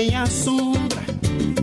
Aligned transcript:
nem 0.00 0.16
a 0.16 0.24
sombra. 0.24 1.04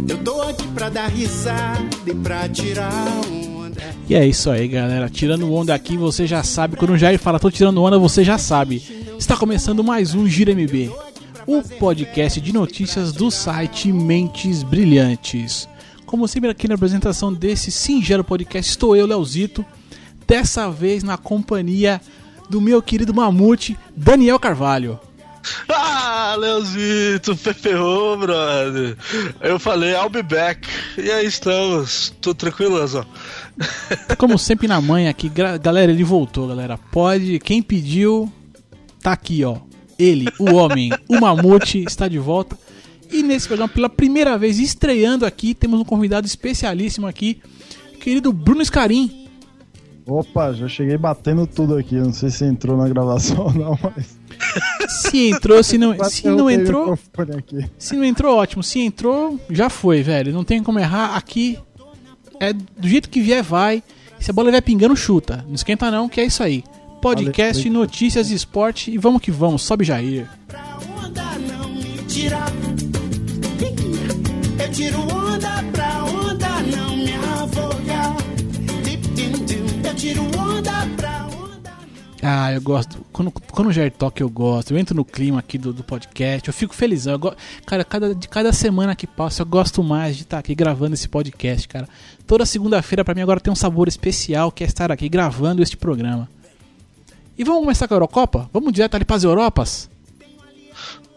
Eu 0.07 0.23
tô 0.23 0.43
aqui 0.43 0.67
pra 0.67 0.89
dar 0.89 1.07
risada 1.07 1.89
e 2.05 2.13
pra 2.13 2.47
tirar 2.47 2.91
onda. 3.27 3.81
E 4.07 4.13
é 4.13 4.27
isso 4.27 4.51
aí, 4.51 4.67
galera. 4.67 5.09
Tirando 5.09 5.51
onda 5.51 5.73
aqui, 5.73 5.97
você 5.97 6.27
já 6.27 6.43
sabe. 6.43 6.77
Quando 6.77 6.91
o 6.91 6.97
Jair 6.97 7.17
fala 7.17 7.39
tô 7.39 7.49
tirando 7.49 7.81
onda, 7.81 7.97
você 7.97 8.23
já 8.23 8.37
sabe. 8.37 8.83
Está 9.17 9.35
começando 9.35 9.83
mais 9.83 10.13
um 10.13 10.27
Gira 10.27 10.51
MB, 10.51 10.91
o 11.47 11.63
podcast 11.63 12.39
de 12.39 12.53
notícias 12.53 13.11
do 13.11 13.31
site 13.31 13.91
Mentes 13.91 14.61
Brilhantes. 14.61 15.67
Como 16.05 16.27
sempre, 16.27 16.51
aqui 16.51 16.67
na 16.67 16.75
apresentação 16.75 17.33
desse 17.33 17.71
singelo 17.71 18.23
podcast, 18.23 18.69
estou 18.69 18.95
eu, 18.95 19.07
Leozito. 19.07 19.65
Dessa 20.27 20.69
vez 20.69 21.01
na 21.01 21.17
companhia 21.17 21.99
do 22.51 22.61
meu 22.61 22.83
querido 22.83 23.15
mamute, 23.15 23.75
Daniel 23.95 24.37
Carvalho. 24.37 24.99
Leozito, 26.37 27.35
ferrou, 27.35 28.17
brother. 28.17 28.95
Eu 29.41 29.59
falei, 29.59 29.91
I'll 29.93 30.09
be 30.09 30.23
back. 30.23 30.67
E 30.97 31.11
aí 31.11 31.25
estamos. 31.25 32.13
Tudo 32.21 32.35
tranquilo, 32.35 32.75
Leozão? 32.75 33.05
Como 34.17 34.37
sempre 34.37 34.67
na 34.67 34.79
manhã 34.79 35.09
aqui, 35.09 35.29
galera, 35.29 35.91
ele 35.91 36.03
voltou, 36.03 36.47
galera. 36.47 36.77
Pode, 36.77 37.39
quem 37.39 37.61
pediu, 37.61 38.31
tá 39.01 39.11
aqui, 39.11 39.43
ó. 39.43 39.57
Ele, 39.97 40.27
o 40.39 40.53
homem, 40.53 40.91
o 41.09 41.19
mamute, 41.19 41.83
está 41.83 42.07
de 42.07 42.19
volta. 42.19 42.57
E 43.11 43.23
nesse 43.23 43.47
programa, 43.47 43.69
pela 43.69 43.89
primeira 43.89 44.37
vez, 44.37 44.59
estreando 44.59 45.25
aqui, 45.25 45.53
temos 45.53 45.79
um 45.79 45.85
convidado 45.85 46.27
especialíssimo 46.27 47.07
aqui, 47.07 47.41
querido 47.99 48.31
Bruno 48.31 48.63
Scarim. 48.63 49.26
Opa, 50.07 50.53
já 50.53 50.67
cheguei 50.67 50.97
batendo 50.97 51.45
tudo 51.45 51.75
aqui. 51.75 51.95
Não 51.95 52.13
sei 52.13 52.29
se 52.29 52.45
entrou 52.45 52.77
na 52.77 52.87
gravação 52.87 53.47
ou 53.47 53.53
não, 53.53 53.79
mas. 53.83 54.17
Se 54.87 55.29
entrou, 55.29 55.61
se 55.61 55.77
não, 55.77 56.01
se 56.05 56.27
não 56.27 56.49
entrou, 56.49 56.97
se 57.77 57.95
não 57.95 58.03
entrou, 58.03 58.37
ótimo. 58.37 58.63
Se 58.63 58.79
entrou, 58.79 59.39
já 59.49 59.69
foi, 59.69 60.01
velho. 60.01 60.31
Não 60.31 60.43
tem 60.43 60.63
como 60.63 60.79
errar. 60.79 61.15
Aqui 61.15 61.59
é 62.39 62.53
do 62.53 62.87
jeito 62.87 63.09
que 63.09 63.21
vier, 63.21 63.43
vai. 63.43 63.83
Se 64.19 64.31
a 64.31 64.33
bola 64.33 64.49
vier 64.49 64.61
pingando, 64.61 64.95
chuta. 64.95 65.43
Não 65.47 65.55
esquenta 65.55 65.91
não, 65.91 66.07
que 66.07 66.21
é 66.21 66.25
isso 66.25 66.41
aí. 66.41 66.63
Podcast, 67.01 67.63
Valeu. 67.63 67.79
notícias, 67.79 68.31
esporte 68.31 68.91
e 68.91 68.97
vamos 68.97 69.21
que 69.21 69.29
vamos. 69.29 69.61
Sobe 69.61 69.83
Jair. 69.83 70.27
Pra 70.47 70.79
onda 71.03 71.23
não 71.39 71.69
me 71.69 71.97
tirar. 72.07 72.51
Eu 74.59 74.71
tiro 74.71 74.99
onda 75.01 75.56
Ah, 82.29 82.51
eu 82.51 82.61
gosto. 82.61 83.05
Quando, 83.13 83.31
quando 83.31 83.67
o 83.67 83.71
Jair 83.71 83.89
toca, 83.89 84.21
eu 84.21 84.29
gosto. 84.29 84.71
Eu 84.71 84.77
entro 84.77 84.93
no 84.93 85.05
clima 85.05 85.39
aqui 85.39 85.57
do, 85.57 85.71
do 85.71 85.81
podcast. 85.81 86.45
Eu 86.45 86.53
fico 86.53 86.75
felizão. 86.75 87.13
Eu 87.13 87.19
go... 87.19 87.33
Cara, 87.65 87.85
cada, 87.85 88.13
de 88.13 88.27
cada 88.27 88.51
semana 88.51 88.93
que 88.97 89.07
passa, 89.07 89.43
eu 89.43 89.45
gosto 89.45 89.81
mais 89.81 90.17
de 90.17 90.23
estar 90.23 90.37
aqui 90.37 90.53
gravando 90.53 90.93
esse 90.93 91.07
podcast, 91.07 91.65
cara. 91.69 91.87
Toda 92.25 92.45
segunda-feira, 92.45 93.05
pra 93.05 93.15
mim, 93.15 93.21
agora 93.21 93.39
tem 93.39 93.51
um 93.51 93.55
sabor 93.55 93.87
especial, 93.87 94.51
que 94.51 94.61
é 94.61 94.67
estar 94.67 94.91
aqui 94.91 95.07
gravando 95.07 95.63
este 95.63 95.77
programa. 95.77 96.27
E 97.37 97.45
vamos 97.45 97.61
começar 97.61 97.87
com 97.87 97.93
a 97.93 97.95
Eurocopa? 97.95 98.49
Vamos 98.51 98.73
direto 98.73 98.95
ali 98.95 99.05
pras 99.05 99.23
Europas? 99.23 99.89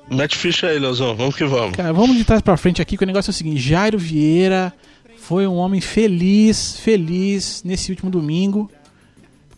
Mete 0.09 0.37
ficha 0.39 0.69
aí, 0.69 0.79
Leozão. 0.79 1.17
Vamos 1.17 1.35
que 1.35 1.45
vamos. 1.45 1.77
Cara, 1.77 1.93
vamos 1.93 2.17
de 2.17 2.25
trás 2.25 2.41
pra 2.41 2.57
frente 2.57 2.81
aqui, 2.81 2.97
que 2.97 3.03
o 3.03 3.07
negócio 3.07 3.31
é 3.31 3.33
o 3.33 3.35
seguinte: 3.35 3.61
Jairo 3.61 3.99
Vieira 3.99 4.73
foi 5.17 5.45
um 5.47 5.57
homem 5.57 5.81
feliz, 5.81 6.79
feliz 6.79 7.63
nesse 7.65 7.91
último 7.91 8.11
domingo, 8.11 8.71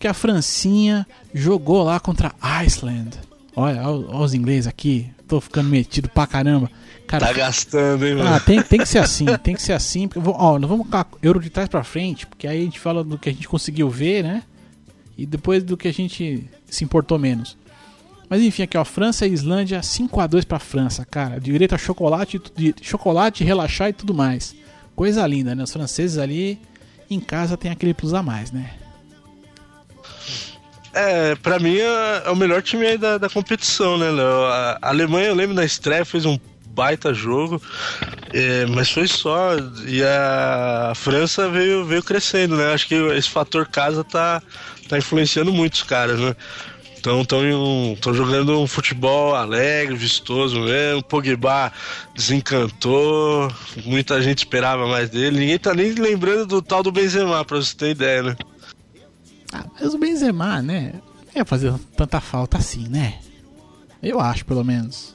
porque 0.03 0.09
a 0.09 0.15
Francinha 0.15 1.07
jogou 1.33 1.85
lá 1.85 2.01
contra 2.01 2.35
a 2.43 2.65
Iceland. 2.65 3.11
Olha, 3.55 3.89
olha 3.89 4.17
os 4.25 4.35
ingleses 4.35 4.67
aqui, 4.67 5.09
tô 5.29 5.41
ficando 5.41 5.69
metido 5.69 6.09
pra 6.09 6.27
caramba. 6.27 6.69
Cara, 7.07 7.27
Tá 7.27 7.33
gastando, 7.33 8.05
hein, 8.05 8.17
mano? 8.17 8.35
ah, 8.35 8.41
tem, 8.41 8.61
tem 8.61 8.81
que 8.81 8.87
ser 8.87 8.99
assim, 8.99 9.27
tem 9.45 9.55
que 9.55 9.63
ser 9.63 9.75
assim. 9.75 10.09
Porque, 10.09 10.29
ó, 10.29 10.59
nós 10.59 10.69
vamos 10.69 10.89
colocar 10.89 11.09
Euro 11.23 11.39
de 11.39 11.51
trás 11.51 11.69
pra 11.69 11.85
frente, 11.85 12.27
porque 12.27 12.49
aí 12.49 12.63
a 12.63 12.65
gente 12.65 12.81
fala 12.81 13.05
do 13.05 13.17
que 13.17 13.29
a 13.29 13.33
gente 13.33 13.47
conseguiu 13.47 13.89
ver, 13.89 14.25
né? 14.25 14.43
E 15.17 15.25
depois 15.25 15.63
do 15.63 15.77
que 15.77 15.87
a 15.87 15.93
gente 15.93 16.51
se 16.67 16.83
importou 16.83 17.17
menos. 17.17 17.57
Mas 18.29 18.43
enfim, 18.43 18.65
aqui 18.65 18.77
ó, 18.77 18.85
França 18.85 19.25
e 19.25 19.33
Islândia 19.33 19.79
5x2 19.83 20.45
pra 20.45 20.59
França, 20.59 21.07
cara. 21.09 21.39
Direito 21.39 21.77
a 21.77 21.79
chocolate, 21.79 22.43
de 22.57 22.75
chocolate, 22.83 23.45
relaxar 23.45 23.91
e 23.91 23.93
tudo 23.93 24.13
mais. 24.13 24.53
Coisa 24.97 25.25
linda, 25.29 25.55
né? 25.55 25.63
Os 25.63 25.73
franceses 25.73 26.19
ali 26.19 26.59
em 27.09 27.21
casa 27.21 27.57
tem 27.57 27.71
aquele 27.71 27.95
plus 27.95 28.13
a 28.15 28.21
mais, 28.21 28.51
né? 28.51 28.82
É, 30.95 31.35
pra 31.37 31.59
mim 31.59 31.79
é, 31.79 32.23
é 32.27 32.31
o 32.31 32.37
melhor 32.37 32.63
time 32.63 32.87
aí 32.87 32.99
da, 32.99 33.17
da 33.17 33.29
competição, 33.29 33.97
né, 33.97 34.11
Léo? 34.11 34.45
A 34.45 34.79
Alemanha, 34.83 35.29
eu 35.29 35.35
lembro 35.35 35.55
na 35.55 35.65
estreia, 35.65 36.05
fez 36.05 36.27
um 36.27 36.39
baita 36.67 37.13
jogo, 37.13 37.61
é, 38.33 38.67
mas 38.67 38.91
foi 38.91 39.07
só. 39.07 39.57
E 39.87 40.03
a 40.03 40.93
França 40.95 41.49
veio, 41.49 41.85
veio 41.85 42.03
crescendo, 42.03 42.57
né? 42.57 42.73
Acho 42.73 42.89
que 42.89 42.95
esse 42.95 43.29
fator 43.29 43.67
casa 43.67 44.05
tá, 44.05 44.43
tá 44.89 44.99
influenciando 44.99 45.53
muito 45.53 45.75
os 45.75 45.83
caras, 45.83 46.19
né? 46.19 46.37
Então 46.99 47.23
estão 47.23 48.15
jogando 48.15 48.61
um 48.61 48.67
futebol 48.67 49.35
alegre, 49.35 49.97
vistoso 49.97 50.61
mesmo. 50.61 51.03
Pogba 51.03 51.73
desencantou, 52.15 53.53
muita 53.85 54.23
gente 54.23 54.39
esperava 54.39 54.87
mais 54.87 55.11
dele. 55.11 55.41
Ninguém 55.41 55.59
tá 55.59 55.75
nem 55.75 55.95
lembrando 55.95 56.47
do 56.47 56.63
tal 56.63 56.81
do 56.81 56.93
Benzema, 56.93 57.45
pra 57.45 57.57
você 57.57 57.75
ter 57.77 57.91
ideia, 57.91 58.23
né? 58.23 58.37
Ah, 59.53 59.65
mas 59.81 59.95
o 59.95 59.99
Benzema, 59.99 60.63
né? 60.63 60.95
Ia 61.35 61.45
fazer 61.45 61.73
tanta 61.97 62.21
falta 62.21 62.59
assim, 62.59 62.89
né? 62.89 63.19
Eu 64.03 64.21
acho, 64.21 64.45
pelo 64.45 64.65
menos. 64.65 65.15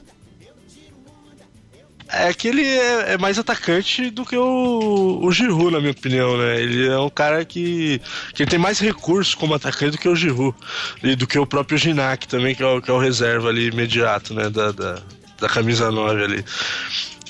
É 2.10 2.34
que 2.34 2.48
ele 2.48 2.64
é, 2.66 3.14
é 3.14 3.18
mais 3.18 3.38
atacante 3.38 4.10
do 4.10 4.26
que 4.26 4.38
o, 4.38 5.20
o 5.22 5.32
Giroud, 5.32 5.72
na 5.72 5.80
minha 5.80 5.92
opinião, 5.92 6.38
né? 6.38 6.62
Ele 6.62 6.88
é 6.88 6.98
um 6.98 7.10
cara 7.10 7.44
que, 7.44 8.02
que 8.34 8.46
tem 8.46 8.58
mais 8.58 8.80
recursos 8.80 9.36
como 9.36 9.54
atacante 9.54 9.92
do 9.92 9.98
que 9.98 10.08
o 10.08 10.16
Giroud. 10.16 10.56
E 11.04 11.16
do 11.16 11.28
que 11.28 11.38
o 11.38 11.46
próprio 11.46 11.78
Ginac 11.78 12.28
também, 12.28 12.56
que 12.56 12.64
é 12.64 12.66
o, 12.66 12.82
que 12.82 12.90
é 12.90 12.94
o 12.94 13.00
reserva 13.00 13.50
ali 13.50 13.68
imediato, 13.68 14.34
né? 14.34 14.50
Da, 14.50 14.72
da, 14.72 15.02
da 15.38 15.50
camisa 15.50 15.92
9 15.92 16.24
ali. 16.24 16.46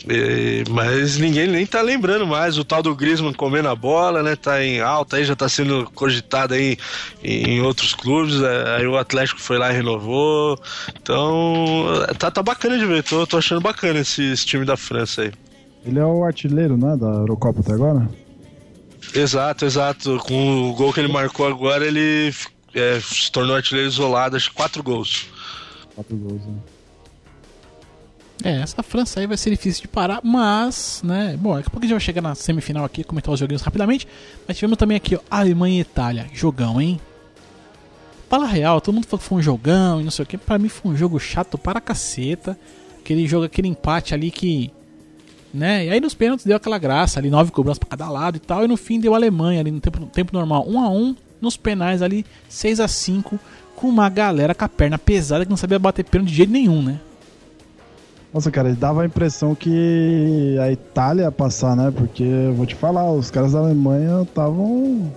E- 0.10 0.64
mas 0.70 1.18
ninguém 1.18 1.48
nem 1.48 1.66
tá 1.66 1.82
lembrando 1.82 2.26
mais. 2.26 2.58
O 2.58 2.64
tal 2.64 2.82
do 2.82 2.96
Griezmann 2.96 3.34
comendo 3.34 3.68
a 3.70 3.76
bola, 3.76 4.24
né? 4.24 4.36
Tá 4.36 4.64
em 4.64 4.80
alta 4.80 5.18
aí, 5.18 5.26
já 5.26 5.36
tá 5.36 5.50
sendo 5.50 5.90
cogitado 5.94 6.54
aí 6.54 6.78
em 7.24 7.62
outros 7.62 7.94
clubes. 7.94 8.42
é, 8.42 8.78
Aí 8.78 8.88
o 8.88 8.98
Atlético 8.98 9.42
foi 9.42 9.58
lá 9.58 9.70
e 9.72 9.76
renovou. 9.76 10.58
Então, 11.02 11.86
tá, 12.18 12.32
tá 12.32 12.42
bacana 12.42 12.78
de 12.78 12.86
ver. 12.86 13.04
Tô, 13.04 13.28
tô 13.28 13.38
achando 13.38 13.62
bacana 13.62 14.00
esse, 14.00 14.24
esse 14.32 14.46
time 14.46 14.66
da 14.66 14.78
França 14.78 15.24
aí. 15.24 15.32
Ele 15.86 16.00
é 16.00 16.06
o 16.06 16.24
artilheiro, 16.24 16.78
né? 16.78 16.96
Da 16.98 17.08
Eurocopa 17.08 17.60
até 17.62 17.74
agora? 17.74 18.10
Exato, 19.14 19.66
exato. 19.66 20.18
Com 20.20 20.70
o 20.70 20.74
gol 20.74 20.92
que 20.94 21.00
ele 21.00 21.08
marcou 21.12 21.48
agora, 21.48 21.86
ele 21.86 22.34
é, 22.74 23.00
se 23.00 23.32
tornou 23.32 23.56
artilheiro 23.56 23.90
isolado, 23.90 24.36
acho 24.36 24.50
que 24.50 24.56
quatro 24.56 24.84
gols. 24.84 25.28
Quatro 25.96 26.16
gols, 26.16 26.46
né? 26.46 26.56
É, 28.48 28.62
essa 28.62 28.82
França 28.82 29.20
aí 29.20 29.28
vai 29.28 29.36
ser 29.36 29.50
difícil 29.50 29.82
de 29.82 29.88
parar, 29.90 30.22
mas, 30.24 31.02
né? 31.04 31.36
Bom, 31.38 31.56
daqui 31.56 31.68
a 31.68 31.70
pouco 31.70 31.84
a 31.84 31.86
gente 31.86 31.96
vai 31.96 32.00
chegar 32.00 32.22
na 32.22 32.34
semifinal 32.34 32.86
aqui, 32.86 33.04
comentar 33.04 33.34
os 33.34 33.38
joguinhos 33.42 33.62
rapidamente. 33.62 34.08
Mas 34.48 34.56
tivemos 34.56 34.78
também 34.78 34.96
aqui, 34.96 35.18
ó, 35.18 35.20
Alemanha 35.30 35.80
e 35.80 35.82
Itália. 35.82 36.28
Jogão, 36.32 36.80
hein? 36.80 36.98
Fala 38.30 38.46
real, 38.46 38.80
todo 38.80 38.96
mundo 38.96 39.06
falou 39.06 39.20
que 39.20 39.26
foi 39.26 39.38
um 39.40 39.42
jogão 39.42 40.00
e 40.00 40.06
não 40.06 40.12
sei 40.12 40.24
o 40.24 40.26
que. 40.26 40.38
Pra 40.38 40.58
mim 40.58 40.70
foi 40.70 40.94
um 40.94 40.96
jogo 40.96 41.20
chato 41.20 41.58
para 41.58 41.82
caceta. 41.82 42.58
Aquele 43.02 43.28
jogo, 43.28 43.44
aquele 43.44 43.68
empate 43.68 44.14
ali 44.14 44.32
que. 44.32 44.72
Né? 45.54 45.88
E 45.88 45.90
aí 45.90 46.00
nos 46.00 46.14
pênaltis 46.14 46.46
deu 46.46 46.56
aquela 46.56 46.78
graça 46.78 47.20
ali, 47.20 47.30
nove 47.30 47.52
cobranças 47.52 47.80
pra 47.80 47.90
cada 47.90 48.10
lado 48.10 48.38
e 48.38 48.40
tal. 48.40 48.64
E 48.64 48.68
no 48.70 48.78
fim 48.78 48.98
deu 48.98 49.14
a 49.14 49.18
Alemanha 49.18 49.60
ali 49.60 49.72
no 49.72 49.82
tempo, 49.82 50.06
tempo 50.06 50.34
normal, 50.34 50.66
1 50.70 50.80
a 50.80 50.90
1 50.90 51.16
Nos 51.42 51.58
penais 51.58 52.02
ali, 52.02 52.26
6 52.48 52.80
a 52.80 52.88
5 52.88 53.38
Com 53.76 53.90
uma 53.90 54.08
galera 54.08 54.56
com 54.56 54.64
a 54.64 54.70
perna 54.70 54.98
pesada 54.98 55.44
que 55.44 55.50
não 55.50 55.58
sabia 55.58 55.78
bater 55.78 56.06
pênalti 56.06 56.30
de 56.30 56.36
jeito 56.38 56.52
nenhum, 56.54 56.82
né? 56.82 57.02
Nossa, 58.34 58.52
cara, 58.52 58.74
dava 58.74 59.02
a 59.02 59.06
impressão 59.06 59.56
que 59.56 60.58
a 60.62 60.72
Itália 60.72 61.24
ia 61.24 61.32
passar, 61.32 61.76
né? 61.76 61.92
Porque, 61.96 62.24
vou 62.56 62.66
te 62.66 62.76
falar, 62.76 63.10
os 63.12 63.32
caras 63.32 63.54
da 63.54 63.60
Alemanha 63.60 64.22
estavam. 64.24 65.12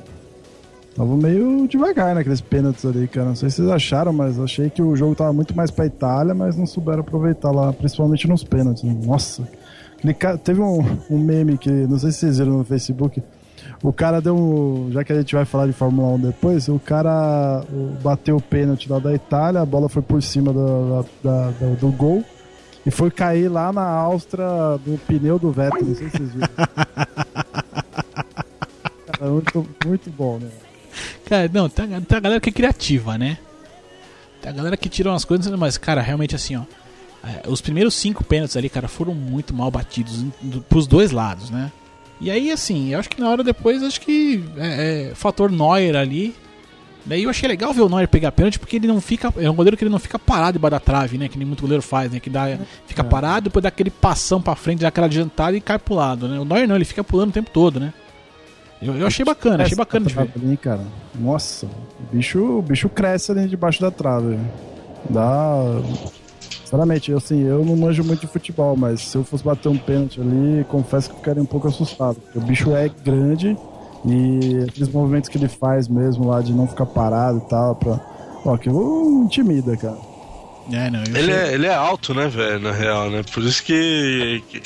Estavam 0.90 1.16
meio 1.16 1.66
devagar 1.68 2.14
naqueles 2.14 2.40
pênaltis 2.40 2.84
ali, 2.84 3.06
cara. 3.08 3.28
Não 3.28 3.34
sei 3.36 3.48
se 3.50 3.56
vocês 3.56 3.68
acharam, 3.68 4.12
mas 4.12 4.38
achei 4.38 4.68
que 4.70 4.82
o 4.82 4.94
jogo 4.96 5.14
tava 5.14 5.32
muito 5.32 5.56
mais 5.56 5.70
pra 5.70 5.86
Itália, 5.86 6.34
mas 6.34 6.56
não 6.56 6.66
souberam 6.66 7.00
aproveitar 7.00 7.50
lá, 7.50 7.72
principalmente 7.72 8.28
nos 8.28 8.42
pênaltis. 8.44 8.82
Nossa. 9.06 9.46
Aquele 9.98 10.14
cara- 10.14 10.38
teve 10.38 10.60
um, 10.60 10.84
um 11.10 11.18
meme 11.18 11.58
que, 11.58 11.70
não 11.70 11.98
sei 11.98 12.10
se 12.12 12.18
vocês 12.18 12.38
viram 12.38 12.58
no 12.58 12.64
Facebook. 12.64 13.22
O 13.82 13.92
cara 13.92 14.20
deu 14.20 14.34
um. 14.36 14.90
Já 14.92 15.04
que 15.04 15.12
a 15.12 15.16
gente 15.16 15.34
vai 15.34 15.44
falar 15.44 15.66
de 15.66 15.72
Fórmula 15.72 16.08
1 16.14 16.18
depois, 16.20 16.68
o 16.68 16.78
cara 16.78 17.62
bateu 18.02 18.36
o 18.36 18.40
pênalti 18.42 18.90
lá 18.90 18.98
da 18.98 19.12
Itália, 19.14 19.60
a 19.60 19.66
bola 19.66 19.88
foi 19.88 20.02
por 20.02 20.22
cima 20.22 20.52
da- 20.52 21.04
da- 21.22 21.50
do 21.80 21.88
gol 21.92 22.22
e 22.86 22.90
foi 22.90 23.10
cair 23.10 23.48
lá 23.48 23.72
na 23.72 23.84
Áustria 23.86 24.46
do 24.84 24.98
pneu 25.06 25.38
do 25.38 25.50
Vettel. 25.52 25.84
Não 25.84 25.94
sei 25.94 26.08
se 26.10 26.16
vocês 26.18 26.32
viram. 26.32 26.48
Cara, 29.06 29.30
muito, 29.30 29.68
muito 29.84 30.10
bom, 30.10 30.38
né? 30.38 30.48
Cara, 31.26 31.50
não, 31.52 31.68
tem, 31.68 31.94
a- 31.94 32.00
tem 32.00 32.16
a 32.18 32.20
galera 32.20 32.40
que 32.40 32.48
é 32.48 32.52
criativa, 32.52 33.16
né? 33.18 33.38
Tem 34.40 34.50
a 34.50 34.54
galera 34.54 34.76
que 34.76 34.88
tira 34.88 35.10
umas 35.10 35.24
coisas, 35.24 35.46
mas, 35.58 35.76
cara, 35.76 36.00
realmente 36.00 36.34
assim, 36.34 36.56
ó. 36.56 36.62
é, 37.24 37.42
os 37.48 37.60
primeiros 37.60 37.94
cinco 37.94 38.24
pênaltis 38.24 38.56
ali, 38.56 38.68
cara, 38.68 38.88
foram 38.88 39.14
muito 39.14 39.52
mal 39.54 39.70
batidos 39.70 40.22
do, 40.40 40.62
pros 40.62 40.86
dois 40.86 41.10
lados, 41.10 41.50
né? 41.50 41.70
E 42.20 42.30
aí, 42.30 42.50
assim, 42.50 42.90
eu 42.92 42.98
acho 42.98 43.08
que 43.08 43.20
na 43.20 43.28
hora 43.30 43.42
depois, 43.44 43.82
acho 43.82 44.00
que 44.00 44.42
é, 44.56 45.10
é, 45.10 45.14
fator 45.14 45.50
Neuer 45.50 45.96
ali. 45.96 46.34
Daí 47.04 47.24
eu 47.24 47.30
achei 47.30 47.48
legal 47.48 47.72
ver 47.72 47.80
o 47.82 47.88
Neuer 47.88 48.08
pegar 48.08 48.32
pênalti, 48.32 48.58
porque 48.58 48.76
ele 48.76 48.86
não 48.86 49.00
fica. 49.00 49.32
É 49.36 49.50
um 49.50 49.54
goleiro 49.54 49.76
que 49.76 49.84
ele 49.84 49.90
não 49.90 49.98
fica 49.98 50.18
parado 50.18 50.54
debaixo 50.54 50.72
da 50.72 50.80
trave, 50.80 51.18
né? 51.18 51.28
Que 51.28 51.38
nem 51.38 51.46
muito 51.46 51.62
goleiro 51.62 51.82
faz, 51.82 52.10
né? 52.12 52.20
Que 52.20 52.30
dá, 52.30 52.58
fica 52.86 53.02
parado, 53.02 53.44
depois 53.44 53.62
dá 53.62 53.68
aquele 53.68 53.90
passão 53.90 54.40
pra 54.40 54.54
frente, 54.54 54.80
dá 54.80 54.88
aquela 54.88 55.06
adiantada 55.06 55.56
e 55.56 55.60
cai 55.60 55.78
pro 55.78 55.94
lado, 55.94 56.28
né? 56.28 56.38
O 56.38 56.44
Neuer 56.44 56.68
não, 56.68 56.76
ele 56.76 56.84
fica 56.84 57.02
pulando 57.02 57.30
o 57.30 57.32
tempo 57.32 57.50
todo, 57.50 57.80
né? 57.80 57.92
Eu, 58.82 58.94
eu 58.96 59.06
achei 59.06 59.24
bacana, 59.24 59.64
achei 59.64 59.76
bacana 59.76 60.06
de 60.06 60.14
ver. 60.14 60.30
Ali, 60.34 60.56
cara. 60.56 60.80
Nossa, 61.14 61.66
o 61.66 62.14
bicho, 62.14 62.58
o 62.58 62.62
bicho 62.62 62.88
cresce 62.88 63.30
ali 63.30 63.46
debaixo 63.46 63.80
da 63.80 63.90
trave. 63.90 64.38
Dá. 65.08 65.62
Sinceramente, 66.64 67.12
assim, 67.12 67.42
eu 67.42 67.64
não 67.64 67.76
manjo 67.76 68.04
muito 68.04 68.20
de 68.20 68.26
futebol, 68.28 68.76
mas 68.76 69.00
se 69.00 69.16
eu 69.16 69.24
fosse 69.24 69.42
bater 69.42 69.68
um 69.68 69.76
pênalti 69.76 70.20
ali, 70.20 70.64
confesso 70.68 71.08
que 71.08 71.14
eu 71.14 71.18
ficaria 71.18 71.42
um 71.42 71.46
pouco 71.46 71.66
assustado. 71.68 72.16
Porque 72.20 72.38
o 72.38 72.42
bicho 72.42 72.74
é 72.74 72.88
grande 72.88 73.56
e 74.04 74.64
aqueles 74.68 74.88
movimentos 74.88 75.28
que 75.28 75.36
ele 75.38 75.48
faz 75.48 75.86
mesmo 75.88 76.28
lá 76.28 76.40
de 76.40 76.52
não 76.52 76.66
ficar 76.66 76.86
parado 76.86 77.38
e 77.38 77.48
tal, 77.48 77.74
pra. 77.76 78.00
Ó, 78.44 78.54
aquilo 78.54 79.22
intimida, 79.24 79.76
cara. 79.76 79.98
É, 80.72 80.88
não, 80.90 81.02
Ele 81.02 81.32
é, 81.32 81.52
ele 81.52 81.66
é 81.66 81.74
alto, 81.74 82.14
né, 82.14 82.28
velho, 82.28 82.60
na 82.60 82.70
real, 82.72 83.10
né? 83.10 83.22
Por 83.34 83.42
isso 83.42 83.62
que, 83.62 84.42
que- 84.48 84.60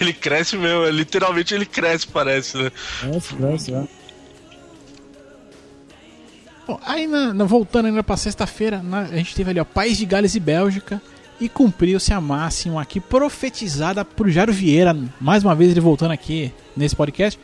ele 0.00 0.12
cresce 0.12 0.56
mesmo, 0.56 0.84
literalmente 0.90 1.54
ele 1.54 1.64
cresce, 1.66 2.06
parece, 2.06 2.56
né? 2.58 2.70
Cresce, 3.00 3.34
cresce, 3.34 3.74
é. 3.74 3.84
Bom, 6.66 6.78
aí 6.84 7.06
na, 7.06 7.34
na- 7.34 7.44
voltando 7.44 7.86
ainda 7.86 8.02
pra 8.02 8.16
sexta-feira, 8.16 8.82
a 9.10 9.16
gente 9.16 9.34
teve 9.34 9.50
ali 9.50 9.60
ó, 9.60 9.64
País 9.64 9.98
de 9.98 10.06
Gales 10.06 10.34
e 10.34 10.40
Bélgica 10.40 11.02
e 11.40 11.48
cumpriu-se 11.48 12.12
a 12.12 12.20
máxima 12.20 12.80
aqui 12.80 13.00
profetizada 13.00 14.04
por 14.04 14.28
Jairo 14.28 14.52
Vieira, 14.52 14.96
mais 15.20 15.42
uma 15.42 15.54
vez 15.54 15.70
ele 15.72 15.80
voltando 15.80 16.12
aqui 16.12 16.52
nesse 16.76 16.94
podcast, 16.94 17.38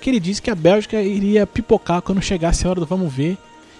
que 0.00 0.10
ele 0.10 0.20
disse 0.20 0.40
que 0.40 0.50
a 0.50 0.54
Bélgica 0.54 1.00
iria 1.00 1.46
pipocar 1.46 2.02
quando 2.02 2.22
chegasse 2.22 2.66
a 2.66 2.70
hora 2.70 2.80
do 2.80 2.86
vamos 2.86 3.12
ver. 3.12 3.36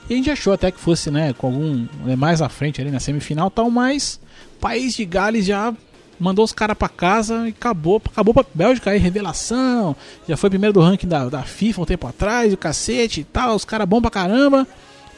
E 0.08 0.14
a 0.14 0.16
gente 0.16 0.30
achou 0.30 0.52
até 0.52 0.70
que 0.70 0.80
fosse, 0.80 1.10
né, 1.10 1.32
com 1.32 1.46
algum 1.46 1.86
né, 2.04 2.16
mais 2.16 2.42
à 2.42 2.48
frente 2.48 2.80
ali 2.80 2.90
na 2.90 3.00
semifinal 3.00 3.50
tal, 3.50 3.70
mas 3.70 4.20
País 4.60 4.94
de 4.94 5.04
Gales 5.04 5.46
já 5.46 5.72
mandou 6.18 6.44
os 6.44 6.52
caras 6.52 6.76
pra 6.76 6.88
casa 6.88 7.46
e 7.46 7.50
acabou, 7.50 8.02
acabou 8.04 8.34
pra 8.34 8.44
Bélgica 8.52 8.90
aí, 8.90 8.98
revelação. 8.98 9.96
Já 10.28 10.36
foi 10.36 10.50
primeiro 10.50 10.74
do 10.74 10.80
ranking 10.80 11.08
da, 11.08 11.28
da 11.28 11.42
FIFA 11.42 11.82
um 11.82 11.86
tempo 11.86 12.06
atrás, 12.06 12.52
o 12.52 12.56
cacete 12.56 13.22
e 13.22 13.24
tal, 13.24 13.54
os 13.54 13.64
caras 13.64 13.88
bom 13.88 14.02
pra 14.02 14.10
caramba. 14.10 14.66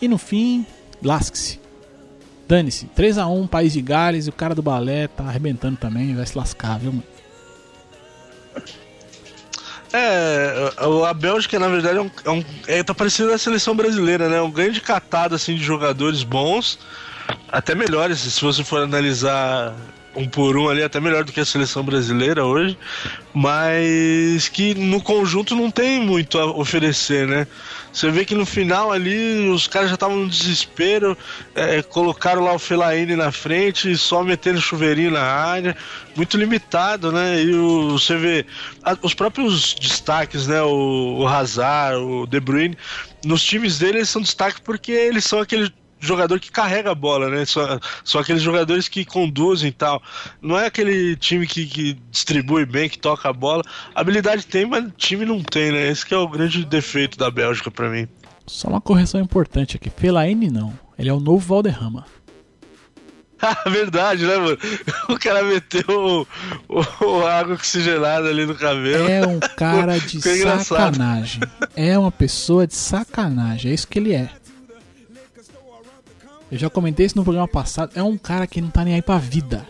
E 0.01 0.07
no 0.07 0.19
fim, 0.19 0.65
lasque-se. 1.03 1.61
Dane-se. 2.47 2.87
3x1, 2.97 3.49
País 3.49 3.73
de 3.73 3.81
Gales, 3.81 4.27
e 4.27 4.31
o 4.31 4.33
cara 4.33 4.55
do 4.55 4.63
balé 4.63 5.09
tá 5.09 5.25
arrebentando 5.25 5.77
também, 5.77 6.15
vai 6.15 6.27
se 6.27 6.37
lascar, 6.37 6.79
viu, 6.79 6.93
mano? 6.93 7.05
É, 9.93 10.73
a 10.77 11.11
a 11.11 11.15
Bélgica, 11.15 11.59
na 11.59 11.69
verdade, 11.69 11.99
é 11.99 12.01
um, 12.01 12.11
é 12.25 12.31
um- 12.31 12.45
é, 12.67 12.83
tá 12.83 12.95
parecendo 12.95 13.33
a 13.33 13.39
seleção 13.39 13.77
brasileira, 13.77 14.29
né? 14.29 14.41
Um 14.41 14.51
grande 14.51 14.81
catado, 14.81 15.35
assim, 15.35 15.55
de 15.55 15.63
jogadores 15.63 16.23
bons, 16.23 16.79
até 17.51 17.75
melhores, 17.75 18.19
se 18.21 18.41
você 18.41 18.65
for 18.65 18.83
analisar 18.83 19.75
um 20.15 20.29
por 20.29 20.57
um 20.57 20.69
ali, 20.69 20.83
até 20.83 21.01
melhor 21.01 21.25
do 21.25 21.33
que 21.33 21.41
a 21.41 21.45
seleção 21.45 21.83
brasileira 21.83 22.45
hoje, 22.45 22.77
mas 23.33 24.49
que 24.49 24.75
no 24.75 25.01
conjunto 25.03 25.57
não 25.57 25.71
tem 25.71 26.01
muito 26.01 26.39
a 26.39 26.47
oferecer, 26.47 27.27
né? 27.27 27.47
Você 27.93 28.11
vê 28.11 28.25
que 28.25 28.35
no 28.35 28.47
final 28.47 28.91
ali 28.93 29.49
os 29.51 29.67
caras 29.67 29.89
já 29.89 29.95
estavam 29.95 30.19
no 30.19 30.29
desespero, 30.29 31.17
é, 31.55 31.83
colocaram 31.83 32.43
lá 32.43 32.53
o 32.55 32.59
Fellaini 32.59 33.17
na 33.17 33.31
frente, 33.33 33.97
só 33.97 34.23
metendo 34.23 34.61
chuveirinho 34.61 35.11
na 35.11 35.23
área, 35.23 35.77
muito 36.17 36.37
limitado, 36.37 37.11
né? 37.13 37.43
E 37.43 37.55
o, 37.55 37.93
você 37.93 38.17
vê 38.17 38.47
a- 38.83 38.97
os 39.03 39.15
próprios 39.15 39.75
destaques, 39.75 40.47
né? 40.47 40.63
O, 40.63 41.19
o 41.21 41.27
Hazard, 41.27 41.97
o 41.99 42.27
De 42.27 42.41
Bruyne, 42.41 42.77
nos 43.25 43.43
times 43.43 43.79
dele 43.79 43.99
eles 43.99 44.09
são 44.11 44.23
destaque 44.23 44.61
porque 44.63 44.93
eles 44.93 45.25
são 45.25 45.41
aquele 45.41 45.73
jogador 46.03 46.39
que 46.41 46.51
carrega 46.51 46.91
a 46.91 46.95
bola, 46.95 47.29
né? 47.31 47.45
São, 47.45 48.21
aqueles 48.21 48.43
jogadores 48.43 48.89
que 48.89 49.05
conduzem 49.05 49.69
e 49.69 49.73
tal. 49.73 50.03
Não 50.41 50.59
é 50.59 50.67
aquele 50.67 51.17
time 51.17 51.47
que, 51.47 51.65
que 51.67 51.95
distribui 52.11 52.67
bem, 52.67 52.89
que 52.89 52.99
toca 52.99 53.29
a 53.29 53.33
bola. 53.33 53.63
Habilidade 53.95 54.45
tem, 54.47 54.67
mas 54.67 54.85
time 54.97 55.25
não 55.25 55.43
tem, 55.43 55.73
né? 55.73 55.89
Esse 55.89 56.13
é 56.13 56.17
o 56.19 56.29
grande 56.29 56.65
defeito 56.65 57.17
da 57.17 57.31
Bélgica 57.31 57.71
pra 57.71 57.89
mim. 57.89 58.07
Só 58.47 58.69
uma 58.69 58.81
correção 58.81 59.21
importante 59.21 59.77
aqui. 59.77 59.89
Fellaini 59.89 60.51
não. 60.51 60.77
Ele 60.99 61.09
é 61.09 61.13
o 61.13 61.21
novo 61.21 61.39
Valderrama. 61.39 62.05
Ah, 63.41 63.57
verdade, 63.69 64.25
né, 64.25 64.37
mano? 64.37 64.59
O 65.09 65.19
cara 65.19 65.43
meteu 65.43 65.83
o, 65.89 66.27
o- 66.69 67.05
o 67.07 67.27
água 67.27 67.55
oxigenada 67.55 68.29
ali 68.29 68.47
no 68.47 68.55
cabelo. 68.55 69.09
É 69.09 69.27
um 69.27 69.41
cara 69.57 69.99
de 69.99 70.21
sacanagem. 70.21 71.41
É 71.75 71.99
uma 71.99 72.13
pessoa 72.13 72.67
de 72.67 72.75
sacanagem. 72.75 73.71
É 73.71 73.75
isso 73.75 73.89
que 73.89 73.99
ele 73.99 74.15
é. 74.15 74.31
Eu 76.53 76.59
já 76.59 76.69
comentei 76.69 77.07
isso 77.07 77.17
no 77.17 77.25
programa 77.25 77.49
passado. 77.49 77.93
É 77.95 78.03
um 78.03 78.19
cara 78.19 78.47
que 78.47 78.61
não 78.61 78.69
tá 78.69 78.85
nem 78.85 78.95
aí 78.95 79.01
pra 79.03 79.17
vida. 79.17 79.67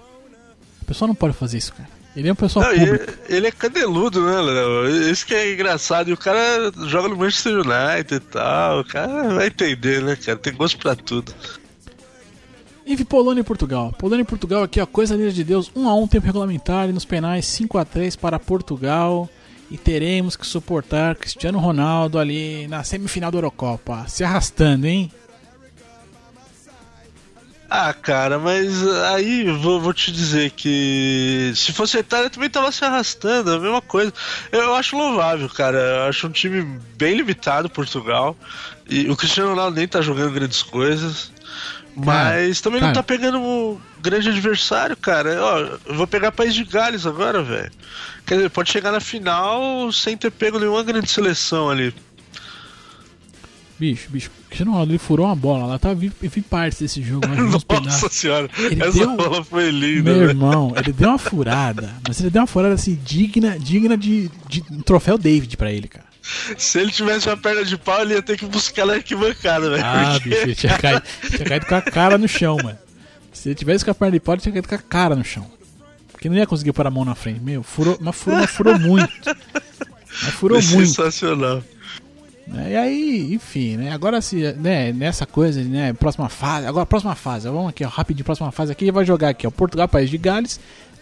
A 0.81 0.84
pessoa 0.84 1.06
não 1.06 1.14
pode 1.14 1.32
fazer 1.32 1.58
isso, 1.58 1.73
cara. 1.73 1.88
Ele 2.17 2.26
é 2.29 2.31
uma 2.32 2.37
pessoa 2.37 2.67
Não, 2.67 2.75
pública. 2.79 3.19
ele, 3.29 3.37
ele 3.37 3.46
é 3.46 3.50
caneludo, 3.52 4.20
né, 4.26 4.40
Léo? 4.40 5.11
Isso 5.11 5.25
que 5.25 5.32
é 5.32 5.55
engraçado. 5.55 6.11
E 6.11 6.12
o 6.12 6.17
cara 6.17 6.73
joga 6.88 7.08
no 7.08 7.17
Manchester 7.17 7.55
United 7.61 8.14
e 8.17 8.20
tal. 8.20 8.81
O 8.81 8.84
cara 8.84 9.32
vai 9.32 9.46
entender, 9.46 10.02
né, 10.02 10.17
cara? 10.17 10.37
Tem 10.37 10.52
gosto 10.52 10.76
pra 10.76 10.96
tudo. 10.96 11.32
Enfim, 12.84 13.05
Polônia 13.05 13.43
e 13.43 13.44
Portugal. 13.44 13.94
Polônia 13.96 14.23
e 14.23 14.26
Portugal 14.26 14.64
aqui, 14.64 14.81
ó, 14.81 14.84
coisa 14.87 15.14
linda 15.14 15.31
de 15.32 15.44
Deus. 15.44 15.70
1 15.75 15.88
a 15.88 15.94
1 15.94 16.08
tempo 16.08 16.26
regulamentar 16.26 16.88
e 16.88 16.93
nos 16.93 17.05
penais 17.05 17.46
5 17.46 17.79
a 17.79 17.84
3 17.84 18.17
para 18.17 18.38
Portugal. 18.40 19.31
E 19.70 19.79
teremos 19.79 20.37
que 20.37 20.44
suportar 20.46 21.14
Cristiano 21.14 21.58
Ronaldo 21.58 22.19
ali 22.19 22.67
na 22.67 22.82
semifinal 22.84 23.31
da 23.31 23.38
Eurocopa. 23.38 24.05
Se 24.08 24.23
arrastando, 24.25 24.87
hein? 24.87 25.11
Ah, 27.74 27.94
cara, 27.94 28.38
mas 28.38 28.86
aí 29.14 29.44
vou, 29.50 29.81
vou 29.81 29.94
te 29.94 30.12
dizer 30.12 30.50
que 30.50 31.55
se 31.56 31.72
fosse 31.72 31.96
a 31.96 32.00
Itália 32.00 32.29
também 32.29 32.50
tava 32.50 32.70
se 32.70 32.84
arrastando, 32.84 33.50
a 33.50 33.58
mesma 33.58 33.81
coisa. 33.81 34.12
Eu 34.52 34.74
acho 34.74 34.94
louvável, 34.94 35.48
cara. 35.48 35.79
Eu 35.79 36.02
acho 36.02 36.26
um 36.26 36.31
time 36.31 36.79
bem 36.98 37.17
limitado, 37.17 37.70
Portugal. 37.70 38.36
E 38.86 39.08
o 39.08 39.17
Cristiano 39.17 39.48
Ronaldo 39.48 39.79
nem 39.79 39.88
tá 39.88 40.02
jogando 40.02 40.34
grandes 40.34 40.62
coisas. 40.62 41.32
Mas 41.96 42.60
também 42.60 42.79
cara. 42.79 42.93
não 42.93 42.94
tá 42.94 43.02
pegando 43.02 43.38
um 43.41 43.81
grande 44.02 44.29
adversário, 44.29 44.94
cara. 44.94 45.43
Ó, 45.43 45.58
eu 45.86 45.94
vou 45.94 46.06
pegar 46.06 46.31
País 46.31 46.55
de 46.55 46.64
Gales 46.64 47.06
agora, 47.06 47.43
velho. 47.43 47.72
Quer 48.26 48.34
dizer, 48.34 48.50
pode 48.50 48.70
chegar 48.70 48.93
na 48.93 49.00
final 49.00 49.91
sem 49.93 50.14
ter 50.14 50.31
pego 50.31 50.58
nenhuma 50.58 50.82
grande 50.82 51.10
seleção 51.10 51.70
ali. 51.70 51.94
Bicho, 53.79 54.08
bicho. 54.10 54.31
Cristiano 54.48 54.70
Ronaldo 54.72 54.93
ele 54.93 54.98
furou 54.98 55.26
uma 55.26 55.34
bola 55.34 55.67
lá. 55.67 55.79
Tá, 55.79 55.93
vi, 55.93 56.12
vi 56.20 56.41
partes 56.43 56.79
desse 56.79 57.02
jogo. 57.02 57.26
Nossa 57.84 58.08
senhora, 58.08 58.48
Ele 58.56 58.82
essa 58.82 58.93
deu- 58.98 59.17
bola 59.17 59.43
foi 59.43 59.70
linda, 59.70 60.02
Meu 60.10 60.14
velho. 60.20 60.31
irmão, 60.31 60.72
ele 60.76 60.93
deu 60.93 61.08
uma 61.08 61.19
furada. 61.19 61.91
Mas 62.06 62.20
ele 62.20 62.31
deu 62.31 62.43
uma 62.43 62.46
furada 62.46 62.74
assim, 62.74 62.98
digna, 63.05 63.58
digna 63.58 63.96
de, 63.96 64.31
de 64.48 64.62
um 64.70 64.81
troféu 64.82 65.19
David 65.19 65.56
pra 65.56 65.72
ele, 65.72 65.88
cara. 65.88 66.06
Se 66.56 66.79
ele 66.79 66.93
tivesse 66.93 67.29
uma 67.29 67.36
perna 67.36 67.64
de 67.64 67.76
pau, 67.76 68.00
ele 68.02 68.14
ia 68.14 68.22
ter 68.22 68.38
que 68.38 68.46
buscar 68.46 68.86
na 68.86 68.93
arquibancada, 68.94 69.69
velho. 69.70 69.82
Ah, 69.84 70.10
porque- 70.12 70.29
bicho, 70.29 70.43
ele 70.43 70.55
tinha 70.55 70.79
caído, 70.79 71.02
tinha 71.29 71.44
caído 71.44 71.67
com 71.67 71.74
a 71.74 71.82
cara 71.82 72.17
no 72.17 72.29
chão, 72.29 72.56
mano. 72.62 72.79
Se 73.32 73.48
ele 73.48 73.55
tivesse 73.56 73.84
com 73.84 73.91
a 73.91 73.94
perna 73.94 74.12
de 74.12 74.20
pau, 74.20 74.34
ele 74.36 74.43
tinha 74.43 74.52
caído 74.52 74.69
com 74.69 74.74
a 74.76 74.79
cara 74.79 75.17
no 75.17 75.24
chão. 75.24 75.50
Porque 76.12 76.29
não 76.29 76.36
ia 76.36 76.46
conseguir 76.46 76.72
pôr 76.72 76.86
a 76.86 76.91
mão 76.91 77.05
na 77.05 77.17
frente. 77.17 77.41
Meu, 77.41 77.64
furou, 77.64 77.98
mas 78.00 78.14
furou, 78.14 78.38
mas 78.38 78.50
furou 78.50 78.79
muito. 78.79 79.10
Mas 80.22 80.34
furou 80.34 80.62
muito. 80.62 80.86
sensacional. 80.86 81.64
Né? 82.46 82.72
E 82.72 82.77
aí, 82.77 83.34
enfim, 83.34 83.77
né? 83.77 83.93
Agora 83.93 84.20
se, 84.20 84.53
né, 84.55 84.93
nessa 84.93 85.27
coisa, 85.27 85.63
né, 85.63 85.93
próxima 85.93 86.29
fase, 86.29 86.67
agora 86.67 86.84
próxima 86.87 87.15
fase, 87.15 87.49
vamos 87.49 87.69
aqui, 87.69 87.84
ó, 87.84 87.89
rapidinho, 87.89 88.25
próxima 88.25 88.51
fase 88.51 88.72
aqui, 88.72 88.91
vai 88.91 89.05
jogar 89.05 89.31
aqui, 89.31 89.46
ó, 89.46 89.51
Portugal, 89.51 89.89
País 89.89 90.11
de 90.11 90.19
Gales, 90.19 90.61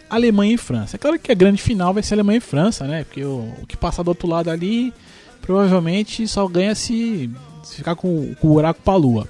Alemanha 0.09 0.55
e 0.55 0.59
França. 0.59 0.97
É 0.97 0.99
claro 0.99 1.19
que 1.19 1.31
a 1.31 1.35
grande 1.35 1.63
final 1.63 1.95
vai 1.95 2.03
ser 2.03 2.15
Alemanha 2.15 2.39
e 2.39 2.41
França, 2.41 2.87
né? 2.87 3.05
Porque 3.05 3.25
o, 3.25 3.53
o 3.63 3.67
que 3.67 3.77
passar 3.77 4.03
do 4.03 4.09
outro 4.09 4.29
lado 4.29 4.51
ali, 4.51 4.93
provavelmente 5.41 6.27
só 6.27 6.47
ganha 6.49 6.75
se, 6.75 7.31
se 7.63 7.77
ficar 7.77 7.95
com, 7.95 8.35
com 8.35 8.49
o 8.49 8.55
buraco 8.55 8.81
pra 8.83 8.97
lua. 8.97 9.29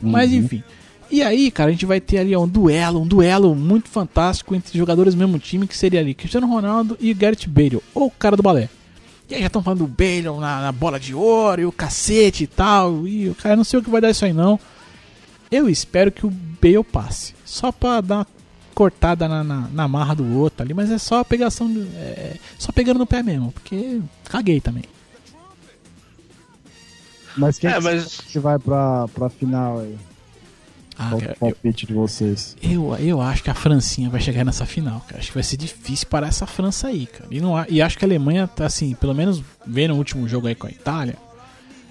Mas 0.00 0.32
enfim. 0.32 0.64
E 1.10 1.22
aí, 1.22 1.50
cara, 1.50 1.68
a 1.68 1.72
gente 1.72 1.84
vai 1.84 2.00
ter 2.00 2.18
ali 2.18 2.34
ó, 2.34 2.42
um 2.42 2.48
duelo, 2.48 3.02
um 3.02 3.06
duelo 3.06 3.54
muito 3.54 3.88
fantástico 3.88 4.54
entre 4.54 4.78
jogadores 4.78 5.14
do 5.14 5.18
mesmo 5.18 5.38
time, 5.38 5.66
que 5.66 5.76
seria 5.76 6.00
ali 6.00 6.14
Cristiano 6.14 6.46
Ronaldo 6.46 6.96
e 6.98 7.12
Gareth 7.12 7.46
Bale, 7.46 7.82
ou 7.94 8.06
o 8.06 8.10
cara 8.10 8.34
do 8.34 8.42
balé. 8.42 8.70
E 9.32 9.34
aí 9.34 9.40
já 9.40 9.46
estão 9.46 9.62
falando 9.62 9.78
do 9.78 9.86
Bale 9.86 10.24
na, 10.38 10.60
na 10.60 10.72
bola 10.72 11.00
de 11.00 11.14
ouro 11.14 11.62
e 11.62 11.64
o 11.64 11.72
cacete 11.72 12.44
e 12.44 12.46
tal. 12.46 13.06
E 13.08 13.30
o 13.30 13.34
cara 13.34 13.56
não 13.56 13.64
sei 13.64 13.80
o 13.80 13.82
que 13.82 13.88
vai 13.88 13.98
dar 14.00 14.10
isso 14.10 14.24
aí 14.26 14.32
não. 14.32 14.60
Eu 15.50 15.68
espero 15.70 16.12
que 16.12 16.26
o 16.26 16.30
Bale 16.30 16.84
passe. 16.84 17.34
Só 17.44 17.72
pra 17.72 18.02
dar 18.02 18.16
uma 18.18 18.26
cortada 18.74 19.26
na, 19.26 19.42
na, 19.42 19.68
na 19.72 19.88
marra 19.88 20.14
do 20.14 20.36
outro 20.38 20.62
ali, 20.62 20.74
mas 20.74 20.90
é 20.90 20.98
só 20.98 21.24
pegação. 21.24 21.72
de- 21.72 21.80
É, 21.96 22.36
só 22.58 22.70
pegando 22.72 22.98
no 22.98 23.06
pé 23.06 23.22
mesmo, 23.22 23.52
porque 23.52 24.00
caguei 24.24 24.60
também. 24.60 24.84
Mas 27.36 27.58
quem 27.58 27.70
É, 27.70 27.74
que 27.74 27.80
mas- 27.80 28.18
que 28.20 28.38
vai 28.38 28.58
pra, 28.58 29.08
pra 29.08 29.30
final 29.30 29.80
aí? 29.80 29.96
Ah, 30.98 31.10
Qual 31.10 31.20
cara, 31.20 31.32
o 31.32 31.36
palpite 31.36 31.86
de 31.86 31.94
vocês? 31.94 32.56
Eu, 32.62 32.94
eu 32.96 33.20
acho 33.20 33.42
que 33.42 33.50
a 33.50 33.54
Francinha 33.54 34.10
vai 34.10 34.20
chegar 34.20 34.44
nessa 34.44 34.66
final, 34.66 35.00
cara. 35.06 35.18
Acho 35.18 35.28
que 35.28 35.34
vai 35.34 35.42
ser 35.42 35.56
difícil 35.56 36.06
parar 36.08 36.28
essa 36.28 36.46
França 36.46 36.88
aí, 36.88 37.06
cara. 37.06 37.26
E, 37.30 37.40
não, 37.40 37.54
e 37.68 37.80
acho 37.80 37.98
que 37.98 38.04
a 38.04 38.08
Alemanha 38.08 38.46
tá 38.46 38.66
assim, 38.66 38.94
pelo 38.94 39.14
menos 39.14 39.42
vendo 39.66 39.94
o 39.94 39.96
último 39.96 40.28
jogo 40.28 40.46
aí 40.46 40.54
com 40.54 40.66
a 40.66 40.70
Itália, 40.70 41.16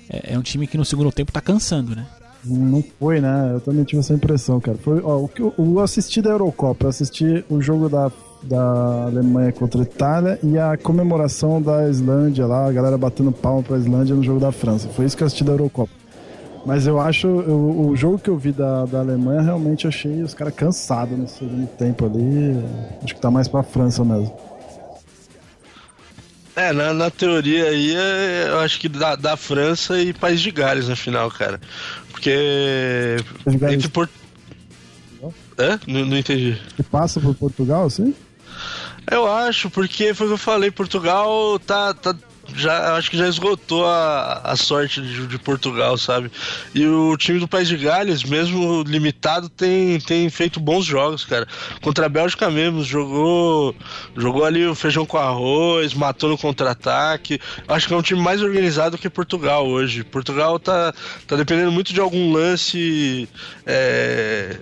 é, 0.10 0.34
é 0.34 0.38
um 0.38 0.41
time 0.41 0.67
que 0.67 0.77
no 0.77 0.86
segundo 0.86 1.12
tempo 1.12 1.31
tá 1.31 1.41
cansando, 1.41 1.96
né? 1.96 2.05
Não 2.43 2.84
foi, 3.00 3.22
né? 3.22 3.51
Eu 3.53 3.62
também 3.62 3.84
tive 3.84 4.00
essa 4.00 4.13
impressão, 4.13 4.60
cara. 4.60 4.77
Foi, 4.77 5.00
ó, 5.03 5.17
o 5.17 5.27
que 5.27 5.41
eu, 5.41 5.53
eu 5.58 5.79
assisti 5.79 6.22
da 6.22 6.31
Eurocopa, 6.31 6.86
eu 6.86 6.89
assisti 6.89 7.46
o 7.50 7.62
jogo 7.62 7.88
da, 7.88 8.12
da 8.43 9.03
Alemanha 9.05 9.51
contra 9.51 9.81
a 9.81 9.84
Itália 9.84 10.39
e 10.43 10.58
a 10.58 10.75
comemoração 10.77 11.62
da 11.62 11.88
Islândia 11.88 12.46
lá, 12.48 12.67
a 12.67 12.72
galera 12.72 12.98
batendo 12.98 13.31
palma 13.31 13.62
pra 13.62 13.77
Islândia 13.77 14.15
no 14.15 14.24
jogo 14.24 14.39
da 14.39 14.51
França. 14.51 14.89
Foi 14.89 15.05
isso 15.05 15.15
que 15.15 15.24
eu 15.24 15.27
assisti 15.27 15.43
da 15.43 15.51
Eurocopa. 15.51 16.00
Mas 16.65 16.86
eu 16.86 17.00
acho, 17.00 17.25
eu- 17.27 17.88
o 17.89 17.96
jogo 17.96 18.20
que 18.20 18.30
eu 18.30 18.38
vi 18.38 18.51
da, 18.51 18.86
da 18.86 19.00
Alemanha, 19.00 19.41
realmente 19.41 19.88
achei 19.88 20.22
os 20.22 20.34
caras 20.34 20.53
cansados 20.53 21.18
no 21.18 21.27
segundo 21.27 21.68
tempo 21.77 22.06
ali. 22.06 22.63
Acho 23.03 23.15
que 23.15 23.22
tá 23.22 23.32
mais 23.32 23.48
pra 23.48 23.63
França 23.63 24.03
mesmo. 24.06 24.32
É, 26.56 26.72
na, 26.74 26.94
na 26.94 27.10
teoria 27.10 27.65
aí, 27.65 27.96
é, 27.96 28.46
eu 28.50 28.60
acho 28.60 28.80
que 28.80 28.89
da, 28.89 29.15
da 29.15 29.38
França 29.38 30.00
e 30.00 30.13
País 30.13 30.39
de 30.41 30.51
Gales 30.51 30.88
na 30.88 30.96
final, 30.96 31.32
cara. 31.32 31.60
Porque. 32.12 33.18
Entre 33.48 33.88
Port... 33.88 34.10
Hã? 35.58 35.80
Não, 35.88 36.06
não 36.06 36.18
entendi. 36.18 36.60
Que 36.75 36.84
passa 36.84 37.20
por 37.20 37.34
Portugal, 37.36 37.86
assim? 37.86 38.13
Eu 39.10 39.27
acho, 39.27 39.70
porque 39.70 40.13
foi 40.13 40.27
o 40.27 40.30
que 40.30 40.34
eu 40.34 40.38
falei, 40.38 40.70
Portugal 40.72 41.58
tá. 41.60 41.94
tá 41.94 42.13
já, 42.55 42.96
acho 42.96 43.10
que 43.10 43.17
já 43.17 43.27
esgotou 43.27 43.86
a, 43.86 44.41
a 44.43 44.55
sorte 44.55 45.01
de, 45.01 45.27
de 45.27 45.38
Portugal, 45.39 45.98
sabe? 45.98 46.31
E 46.74 46.86
o 46.86 47.15
time 47.17 47.39
do 47.39 47.48
País 47.48 47.67
de 47.67 47.77
Gales, 47.77 48.24
mesmo 48.24 48.84
limitado, 48.84 49.50
tem, 49.50 50.00
tem 50.00 50.29
feito 50.29 50.60
bons 50.60 50.86
jogos, 50.86 51.25
cara. 51.25 51.48
Contra 51.81 52.05
a 52.05 52.10
Bélgica 52.10 52.50
mesmo, 52.50 52.84
jogou, 52.84 53.75
jogou 54.15 54.46
ali 54.46 54.65
o 54.65 54.75
feijão 54.75 55.05
com 55.05 55.17
arroz, 55.17 55.93
matou 55.93 56.29
no 56.29 56.38
contra-ataque. 56.38 57.39
Acho 57.67 57.88
que 57.88 57.93
é 57.93 57.98
um 57.98 58.01
time 58.01 58.22
mais 58.22 58.41
organizado 58.41 58.98
que 58.98 59.10
Portugal 59.10 59.67
hoje. 59.67 60.03
Portugal 60.03 60.60
tá, 60.60 60.93
tá 61.27 61.36
dependendo 61.36 61.72
muito 61.72 61.93
de 61.93 62.00
algum 62.00 62.31
lance. 62.31 63.27
é, 63.65 64.58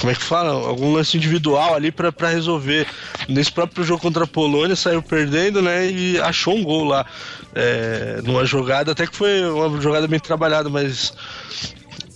como 0.00 0.10
é 0.10 0.14
que 0.14 0.22
fala? 0.22 0.50
Algum 0.50 0.92
lance 0.92 1.16
individual 1.16 1.74
ali 1.74 1.90
pra 1.90 2.12
resolver. 2.28 2.86
Nesse 3.28 3.52
próprio 3.52 3.84
jogo 3.84 4.00
contra 4.00 4.24
a 4.24 4.26
Polônia, 4.26 4.76
saiu 4.76 5.02
perdendo, 5.02 5.62
né? 5.62 5.90
E 5.90 6.18
achou 6.20 6.56
um 6.56 6.62
gol 6.62 6.84
lá. 6.84 7.06
É, 7.54 8.20
numa 8.22 8.44
jogada, 8.44 8.92
até 8.92 9.06
que 9.06 9.16
foi 9.16 9.44
uma 9.48 9.80
jogada 9.80 10.06
bem 10.06 10.20
trabalhada, 10.20 10.68
mas. 10.68 11.12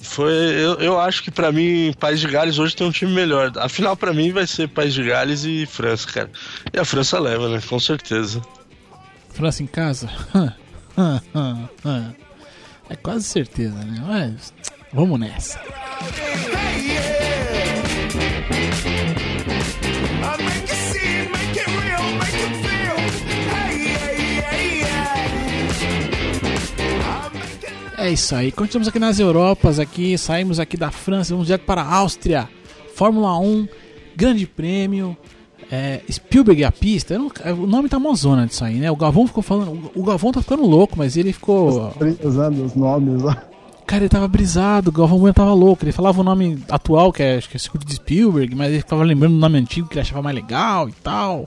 Foi, 0.03 0.33
eu, 0.33 0.75
eu 0.81 0.99
acho 0.99 1.23
que 1.23 1.31
pra 1.31 1.53
mim, 1.53 1.93
País 2.01 2.19
de 2.19 2.27
Gales 2.27 2.59
hoje 2.59 2.75
tem 2.75 2.87
um 2.87 2.91
time 2.91 3.13
melhor. 3.13 3.53
A 3.57 3.69
final 3.69 3.97
pra 3.97 4.13
mim 4.13 4.33
vai 4.33 4.47
ser 4.47 4.67
País 4.67 4.95
de 4.95 5.05
Gales 5.05 5.45
e 5.45 5.67
França, 5.67 6.11
cara. 6.11 6.31
E 6.73 6.79
a 6.79 6.85
França 6.85 7.21
leva, 7.21 7.49
né? 7.49 7.61
Com 7.69 7.79
certeza. 7.79 8.43
França 9.29 9.63
em 9.63 9.67
casa? 9.67 10.09
é 12.91 12.97
quase 12.97 13.25
certeza, 13.25 13.77
né? 13.85 14.03
Mas 14.05 14.53
vamos 14.93 15.21
nessa. 15.21 15.61
É 28.09 28.13
isso 28.13 28.35
aí. 28.35 28.51
Continuamos 28.51 28.89
aqui 28.89 28.99
nas 28.99 29.21
Europas, 29.21 29.79
aqui 29.79 30.17
saímos 30.17 30.59
aqui 30.59 30.79
da 30.79 30.91
França, 30.91 31.35
vamos 31.35 31.47
direto 31.47 31.67
para 31.67 31.83
a 31.83 31.95
Áustria. 31.97 32.49
Fórmula 32.95 33.39
1, 33.39 33.69
Grande 34.17 34.47
Prêmio, 34.47 35.15
é, 35.71 36.01
Spielberg 36.11 36.63
e 36.63 36.65
a 36.65 36.73
pista. 36.73 37.19
não- 37.19 37.31
o 37.63 37.67
nome 37.67 37.87
tá 37.91 37.99
mozona 37.99 38.47
disso 38.47 38.65
aí, 38.65 38.77
né? 38.77 38.91
O 38.91 38.97
Galvão 38.97 39.27
ficou 39.27 39.43
falando. 39.43 39.91
O 39.95 40.03
Galvão 40.03 40.33
tá 40.33 40.41
ficando 40.41 40.65
louco, 40.65 40.95
mas 40.97 41.19
ele 41.19 41.35
ficou. 41.35 41.93
Usando 42.25 42.65
os 42.65 42.75
nomes 42.75 43.21
lá. 43.23 43.45
Cara, 43.87 44.03
ele 44.05 44.09
tava 44.09 44.27
brisado, 44.27 44.89
o 44.89 44.93
Galvão 44.93 45.19
Bueno 45.19 45.35
tava 45.35 45.53
louco. 45.53 45.85
Ele 45.85 45.93
falava 45.93 46.19
o 46.23 46.25
nome 46.25 46.63
atual, 46.71 47.13
que 47.13 47.23
é, 47.23 47.37
acho 47.37 47.51
que 47.51 47.57
é 47.57 47.61
Circuito 47.61 47.87
de 47.87 47.95
Spielberg, 47.97 48.55
mas 48.55 48.69
ele 48.71 48.79
ficava 48.79 49.05
lembrando 49.05 49.35
do 49.35 49.39
nome 49.39 49.59
antigo 49.59 49.87
que 49.87 49.95
ele 49.95 50.01
achava 50.01 50.23
mais 50.23 50.35
legal 50.35 50.89
e 50.89 50.93
tal. 50.93 51.47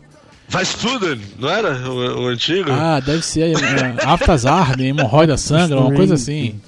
Weissfuden, 0.53 1.19
não 1.39 1.49
era 1.49 1.89
o, 1.89 2.23
o 2.23 2.27
antigo? 2.27 2.71
Ah, 2.71 2.99
deve 2.99 3.23
ser 3.23 3.51
é, 3.51 4.05
Aftas 4.05 4.45
Arden, 4.45 4.89
hemorroida 4.89 5.37
sangra, 5.37 5.79
uma 5.79 5.93
coisa 5.93 6.15
assim. 6.15 6.59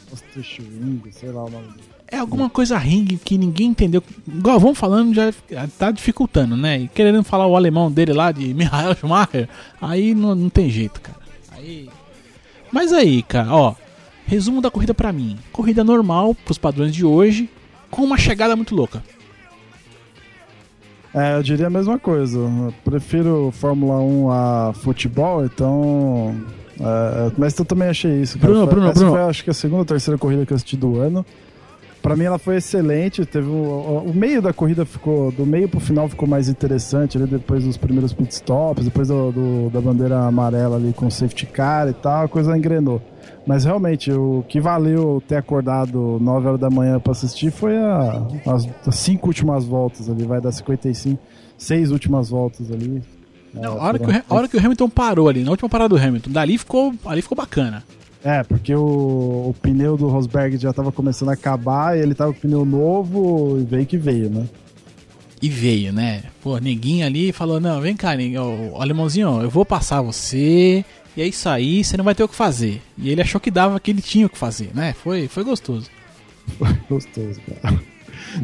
Sei 1.12 1.32
lá 1.32 1.44
o 1.44 1.50
nome. 1.50 1.68
É 2.08 2.20
alguma 2.20 2.48
coisa 2.48 2.78
ring 2.78 3.20
que 3.26 3.40
ninguém 3.40 3.70
entendeu. 3.70 4.04
Galvão 4.28 4.76
falando 4.76 5.16
já 5.16 5.34
tá 5.80 5.90
dificultando, 5.90 6.56
né? 6.56 6.82
E 6.82 6.88
querendo 6.88 7.24
falar 7.24 7.48
o 7.48 7.56
alemão 7.56 7.92
dele 7.92 8.14
lá 8.14 8.32
de 8.32 8.54
Michael 8.54 8.96
Schumacher, 8.96 9.50
aí 9.82 10.14
não, 10.14 10.36
não 10.36 10.50
tem 10.50 10.70
jeito, 10.70 11.02
cara. 11.02 11.18
Aí... 11.52 11.90
Mas 12.72 12.94
aí, 12.94 13.24
cara, 13.24 13.52
ó. 13.52 13.76
Resumo 14.26 14.62
da 14.62 14.72
corrida 14.72 14.94
pra 14.94 15.12
mim. 15.12 15.38
Corrida 15.52 15.84
normal, 15.84 16.36
pros 16.36 16.58
padrões 16.58 16.94
de 16.94 17.04
hoje, 17.04 17.50
com 17.90 18.04
uma 18.04 18.18
chegada 18.18 18.56
muito 18.56 18.76
louca. 18.76 19.04
É, 21.14 21.36
eu 21.38 21.44
diria 21.44 21.68
a 21.68 21.70
mesma 21.70 22.00
coisa. 22.00 22.40
Eu 22.40 22.74
prefiro 22.84 23.52
Fórmula 23.52 24.00
1 24.00 24.32
a 24.32 24.74
futebol, 24.74 25.46
então. 25.46 26.36
é, 26.80 27.32
mas 27.38 27.58
eu 27.58 27.66
também 27.66 27.88
achei 27.90 28.22
isso. 28.22 28.38
Bruno, 28.40 28.66
Bruno, 28.66 28.88
essa 28.88 29.00
Bruno. 29.00 29.14
foi 29.14 29.22
acho 29.22 29.44
que 29.44 29.50
a 29.50 29.54
segunda 29.54 29.80
ou 29.82 29.86
terceira 29.86 30.18
corrida 30.18 30.46
que 30.46 30.54
eu 30.54 30.56
assisti 30.56 30.76
do 30.76 31.00
ano. 31.00 31.26
Pra 32.04 32.16
mim 32.18 32.26
ela 32.26 32.38
foi 32.38 32.58
excelente. 32.58 33.26
Teve 33.26 33.48
o, 33.48 34.04
o- 34.06 34.14
meio 34.14 34.42
da 34.42 34.52
corrida 34.52 34.86
ficou. 34.86 35.32
Do 35.32 35.46
meio 35.46 35.68
pro 35.70 35.80
final 35.80 36.08
ficou 36.10 36.28
mais 36.28 36.50
interessante 36.50 37.18
ali 37.18 37.26
depois 37.26 37.64
dos 37.64 37.78
primeiros 37.78 38.12
pitstops, 38.14 38.84
depois 38.86 39.08
do, 39.08 39.32
do- 39.32 39.70
da 39.72 39.80
bandeira 39.82 40.20
amarela 40.20 40.76
ali 40.76 40.92
com 40.94 41.10
safety 41.10 41.46
car 41.46 41.88
e 41.88 41.94
tal, 41.94 42.26
a 42.26 42.28
coisa 42.28 42.56
engrenou. 42.58 43.02
Mas 43.48 43.64
realmente, 43.66 44.12
o 44.12 44.44
que 44.50 44.60
valeu 44.60 45.24
ter 45.28 45.38
acordado 45.38 46.18
9 46.22 46.48
horas 46.48 46.60
da 46.60 46.70
manhã 46.70 47.00
pra 47.00 47.14
assistir 47.14 47.52
foi 47.52 47.78
a- 47.78 48.28
as, 48.48 48.68
as 48.86 48.96
cinco 48.96 49.28
últimas 49.28 49.64
voltas 49.66 50.10
ali, 50.10 50.26
vai 50.26 50.42
dar 50.42 50.52
55, 50.52 51.18
seis 51.58 51.90
últimas 51.90 52.30
voltas 52.30 52.70
ali. 52.70 53.02
É, 53.56 53.66
a, 53.66 53.72
hora 53.72 53.98
que 54.00 54.06
o, 54.12 54.24
a 54.30 54.36
hora 54.36 54.48
que 54.50 54.58
o 54.58 54.60
Hamilton 54.60 54.90
parou 54.90 55.30
ali, 55.30 55.44
na 55.44 55.52
última 55.52 55.70
parada 55.70 55.90
do 55.90 55.98
Hamilton, 55.98 56.32
dali 56.32 56.58
ficou, 56.58 56.94
ali 57.06 57.22
ficou 57.22 57.36
bacana. 57.38 57.82
É, 58.24 58.42
porque 58.44 58.74
o, 58.74 59.50
o 59.50 59.56
pneu 59.62 59.98
do 59.98 60.08
Rosberg 60.08 60.58
já 60.58 60.72
tava 60.72 60.92
começando 60.92 61.30
a 61.30 61.34
acabar 61.34 61.98
e 61.98 62.02
ele 62.02 62.16
tava 62.16 62.34
com 62.34 62.40
pneu 62.40 62.64
novo 62.64 63.60
e 63.60 63.66
veio 63.66 63.86
que 63.86 63.98
veio, 63.98 64.30
né? 64.30 64.48
E 65.42 65.50
veio, 65.50 65.92
né? 65.92 66.24
Pô, 66.42 66.58
neguinho 66.58 67.06
ali 67.06 67.34
falou: 67.34 67.60
Não, 67.60 67.82
vem 67.82 67.98
cá, 67.98 68.16
neguinho, 68.16 68.72
ó, 68.74 68.82
alemãozinho, 68.82 69.42
eu 69.42 69.50
vou 69.50 69.66
passar 69.66 70.02
você, 70.02 70.86
e 71.18 71.22
é 71.22 71.28
isso 71.28 71.50
aí, 71.50 71.84
você 71.84 71.98
não 71.98 72.06
vai 72.06 72.16
ter 72.16 72.24
o 72.24 72.30
que 72.30 72.36
fazer. 72.36 72.82
E 72.98 73.10
ele 73.10 73.22
achou 73.22 73.42
que 73.42 73.52
dava 73.52 73.78
que 73.80 73.92
ele 73.92 74.02
tinha 74.02 74.26
o 74.26 74.30
que 74.30 74.38
fazer, 74.38 74.72
né? 74.74 74.94
Foi, 74.94 75.28
foi 75.28 75.44
gostoso. 75.44 75.90
Gostoso, 76.90 77.42
cara. 77.62 77.82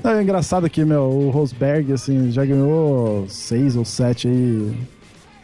Não, 0.04 0.12
é 0.12 0.22
engraçado 0.22 0.70
que, 0.70 0.84
meu, 0.84 1.04
o 1.04 1.30
Rosberg, 1.30 1.94
assim, 1.94 2.32
já 2.32 2.46
ganhou 2.46 3.28
seis 3.30 3.76
ou 3.76 3.86
sete 3.86 4.28
aí 4.28 4.74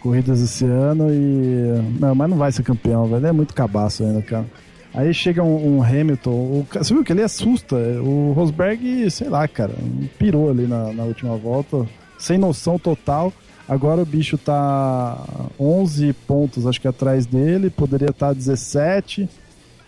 corridas 0.06 0.40
esse 0.40 0.64
ano 0.64 1.12
e. 1.12 2.00
Não, 2.00 2.14
mas 2.14 2.30
não 2.30 2.38
vai 2.38 2.52
ser 2.52 2.62
campeão, 2.62 3.08
velho. 3.08 3.26
É 3.26 3.32
muito 3.32 3.56
cabaço 3.56 4.04
ainda, 4.04 4.22
cara. 4.22 4.46
Aí 4.94 5.12
chega 5.12 5.44
um, 5.44 5.78
um 5.78 5.84
Hamilton, 5.84 6.30
o, 6.30 6.68
você 6.72 6.94
viu 6.94 7.04
que 7.04 7.12
ele 7.12 7.24
assusta. 7.24 7.76
O 7.76 8.32
Rosberg, 8.34 9.10
sei 9.10 9.28
lá, 9.30 9.48
cara, 9.48 9.74
pirou 10.20 10.52
ali 10.52 10.68
na, 10.68 10.94
na 10.94 11.04
última 11.04 11.36
volta, 11.36 11.88
sem 12.20 12.38
noção 12.38 12.78
total. 12.78 13.34
Agora 13.68 14.04
o 14.04 14.06
bicho 14.06 14.38
tá 14.38 15.18
11 15.60 16.14
pontos, 16.28 16.68
acho 16.68 16.80
que 16.80 16.88
atrás 16.88 17.26
dele, 17.26 17.72
poderia 17.72 18.12
estar 18.12 18.32
17. 18.32 19.28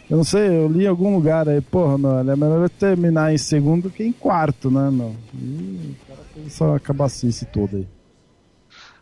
Eu 0.09 0.17
não 0.17 0.23
sei, 0.23 0.47
eu 0.47 0.67
li 0.67 0.85
em 0.85 0.87
algum 0.87 1.13
lugar 1.13 1.47
aí, 1.47 1.61
porra, 1.61 1.95
mano, 1.95 2.31
é 2.31 2.35
melhor 2.35 2.67
terminar 2.69 3.31
em 3.31 3.37
segundo 3.37 3.83
do 3.83 3.89
que 3.91 4.03
em 4.03 4.11
quarto, 4.11 4.71
né, 4.71 4.89
meu? 4.89 5.13
E 5.35 5.91
o 5.91 6.07
cara 6.07 6.21
fez 6.33 6.47
essa 6.47 6.79
cabacice 6.79 7.45
toda 7.45 7.77
aí. 7.77 7.87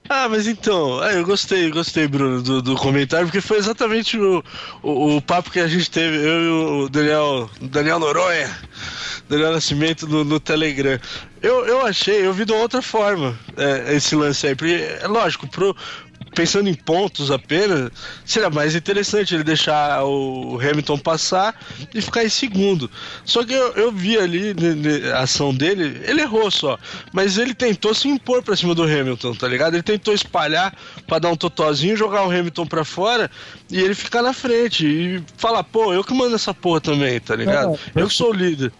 Ah, 0.08 0.30
mas 0.30 0.46
então, 0.46 1.04
é, 1.04 1.18
eu 1.18 1.26
gostei, 1.26 1.72
gostei, 1.72 2.08
Bruno, 2.08 2.42
do, 2.42 2.62
do 2.62 2.76
comentário, 2.76 3.26
porque 3.26 3.42
foi 3.42 3.58
exatamente 3.58 4.20
o, 4.20 4.44
o, 4.84 5.18
o 5.18 5.22
papo 5.22 5.50
que 5.50 5.60
a 5.60 5.68
gente 5.68 5.90
teve, 5.90 6.18
eu 6.18 6.42
e 6.42 6.48
o 6.48 6.90
Daniel, 6.90 7.50
Daniel 7.60 7.98
Noronha, 7.98 8.56
Daniel 9.28 9.54
Nascimento 9.54 10.08
no, 10.08 10.24
no 10.24 10.40
Telegram. 10.40 11.00
Eu, 11.42 11.66
eu 11.66 11.86
achei, 11.86 12.26
eu 12.26 12.34
vi 12.34 12.46
de 12.46 12.54
outra 12.54 12.84
forma 12.84 13.38
é, 13.58 13.96
esse 13.96 14.16
lance 14.16 14.46
aí, 14.46 14.56
porque, 14.56 14.88
é 15.02 15.08
lógico, 15.08 15.48
pro, 15.48 15.76
pensando 16.36 16.70
em 16.70 16.74
pontos 16.74 17.32
apenas, 17.32 17.90
seria 18.26 18.50
mais 18.50 18.76
interessante 18.76 19.34
ele 19.34 19.44
deixar 19.44 20.04
o 20.04 20.60
Hamilton 20.62 20.98
passar 21.00 21.60
e 21.94 22.02
ficar 22.02 22.24
em 22.26 22.30
segundo. 22.30 22.92
Só 23.24 23.44
que 23.44 23.54
eu, 23.54 23.72
eu 23.74 23.92
vi 23.92 24.18
ali 24.18 24.54
ne- 24.54 24.76
ne- 24.76 25.12
a 25.12 25.20
ação 25.22 25.54
dele, 25.54 26.02
ele 26.06 26.22
errou 26.22 26.52
só, 26.52 26.78
mas 27.14 27.38
ele 27.38 27.54
tentou 27.54 27.94
se 27.96 28.08
impor 28.08 28.44
pra 28.44 28.56
cima 28.56 28.76
do 28.76 28.84
Hamilton, 28.84 29.34
tá 29.34 29.48
ligado? 29.48 29.76
Ele 29.76 29.84
tentou 29.84 30.14
espalhar 30.14 30.76
pra 31.08 31.18
dar 31.20 31.30
um 31.30 31.36
totozinho, 31.36 31.96
jogar 31.96 32.28
o 32.28 32.30
Hamilton 32.32 32.66
pra 32.68 32.84
fora 32.84 33.32
e 33.72 33.80
ele 33.80 33.96
ficar 33.96 34.22
na 34.22 34.34
frente 34.34 34.86
e 34.86 35.24
falar, 35.38 35.64
pô, 35.64 35.94
eu 35.94 36.04
que 36.04 36.14
mando 36.14 36.36
essa 36.36 36.54
porra 36.54 36.82
também, 36.82 37.20
tá 37.20 37.36
ligado? 37.36 37.72
Eu 37.96 38.08
que 38.08 38.14
sou 38.14 38.32
o 38.32 38.34
líder. 38.34 38.72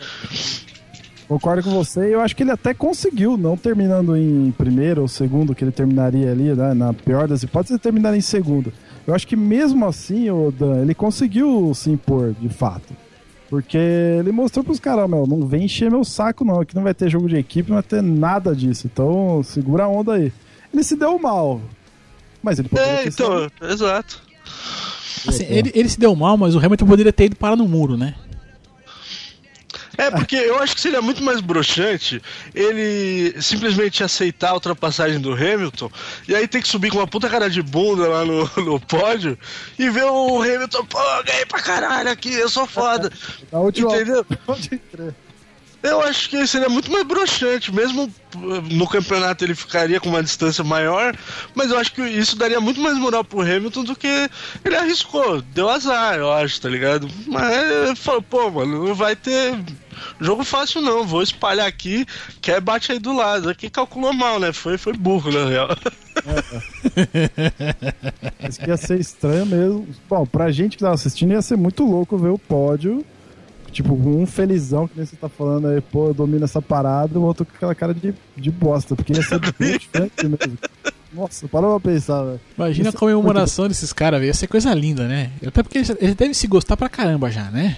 Concordo 1.28 1.64
com 1.64 1.72
você, 1.72 2.10
e 2.10 2.14
eu 2.14 2.22
acho 2.22 2.36
que 2.36 2.44
ele 2.44 2.52
até 2.52 2.74
conseguiu, 2.74 3.36
não 3.36 3.58
terminando 3.58 4.16
em 4.16 4.52
primeiro 4.52 5.02
ou 5.02 5.08
segundo, 5.08 5.56
que 5.56 5.64
ele 5.64 5.72
terminaria 5.72 6.32
ali, 6.32 6.54
né, 6.54 6.74
na 6.76 6.94
pior 6.94 7.28
das 7.28 7.42
hipóteses, 7.42 7.72
ele 7.72 7.80
terminar 7.80 8.16
em 8.16 8.22
segundo. 8.22 8.72
Eu 9.08 9.14
acho 9.14 9.28
que 9.28 9.36
mesmo 9.36 9.86
assim, 9.86 10.30
o 10.30 10.52
Dan, 10.52 10.82
ele 10.82 10.94
conseguiu 10.94 11.74
se 11.74 11.90
impor, 11.90 12.34
de 12.40 12.50
fato. 12.50 12.94
Porque 13.50 13.78
ele 13.78 14.32
mostrou 14.32 14.64
pros 14.64 14.80
caras, 14.80 15.10
meu, 15.10 15.26
não 15.26 15.48
vem 15.48 15.66
encher 15.66 15.90
meu 15.90 16.04
saco 16.04 16.44
não, 16.44 16.60
aqui 16.62 16.76
não 16.76 16.84
vai 16.84 16.94
ter 16.94 17.10
jogo 17.10 17.28
de 17.30 17.38
equipe, 17.38 17.70
não 17.70 17.76
vai 17.76 17.84
ter 17.84 18.02
nada 18.02 18.56
disso, 18.56 18.88
então 18.92 19.42
segura 19.44 19.84
a 19.84 19.88
onda 19.88 20.14
aí. 20.14 20.32
Ele 20.74 20.84
se 20.84 20.96
deu 20.96 21.18
mal, 21.20 21.62
mas 22.42 22.60
ele 22.60 22.70
poderia 22.70 22.92
É, 22.92 23.04
ter 23.04 23.10
então, 23.10 23.50
exato. 23.70 24.22
Assim, 25.28 25.46
ele, 25.48 25.72
ele 25.74 25.90
se 25.90 26.00
deu 26.00 26.16
mal, 26.16 26.38
mas 26.38 26.56
o 26.56 26.60
Hamilton 26.60 26.86
poderia 26.86 27.14
ter 27.14 27.26
ido 27.26 27.36
parar 27.36 27.56
no 27.56 27.68
muro, 27.68 27.98
né? 27.98 28.16
É, 29.98 30.12
porque 30.12 30.36
eu 30.36 30.60
acho 30.60 30.76
que 30.76 30.82
seria 30.82 31.02
muito 31.02 31.24
mais 31.24 31.42
broxante 31.42 32.22
ele 32.54 33.42
simplesmente 33.42 34.04
aceitar 34.04 34.50
a 34.50 34.54
ultrapassagem 34.56 35.20
do 35.20 35.34
Hamilton 35.34 35.90
e 36.28 36.36
aí 36.36 36.48
ter 36.48 36.62
que 36.62 36.68
subir 36.68 36.92
com 36.92 36.98
uma 36.98 37.08
puta 37.08 37.30
cara 37.30 37.50
de 37.50 37.62
bunda 37.62 38.08
lá 38.08 38.26
no, 38.26 38.50
no 38.58 38.80
pódio 38.80 39.38
e 39.78 39.90
ver 39.90 40.06
o 40.06 40.42
Hamilton, 40.42 40.86
pô, 40.86 41.00
ganhei 41.26 41.46
pra 41.46 41.62
caralho 41.62 42.10
aqui, 42.10 42.34
eu 42.34 42.50
sou 42.50 42.66
foda. 42.68 43.12
Última 43.52 43.96
Entendeu? 43.96 44.26
Eu 45.86 46.02
acho 46.02 46.30
que 46.30 46.48
seria 46.48 46.70
muito 46.70 46.92
mais 46.92 47.06
broxante, 47.06 47.74
mesmo 47.74 48.04
uh, 48.36 48.62
no 48.72 48.88
campeonato 48.88 49.44
ele 49.44 49.54
ficaria 49.54 50.00
com 50.00 50.10
uma 50.10 50.24
distância 50.24 50.64
maior, 50.64 51.16
mas 51.54 51.70
eu 51.70 51.78
acho 51.78 51.94
que 51.94 52.02
isso 52.02 52.36
daria 52.36 52.60
muito 52.60 52.80
mais 52.80 52.98
moral 52.98 53.24
pro 53.24 53.42
Hamilton 53.42 53.84
do 53.84 53.96
que 53.96 54.30
ele 54.64 54.76
arriscou. 54.76 55.42
Deu 55.42 55.70
azar, 55.70 56.16
eu 56.16 56.32
acho, 56.32 56.60
tá 56.60 56.70
ligado? 56.70 57.08
Mas 57.28 58.00
falou, 58.00 58.22
pô, 58.22 58.50
mano, 58.50 58.88
não 58.88 58.96
vai 58.96 59.16
ter 59.16 59.56
jogo 60.20 60.44
fácil 60.44 60.82
não, 60.82 61.06
vou 61.06 61.22
espalhar 61.22 61.68
aqui, 61.68 62.06
quer 62.42 62.60
bate 62.60 62.92
aí 62.92 63.00
do 63.00 63.14
lado. 63.14 63.50
Aqui 63.50 63.70
calculou 63.70 64.14
mal, 64.14 64.40
né? 64.40 64.52
Foi, 64.52 64.78
foi 64.78 64.94
burro, 64.94 65.32
na 65.32 65.46
real. 65.46 65.70
Mas 68.42 68.58
que 68.58 68.68
ia 68.68 68.78
ser 68.78 69.00
estranho 69.00 69.46
mesmo. 69.46 69.88
Bom, 70.10 70.26
pra 70.26 70.52
gente 70.52 70.78
que 70.78 70.84
tava 70.84 70.96
assistindo 70.96 71.32
ia 71.32 71.42
ser 71.42 71.58
muito 71.58 71.84
louco 71.86 72.18
ver 72.18 72.30
o 72.30 72.40
pódio. 72.40 73.06
Tipo, 73.76 73.94
um 73.94 74.26
felizão, 74.26 74.88
que 74.88 74.96
nem 74.96 75.06
você 75.06 75.18
tá 75.18 75.28
falando 75.28 75.68
aí, 75.68 75.82
pô, 75.82 76.08
eu 76.08 76.14
domino 76.14 76.46
essa 76.46 76.62
parada, 76.62 77.20
o 77.20 77.24
outro 77.24 77.46
com 77.46 77.54
aquela 77.58 77.76
cara 77.76 77.94
de, 77.94 78.14
de 78.38 78.50
bosta, 78.50 78.96
porque 78.96 79.12
ia 79.12 79.22
ser 79.22 79.38
bem 79.60 79.78
diferente 79.78 80.14
mesmo. 80.26 80.58
Nossa, 81.12 81.46
parou 81.50 81.78
pra 81.80 81.92
pensar, 81.92 82.24
velho. 82.24 82.40
Imagina 82.58 82.88
a 82.88 82.90
Isso 82.90 82.98
é 82.98 83.00
comemoração 83.00 83.68
desses 83.68 83.92
caras, 83.92 84.20
velho. 84.22 84.30
Ia 84.30 84.34
ser 84.34 84.48
coisa 84.48 84.74
linda, 84.74 85.08
né? 85.10 85.32
Até 85.46 85.62
porque 85.62 85.80
eles, 85.80 85.90
eles 86.00 86.16
devem 86.16 86.34
se 86.34 86.48
gostar 86.48 86.78
pra 86.78 86.88
caramba 86.88 87.30
já, 87.30 87.52
né? 87.52 87.78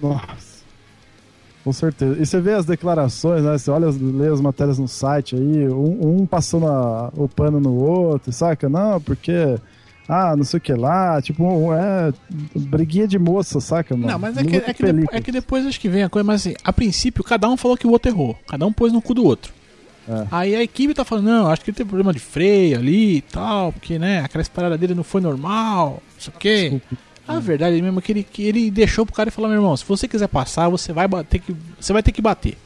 Nossa. 0.00 0.52
Com 1.64 1.72
certeza. 1.72 2.20
E 2.20 2.26
você 2.26 2.40
vê 2.40 2.52
as 2.54 2.66
declarações, 2.66 3.42
né? 3.42 3.56
Você 3.56 3.70
olha, 3.70 3.86
lê 3.88 4.28
as 4.28 4.40
matérias 4.40 4.78
no 4.78 4.88
site 4.88 5.34
aí, 5.36 5.68
um, 5.68 6.20
um 6.22 6.26
passando 6.26 6.66
a- 6.66 7.10
o 7.16 7.26
pano 7.28 7.58
no 7.60 7.72
outro, 7.74 8.30
saca? 8.32 8.68
Não, 8.68 9.00
porque. 9.00 9.56
Ah, 10.08 10.34
não 10.36 10.44
sei 10.44 10.58
o 10.58 10.60
que 10.60 10.74
lá, 10.74 11.22
tipo, 11.22 11.72
é. 11.72 12.12
Briguinha 12.54 13.06
de 13.06 13.18
moça, 13.18 13.60
saca, 13.60 13.96
mano? 13.96 14.12
Não, 14.12 14.18
mas 14.18 14.36
é 14.36 14.44
que, 14.44 14.56
é, 14.56 14.74
que 14.74 14.84
é 15.12 15.20
que 15.20 15.32
depois 15.32 15.64
acho 15.66 15.80
que 15.80 15.88
vem 15.88 16.02
a 16.02 16.08
coisa, 16.08 16.24
mas 16.24 16.40
assim, 16.40 16.54
a 16.64 16.72
princípio 16.72 17.22
cada 17.22 17.48
um 17.48 17.56
falou 17.56 17.76
que 17.76 17.86
o 17.86 17.90
outro 17.90 18.10
errou. 18.10 18.36
Cada 18.46 18.66
um 18.66 18.72
pôs 18.72 18.92
no 18.92 19.00
cu 19.00 19.14
do 19.14 19.24
outro. 19.24 19.52
É. 20.08 20.26
Aí 20.30 20.56
a 20.56 20.62
equipe 20.62 20.94
tá 20.94 21.04
falando, 21.04 21.26
não, 21.26 21.46
acho 21.48 21.62
que 21.62 21.70
ele 21.70 21.76
teve 21.76 21.88
problema 21.88 22.12
de 22.12 22.18
freio 22.18 22.78
ali 22.78 23.16
e 23.16 23.20
tal, 23.22 23.72
porque, 23.72 23.98
né, 23.98 24.20
aquela 24.20 24.44
parada 24.46 24.76
dele 24.76 24.94
não 24.94 25.04
foi 25.04 25.20
normal, 25.20 26.02
não 26.14 26.20
sei 26.20 26.32
o 26.34 26.38
quê. 26.38 26.80
A 27.26 27.38
verdade 27.38 27.80
mesmo 27.80 28.00
é 28.00 28.02
que 28.02 28.12
ele, 28.12 28.22
que 28.24 28.42
ele 28.42 28.70
deixou 28.70 29.06
pro 29.06 29.14
cara 29.14 29.28
e 29.28 29.32
falou, 29.32 29.48
meu 29.48 29.58
irmão, 29.58 29.76
se 29.76 29.84
você 29.84 30.08
quiser 30.08 30.26
passar, 30.26 30.68
você 30.68 30.92
vai 30.92 31.06
bater 31.06 31.38
que. 31.38 31.54
Você 31.78 31.92
vai 31.92 32.02
ter 32.02 32.10
que 32.10 32.20
bater. 32.20 32.58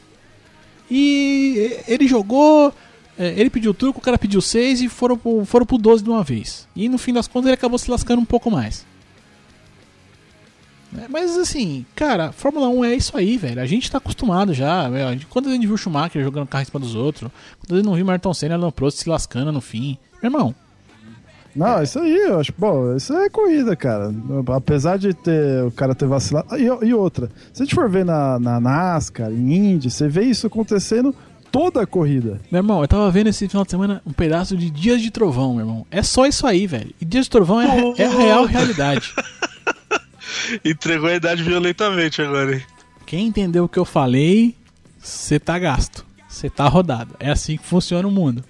E 0.89 1.79
ele 1.87 2.07
jogou, 2.07 2.73
ele 3.17 3.49
pediu 3.49 3.73
truco, 3.73 3.99
o 3.99 4.01
cara 4.01 4.17
pediu 4.17 4.41
6 4.41 4.81
e 4.81 4.89
foram 4.89 5.17
pro, 5.17 5.45
foram 5.45 5.65
pro 5.65 5.77
12 5.77 6.03
de 6.03 6.09
uma 6.09 6.23
vez. 6.23 6.67
E 6.75 6.87
no 6.87 6.97
fim 6.97 7.13
das 7.13 7.27
contas 7.27 7.47
ele 7.47 7.55
acabou 7.55 7.77
se 7.77 7.89
lascando 7.89 8.21
um 8.21 8.25
pouco 8.25 8.51
mais. 8.51 8.85
É, 10.97 11.07
Mas 11.09 11.37
assim, 11.37 11.85
cara, 11.95 12.31
Fórmula 12.31 12.67
1 12.69 12.85
é 12.85 12.95
isso 12.95 13.17
aí, 13.17 13.37
velho. 13.37 13.61
A 13.61 13.65
gente 13.65 13.91
tá 13.91 13.97
acostumado 13.97 14.53
já. 14.53 14.85
Quando 15.29 15.49
a 15.49 15.51
gente 15.51 15.65
viu 15.65 15.75
o 15.75 15.77
Schumacher 15.77 16.23
jogando 16.23 16.47
carro 16.47 16.61
em 16.61 16.65
cima 16.65 16.79
dos 16.79 16.95
outros, 16.95 17.29
quando 17.59 17.73
a 17.73 17.75
gente 17.77 17.85
não 17.85 17.95
viu 17.95 18.05
o 18.05 18.11
Ayrton 18.11 18.33
Senna 18.33 18.55
Alan 18.55 18.71
Prost 18.71 18.99
se 18.99 19.09
lascando 19.09 19.51
no 19.51 19.61
fim. 19.61 19.97
Meu 20.21 20.31
irmão, 20.31 20.55
Não, 21.55 21.81
isso 21.81 21.99
aí, 21.99 22.15
eu 22.15 22.39
acho, 22.39 22.53
bom, 22.57 22.95
isso 22.95 23.13
é 23.13 23.29
corrida, 23.29 23.75
cara. 23.75 24.13
Apesar 24.55 24.97
de 24.97 25.13
ter 25.13 25.63
o 25.63 25.71
cara 25.71 25.93
ter 25.93 26.07
vacilado. 26.07 26.55
E, 26.57 26.65
e 26.65 26.93
outra, 26.93 27.29
se 27.51 27.61
a 27.61 27.65
gente 27.65 27.75
for 27.75 27.89
ver 27.89 28.05
na, 28.05 28.39
na 28.39 28.59
NASCAR, 28.59 29.31
em 29.31 29.73
Indy, 29.73 29.89
você 29.89 30.07
vê 30.07 30.23
isso 30.23 30.47
acontecendo 30.47 31.13
toda 31.57 31.81
a 31.81 31.87
corrida. 31.87 32.39
meu 32.51 32.59
irmão, 32.59 32.81
eu 32.81 32.87
tava 32.87 33.09
vendo 33.09 33.27
esse 33.27 33.47
final 33.47 33.65
de 33.65 33.71
semana 33.71 33.99
um 34.05 34.13
pedaço 34.13 34.55
de 34.55 34.69
Dias 34.69 35.01
de 35.01 35.09
Trovão, 35.09 35.55
meu 35.55 35.65
irmão. 35.65 35.87
É 35.89 36.03
só 36.03 36.27
isso 36.27 36.45
aí, 36.45 36.67
velho. 36.67 36.93
E 37.01 37.05
Dias 37.05 37.25
de 37.25 37.31
Trovão 37.31 37.59
é, 37.59 37.93
é 37.97 38.05
a 38.05 38.09
real 38.09 38.45
realidade. 38.45 39.11
Entregou 40.63 41.09
a 41.09 41.15
idade 41.15 41.41
violentamente 41.41 42.21
agora, 42.21 42.55
hein? 42.55 42.63
Quem 43.07 43.25
entendeu 43.25 43.63
o 43.63 43.69
que 43.69 43.79
eu 43.79 43.85
falei, 43.85 44.55
você 44.99 45.39
tá 45.39 45.57
gasto. 45.57 46.05
Você 46.29 46.47
tá 46.47 46.67
rodado. 46.67 47.15
É 47.19 47.31
assim 47.31 47.57
que 47.57 47.65
funciona 47.65 48.07
o 48.07 48.11
mundo. 48.11 48.43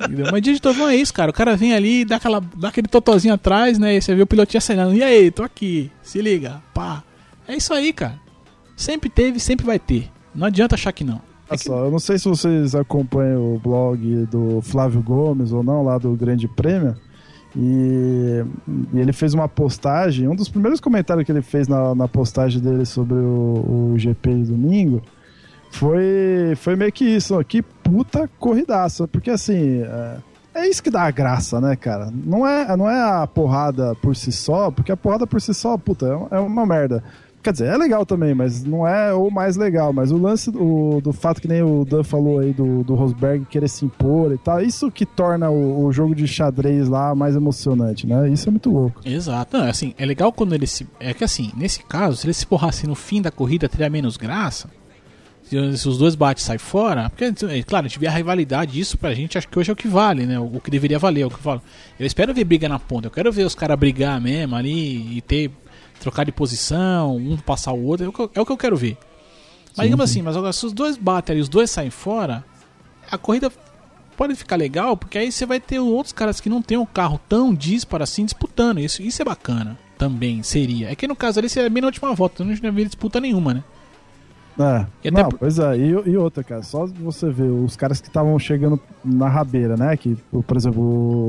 Entendeu? 0.00 0.28
Mas 0.32 0.40
dia 0.40 0.54
de 0.54 0.60
trovão 0.60 0.88
é 0.88 0.96
isso, 0.96 1.12
cara. 1.12 1.30
O 1.30 1.34
cara 1.34 1.54
vem 1.54 1.74
ali, 1.74 2.02
dá, 2.02 2.16
aquela, 2.16 2.40
dá 2.40 2.68
aquele 2.68 2.88
totozinho 2.88 3.34
atrás, 3.34 3.78
né? 3.78 3.94
E 3.94 4.00
você 4.00 4.14
vê 4.14 4.22
o 4.22 4.26
pilotinho 4.26 4.58
acenando. 4.58 4.94
E 4.94 5.02
aí, 5.02 5.30
tô 5.30 5.42
aqui. 5.42 5.90
Se 6.02 6.22
liga. 6.22 6.62
Pá. 6.72 7.02
É 7.46 7.54
isso 7.54 7.74
aí, 7.74 7.92
cara. 7.92 8.18
Sempre 8.74 9.10
teve, 9.10 9.38
sempre 9.38 9.66
vai 9.66 9.78
ter. 9.78 10.10
Não 10.34 10.46
adianta 10.46 10.76
achar 10.76 10.92
que 10.92 11.04
não. 11.04 11.20
Olha 11.48 11.58
só, 11.58 11.84
eu 11.84 11.90
não 11.90 11.98
sei 11.98 12.18
se 12.18 12.28
vocês 12.28 12.74
acompanham 12.74 13.54
o 13.54 13.58
blog 13.58 14.26
do 14.26 14.60
Flávio 14.62 15.02
Gomes 15.02 15.52
ou 15.52 15.62
não, 15.62 15.82
lá 15.82 15.98
do 15.98 16.12
Grande 16.12 16.48
Prêmio. 16.48 16.96
E, 17.54 18.44
e 18.92 18.98
ele 18.98 19.12
fez 19.12 19.32
uma 19.32 19.48
postagem, 19.48 20.28
um 20.28 20.34
dos 20.34 20.48
primeiros 20.48 20.80
comentários 20.80 21.24
que 21.24 21.32
ele 21.32 21.42
fez 21.42 21.68
na, 21.68 21.94
na 21.94 22.06
postagem 22.06 22.60
dele 22.60 22.84
sobre 22.84 23.14
o, 23.14 23.92
o 23.92 23.98
GP 23.98 24.34
de 24.34 24.50
domingo 24.50 25.02
foi, 25.70 26.54
foi 26.56 26.76
meio 26.76 26.92
que 26.92 27.04
isso, 27.04 27.38
ó, 27.38 27.42
que 27.42 27.62
puta 27.62 28.28
corridaça. 28.38 29.06
Porque 29.06 29.30
assim, 29.30 29.82
é, 29.82 30.16
é 30.54 30.68
isso 30.68 30.82
que 30.82 30.90
dá 30.90 31.02
a 31.02 31.10
graça, 31.10 31.60
né, 31.60 31.76
cara? 31.76 32.10
Não 32.12 32.46
é, 32.46 32.76
não 32.76 32.88
é 32.88 33.22
a 33.22 33.26
porrada 33.26 33.94
por 33.96 34.16
si 34.16 34.32
só, 34.32 34.70
porque 34.70 34.92
a 34.92 34.96
porrada 34.96 35.26
por 35.26 35.40
si 35.40 35.52
só, 35.52 35.76
puta, 35.76 36.06
é, 36.06 36.36
é 36.36 36.38
uma 36.40 36.66
merda. 36.66 37.02
Quer 37.46 37.52
dizer, 37.52 37.68
é 37.68 37.76
legal 37.76 38.04
também, 38.04 38.34
mas 38.34 38.64
não 38.64 38.84
é 38.84 39.14
o 39.14 39.30
mais 39.30 39.56
legal. 39.56 39.92
Mas 39.92 40.10
o 40.10 40.16
lance 40.16 40.50
do, 40.50 41.00
do 41.00 41.12
fato 41.12 41.40
que 41.40 41.46
nem 41.46 41.62
o 41.62 41.84
Dan 41.84 42.02
falou 42.02 42.40
aí 42.40 42.52
do, 42.52 42.82
do 42.82 42.96
Rosberg 42.96 43.44
querer 43.44 43.68
se 43.68 43.84
impor 43.84 44.32
e 44.32 44.38
tal, 44.38 44.60
isso 44.60 44.90
que 44.90 45.06
torna 45.06 45.48
o, 45.48 45.84
o 45.84 45.92
jogo 45.92 46.12
de 46.12 46.26
xadrez 46.26 46.88
lá 46.88 47.14
mais 47.14 47.36
emocionante, 47.36 48.04
né? 48.04 48.28
Isso 48.28 48.48
é 48.48 48.50
muito 48.50 48.68
louco. 48.68 49.00
Exato. 49.04 49.58
Não, 49.58 49.64
é 49.64 49.70
assim, 49.70 49.94
é 49.96 50.04
legal 50.04 50.32
quando 50.32 50.56
ele 50.56 50.66
se. 50.66 50.88
É 50.98 51.14
que 51.14 51.22
assim, 51.22 51.52
nesse 51.56 51.84
caso, 51.84 52.16
se 52.16 52.26
ele 52.26 52.34
se 52.34 52.44
porrasse 52.44 52.84
no 52.84 52.96
fim 52.96 53.22
da 53.22 53.30
corrida, 53.30 53.68
teria 53.68 53.88
menos 53.88 54.16
graça. 54.16 54.68
Se 55.44 55.56
os 55.56 55.96
dois 55.96 56.16
bates 56.16 56.42
sai 56.42 56.58
fora, 56.58 57.08
porque, 57.08 57.26
é 57.26 57.62
claro, 57.62 57.86
a 57.86 57.88
gente 57.88 58.00
vê 58.00 58.08
a 58.08 58.10
rivalidade, 58.10 58.80
isso 58.80 58.98
pra 58.98 59.14
gente 59.14 59.38
acho 59.38 59.48
que 59.48 59.56
hoje 59.56 59.70
é 59.70 59.72
o 59.72 59.76
que 59.76 59.86
vale, 59.86 60.26
né? 60.26 60.36
O, 60.40 60.56
o 60.56 60.60
que 60.60 60.68
deveria 60.68 60.98
valer, 60.98 61.20
é 61.20 61.26
o 61.26 61.30
que 61.30 61.36
eu 61.36 61.40
falo. 61.40 61.62
Eu 62.00 62.04
espero 62.04 62.34
ver 62.34 62.42
briga 62.42 62.68
na 62.68 62.80
ponta, 62.80 63.06
eu 63.06 63.12
quero 63.12 63.30
ver 63.30 63.44
os 63.44 63.54
caras 63.54 63.78
brigar 63.78 64.20
mesmo 64.20 64.56
ali 64.56 65.16
e 65.16 65.20
ter. 65.20 65.52
Trocar 66.00 66.24
de 66.24 66.32
posição, 66.32 67.16
um 67.16 67.36
passar 67.36 67.72
o 67.72 67.84
outro, 67.84 68.06
é 68.06 68.08
o 68.08 68.12
que 68.12 68.20
eu, 68.20 68.30
é 68.34 68.40
o 68.40 68.46
que 68.46 68.52
eu 68.52 68.56
quero 68.56 68.76
ver. 68.76 68.96
Mas 69.76 69.84
digamos 69.86 70.04
assim, 70.10 70.22
mas 70.22 70.36
agora 70.36 70.52
se 70.52 70.64
os 70.64 70.72
dois 70.72 70.96
batem 70.96 71.36
e 71.36 71.40
os 71.40 71.48
dois 71.48 71.70
saem 71.70 71.90
fora, 71.90 72.44
a 73.10 73.18
corrida 73.18 73.50
pode 74.16 74.34
ficar 74.34 74.56
legal, 74.56 74.96
porque 74.96 75.18
aí 75.18 75.30
você 75.30 75.44
vai 75.44 75.60
ter 75.60 75.78
outros 75.78 76.12
caras 76.12 76.40
que 76.40 76.48
não 76.48 76.62
tem 76.62 76.78
um 76.78 76.86
carro 76.86 77.20
tão 77.28 77.54
disparo 77.54 78.02
assim 78.02 78.24
disputando. 78.24 78.78
Isso, 78.80 79.02
isso 79.02 79.20
é 79.20 79.24
bacana 79.24 79.78
também, 79.98 80.42
seria. 80.42 80.90
É 80.90 80.94
que 80.94 81.06
no 81.06 81.14
caso 81.14 81.38
ali 81.38 81.48
seria 81.50 81.68
bem 81.68 81.82
na 81.82 81.88
última 81.88 82.14
volta, 82.14 82.42
não 82.42 82.52
havia 82.52 82.84
disputa 82.86 83.20
nenhuma, 83.20 83.52
né? 83.54 83.64
É, 84.58 84.86
E 85.04 85.08
até 85.08 85.22
não, 85.22 85.28
por- 85.28 85.38
pois 85.40 85.58
é, 85.58 85.76
e, 85.76 85.88
e 85.90 86.16
outra, 86.16 86.42
cara, 86.42 86.62
só 86.62 86.86
você 86.86 87.28
ver 87.30 87.50
os 87.50 87.76
caras 87.76 88.00
que 88.00 88.08
estavam 88.08 88.38
chegando 88.38 88.80
na 89.04 89.28
rabeira, 89.28 89.76
né? 89.76 89.94
Que, 89.98 90.16
por 90.46 90.56
exemplo, 90.56 90.82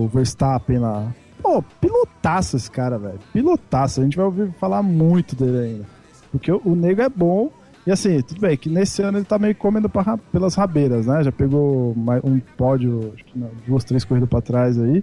o 0.06 0.08
Verstappen 0.08 0.80
lá. 0.80 1.14
Pô, 1.48 1.64
pilotaço 1.80 2.58
esse 2.58 2.70
cara, 2.70 2.98
velho. 2.98 3.20
Pilotaço. 3.32 4.02
A 4.02 4.04
gente 4.04 4.18
vai 4.18 4.26
ouvir 4.26 4.52
falar 4.60 4.84
muito 4.84 5.34
dele 5.36 5.58
ainda. 5.60 5.86
Porque 6.32 6.52
o, 6.52 6.62
o 6.66 6.76
nego 6.76 7.02
é 7.02 7.08
bom. 7.10 7.50
E 7.86 7.92
assim, 7.92 8.22
tudo 8.22 8.42
bem, 8.42 8.58
que 8.58 8.70
nesse 8.70 9.02
ano 9.02 9.18
ele 9.18 9.24
tá 9.26 9.40
meio 9.40 9.56
comendo 9.56 9.88
pra 9.88 10.02
ra- 10.02 10.18
pelas 10.18 10.56
rabeiras, 10.56 11.06
né? 11.08 11.24
Já 11.24 11.32
pegou 11.32 11.96
mais 11.96 12.22
um 12.22 12.38
pódio, 12.58 13.14
acho 13.16 13.24
que 13.24 13.40
não, 13.40 13.50
duas, 13.66 13.86
três 13.86 14.04
corridas 14.04 14.30
pra 14.30 14.42
trás 14.42 14.78
aí. 14.78 15.02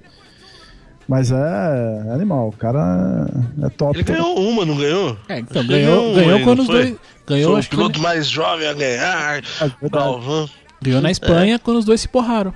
Mas 1.09 1.33
é, 1.33 2.05
é 2.09 2.11
animal, 2.13 2.49
o 2.49 2.53
cara 2.53 3.27
é 3.63 3.69
top. 3.71 3.97
Ele 3.97 4.05
ganhou 4.05 4.39
uma, 4.39 4.67
não 4.67 4.77
ganhou? 4.77 5.17
É, 5.31 5.39
então 5.39 5.67
ganhou, 5.67 6.15
ganhou 6.15 6.15
ganhou 6.15 6.41
quando 6.41 6.61
os 6.61 6.67
dois. 6.67 6.95
Ganhou, 7.27 7.47
Foi 7.49 7.55
o 7.55 7.59
acho 7.59 7.71
que 7.71 7.77
foi, 7.77 7.85
piloto 7.85 8.01
mais 8.03 8.29
jovem 8.29 8.69
a 8.69 8.75
ganhar. 8.75 9.39
É. 9.39 9.89
Galvão. 9.89 10.47
ganhou 10.83 11.01
na 11.01 11.11
Espanha 11.11 11.59
quando 11.59 11.79
os 11.79 11.87
dois 11.87 12.03
se 12.03 12.09
porraram. 12.09 12.53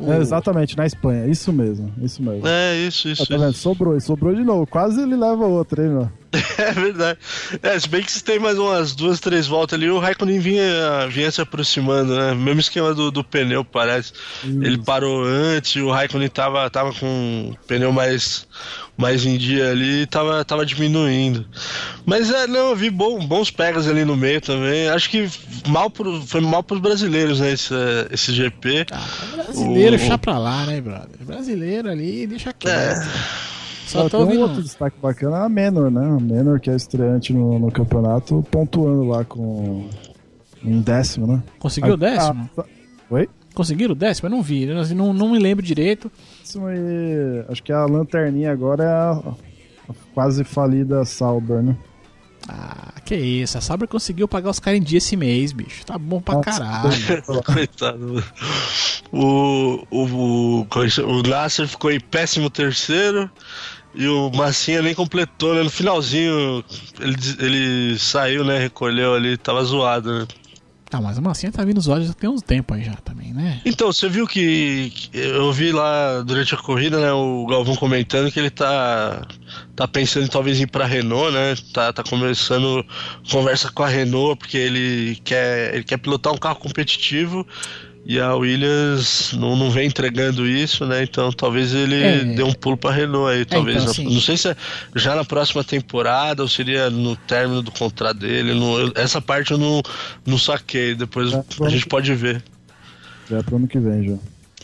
O- 0.00 0.12
É, 0.12 0.18
exatamente, 0.18 0.76
na 0.76 0.86
Espanha. 0.86 1.26
Isso 1.26 1.52
mesmo, 1.52 1.92
isso 2.02 2.22
mesmo. 2.22 2.46
É, 2.46 2.76
isso, 2.78 3.08
Ah, 3.08 3.12
isso. 3.12 3.26
tá 3.26 3.36
vendo? 3.36 3.50
isso. 3.50 3.60
Sobrou, 3.60 3.96
e 3.96 4.00
sobrou 4.00 4.34
de 4.34 4.42
novo. 4.44 4.66
Quase 4.66 5.00
ele 5.02 5.16
leva 5.16 5.44
outra, 5.46 5.84
hein, 5.84 5.90
meu? 5.90 6.08
É 6.58 6.72
verdade. 6.72 7.18
É, 7.62 7.78
se 7.78 7.88
bem 7.88 8.02
que 8.02 8.10
se 8.12 8.22
tem 8.24 8.38
mais 8.38 8.58
umas 8.58 8.94
duas, 8.94 9.20
três 9.20 9.46
voltas 9.46 9.78
ali, 9.78 9.90
o 9.90 9.98
Raikkonen 9.98 10.38
vinha, 10.38 11.06
vinha 11.10 11.30
se 11.30 11.40
aproximando, 11.40 12.14
né? 12.16 12.34
Mesmo 12.34 12.60
esquema 12.60 12.94
do, 12.94 13.10
do 13.10 13.22
pneu, 13.22 13.64
parece. 13.64 14.12
Ele 14.44 14.78
parou 14.78 15.24
antes, 15.24 15.76
o 15.76 15.90
Raikkonen 15.90 16.28
tava, 16.28 16.68
tava 16.70 16.92
com 16.94 17.50
o 17.52 17.66
pneu 17.66 17.92
mais, 17.92 18.46
mais 18.96 19.26
em 19.26 19.36
dia 19.36 19.70
ali 19.70 20.02
e 20.02 20.06
tava, 20.06 20.42
tava 20.44 20.64
diminuindo. 20.64 21.46
Mas 22.06 22.30
é, 22.30 22.46
não, 22.46 22.70
eu 22.70 22.76
vi 22.76 22.88
bom, 22.90 23.18
bons 23.26 23.50
pegas 23.50 23.86
ali 23.86 24.04
no 24.04 24.16
meio 24.16 24.40
também. 24.40 24.88
Acho 24.88 25.10
que 25.10 25.28
mal 25.68 25.90
pro, 25.90 26.22
foi 26.22 26.40
mal 26.40 26.62
pros 26.62 26.80
brasileiros, 26.80 27.40
né? 27.40 27.52
Esse, 27.52 27.74
esse 28.10 28.32
GP. 28.32 28.86
Ah, 28.90 29.06
brasileiro, 29.32 29.94
O- 29.96 29.98
deixa 29.98 30.16
pra 30.18 30.38
lá, 30.38 30.64
né, 30.66 30.80
brother? 30.80 31.16
Brasileiro 31.20 31.90
ali, 31.90 32.26
deixa 32.26 32.54
É. 32.64 32.94
Só 33.92 34.08
tem 34.08 34.18
um 34.20 34.22
ouvindo. 34.24 34.40
outro 34.42 34.62
destaque 34.62 34.96
bacana, 35.00 35.44
a 35.44 35.48
Menor, 35.48 35.90
né? 35.90 36.04
A 36.04 36.20
Menor, 36.20 36.60
que 36.60 36.70
é 36.70 36.76
estreante 36.76 37.32
no, 37.32 37.58
no 37.58 37.70
campeonato, 37.70 38.44
pontuando 38.50 39.04
lá 39.04 39.24
com 39.24 39.88
um 40.64 40.80
décimo, 40.80 41.26
né? 41.26 41.42
Conseguiu 41.58 41.92
o 41.92 41.94
Ah, 41.94 41.96
décimo? 41.96 42.50
tá. 42.56 42.64
Oi? 43.10 43.28
Conseguiram 43.54 43.92
o 43.92 43.96
décimo? 43.96 44.26
Eu 44.28 44.30
não 44.30 44.42
vi, 44.42 44.64
eu 44.64 44.94
não, 44.94 45.12
não, 45.12 45.30
me 45.32 45.38
lembro 45.38 45.64
direito. 45.64 46.10
Décimo 46.40 46.70
e 46.70 47.44
acho 47.48 47.62
que 47.62 47.72
a 47.72 47.84
lanterninha 47.84 48.50
agora 48.50 48.82
é 48.84 48.86
a, 48.88 49.10
a 49.90 49.94
quase 50.14 50.42
falida 50.44 51.04
Sauber, 51.04 51.62
né? 51.62 51.76
Ah, 52.48 52.94
que 53.04 53.14
isso. 53.14 53.56
A 53.56 53.60
Saber 53.60 53.86
conseguiu 53.86 54.26
pagar 54.26 54.50
os 54.50 54.58
caras 54.58 54.80
em 54.80 54.82
dia 54.82 54.98
esse 54.98 55.16
mês, 55.16 55.52
bicho. 55.52 55.84
Tá 55.86 55.96
bom 55.96 56.20
pra 56.20 56.34
Nossa, 56.34 56.50
caralho. 56.50 57.22
Coitado. 57.44 58.24
O, 59.12 59.84
o, 59.90 60.04
o, 60.62 60.66
o 61.06 61.22
Nasser 61.22 61.68
ficou 61.68 61.92
em 61.92 62.00
péssimo 62.00 62.50
terceiro. 62.50 63.30
E 63.94 64.06
o 64.06 64.30
Massinha 64.30 64.80
nem 64.80 64.94
completou, 64.94 65.54
né? 65.54 65.62
No 65.62 65.70
finalzinho 65.70 66.64
ele, 66.98 67.16
ele 67.38 67.98
saiu, 67.98 68.44
né? 68.44 68.58
Recolheu 68.58 69.14
ali, 69.14 69.36
tava 69.36 69.62
zoado, 69.64 70.20
né? 70.20 70.26
Tá, 70.92 71.00
mas 71.00 71.16
a 71.16 71.22
Massinha 71.22 71.50
tá 71.50 71.64
vindo 71.64 71.80
olhos 71.90 72.08
já 72.08 72.12
tem 72.12 72.28
uns 72.28 72.42
tempos 72.42 72.76
aí 72.76 72.84
já 72.84 72.92
também, 72.96 73.32
né? 73.32 73.62
Então, 73.64 73.90
você 73.90 74.10
viu 74.10 74.26
que, 74.26 74.92
eu 75.10 75.50
vi 75.50 75.72
lá 75.72 76.20
durante 76.20 76.54
a 76.54 76.58
corrida, 76.58 77.00
né, 77.00 77.10
o 77.10 77.46
Galvão 77.46 77.74
comentando 77.76 78.30
que 78.30 78.38
ele 78.38 78.50
tá 78.50 79.26
tá 79.74 79.88
pensando 79.88 80.26
em 80.26 80.28
talvez 80.28 80.60
ir 80.60 80.66
pra 80.66 80.84
Renault, 80.84 81.32
né? 81.32 81.54
Tá, 81.72 81.94
tá 81.94 82.02
começando 82.02 82.84
conversa 83.30 83.70
com 83.72 83.82
a 83.82 83.88
Renault 83.88 84.36
porque 84.36 84.58
ele 84.58 85.18
quer 85.24 85.74
ele 85.76 85.84
quer 85.84 85.96
pilotar 85.96 86.30
um 86.30 86.36
carro 86.36 86.56
competitivo 86.56 87.46
e 88.04 88.18
a 88.18 88.34
Williams 88.34 89.32
não, 89.34 89.54
não 89.56 89.70
vem 89.70 89.86
entregando 89.86 90.46
isso, 90.46 90.84
né? 90.86 91.02
Então 91.04 91.30
talvez 91.32 91.72
ele 91.72 91.94
É. 92.02 92.24
dê 92.24 92.42
um 92.42 92.52
pulo 92.52 92.76
pra 92.76 92.90
Renault 92.90 93.32
aí, 93.32 93.44
talvez. 93.44 93.76
então, 93.76 93.84
na- 93.86 93.90
assim- 93.92 94.04
não 94.14 94.20
sei 94.20 94.36
se 94.36 94.48
é 94.48 94.56
já 94.96 95.14
na 95.14 95.24
próxima 95.24 95.62
temporada 95.62 96.42
ou 96.42 96.48
seria 96.48 96.90
no 96.90 97.14
término 97.16 97.62
do 97.62 97.70
contrato 97.70 98.18
dele. 98.18 98.54
não- 98.54 98.78
eu- 98.78 98.92
essa 98.96 99.20
parte 99.20 99.52
eu 99.52 99.58
não, 99.58 99.80
não 100.26 100.36
saquei. 100.38 100.94
Depois 100.94 101.32
É, 101.32 101.44
a 101.64 101.68
gente 101.68 101.86
pode 101.86 102.12
ver. 102.14 102.42
Já 103.30 103.38
é 103.38 103.42
pro 103.42 103.56
ano 103.56 103.68
que 103.68 103.78
vem, 103.78 104.04
já. 104.08 104.14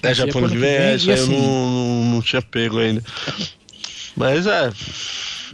É, 0.08 0.14
já 0.14 0.26
pro 0.26 0.38
ano 0.38 0.48
que 0.50 0.56
vem, 0.58 0.70
é, 0.70 0.94
isso 0.96 1.10
aí 1.10 1.16
eu 1.16 1.22
assim- 1.24 1.32
não, 1.40 1.70
não, 1.70 2.04
não 2.14 2.22
tinha 2.22 2.42
pego 2.42 2.78
ainda. 2.78 3.02
Mas 4.16 4.46
é. 4.46 4.70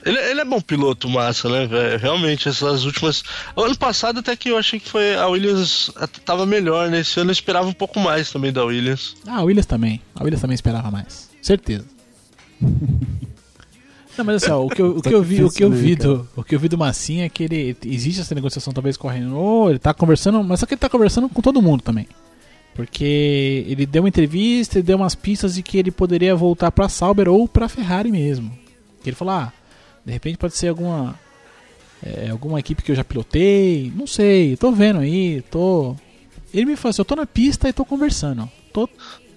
Ele, 0.04 0.18
ele 0.18 0.40
é 0.40 0.44
bom 0.44 0.60
piloto, 0.60 1.08
massa, 1.08 1.48
né, 1.48 1.66
velho? 1.66 1.98
Realmente, 1.98 2.48
essas 2.48 2.84
últimas. 2.84 3.22
Ano 3.56 3.76
passado 3.76 4.20
até 4.20 4.36
que 4.36 4.50
eu 4.50 4.58
achei 4.58 4.78
que 4.78 4.88
foi. 4.88 5.14
A 5.16 5.26
Williams 5.28 5.90
tava 6.24 6.44
melhor, 6.44 6.90
né? 6.90 7.00
Esse 7.00 7.18
ano 7.20 7.30
eu 7.30 7.32
esperava 7.32 7.66
um 7.66 7.72
pouco 7.72 7.98
mais 7.98 8.30
também 8.30 8.52
da 8.52 8.64
Williams. 8.64 9.16
Ah, 9.26 9.38
a 9.38 9.42
Williams 9.42 9.66
também. 9.66 10.00
A 10.14 10.22
Williams 10.22 10.42
também 10.42 10.54
esperava 10.54 10.90
mais. 10.90 11.30
Certeza. 11.40 11.86
Não, 14.16 14.24
mas 14.24 14.44
assim, 14.44 14.52
ó, 14.52 14.64
o 14.64 14.68
que 14.68 14.80
eu, 14.80 14.96
o 14.96 15.02
que 15.02 15.12
eu 15.12 15.22
vi, 15.22 15.42
o 15.42 15.50
que 15.50 15.64
eu 15.64 15.70
vi 15.70 15.96
do, 15.96 16.28
o 16.36 16.44
que 16.44 16.54
eu 16.54 16.60
vi 16.60 16.68
do 16.68 16.78
Massinha 16.78 17.26
é 17.26 17.28
que 17.28 17.42
ele 17.42 17.76
existe 17.84 18.20
essa 18.20 18.32
negociação 18.32 18.72
talvez 18.72 18.96
com 18.96 19.08
a 19.08 19.12
Renault, 19.12 19.70
ele 19.70 19.78
tá 19.80 19.92
conversando, 19.92 20.42
mas 20.44 20.60
só 20.60 20.66
que 20.66 20.74
ele 20.74 20.80
tá 20.80 20.88
conversando 20.88 21.28
com 21.28 21.42
todo 21.42 21.60
mundo 21.60 21.82
também. 21.82 22.06
Porque 22.74 23.64
ele 23.66 23.86
deu 23.86 24.02
uma 24.02 24.08
entrevista 24.08 24.78
e 24.78 24.82
deu 24.82 24.96
umas 24.96 25.14
pistas 25.14 25.54
de 25.54 25.62
que 25.62 25.78
ele 25.78 25.90
poderia 25.90 26.34
voltar 26.34 26.70
pra 26.70 26.88
Sauber 26.88 27.28
ou 27.28 27.48
pra 27.48 27.68
Ferrari 27.68 28.10
mesmo. 28.10 28.56
Ele 29.04 29.16
falou: 29.16 29.34
"Ah, 29.34 29.52
de 30.04 30.12
repente 30.12 30.38
pode 30.38 30.56
ser 30.56 30.68
alguma 30.68 31.18
é, 32.04 32.28
alguma 32.30 32.60
equipe 32.60 32.82
que 32.82 32.92
eu 32.92 32.96
já 32.96 33.04
pilotei, 33.04 33.92
não 33.94 34.06
sei, 34.06 34.56
tô 34.56 34.70
vendo 34.72 35.00
aí, 35.00 35.42
tô 35.50 35.96
Ele 36.52 36.66
me 36.66 36.76
falou 36.76 36.90
assim, 36.90 37.00
eu 37.00 37.06
tô 37.06 37.16
na 37.16 37.26
pista 37.26 37.68
e 37.68 37.72
tô 37.72 37.84
conversando. 37.84 38.48
Tô 38.72 38.88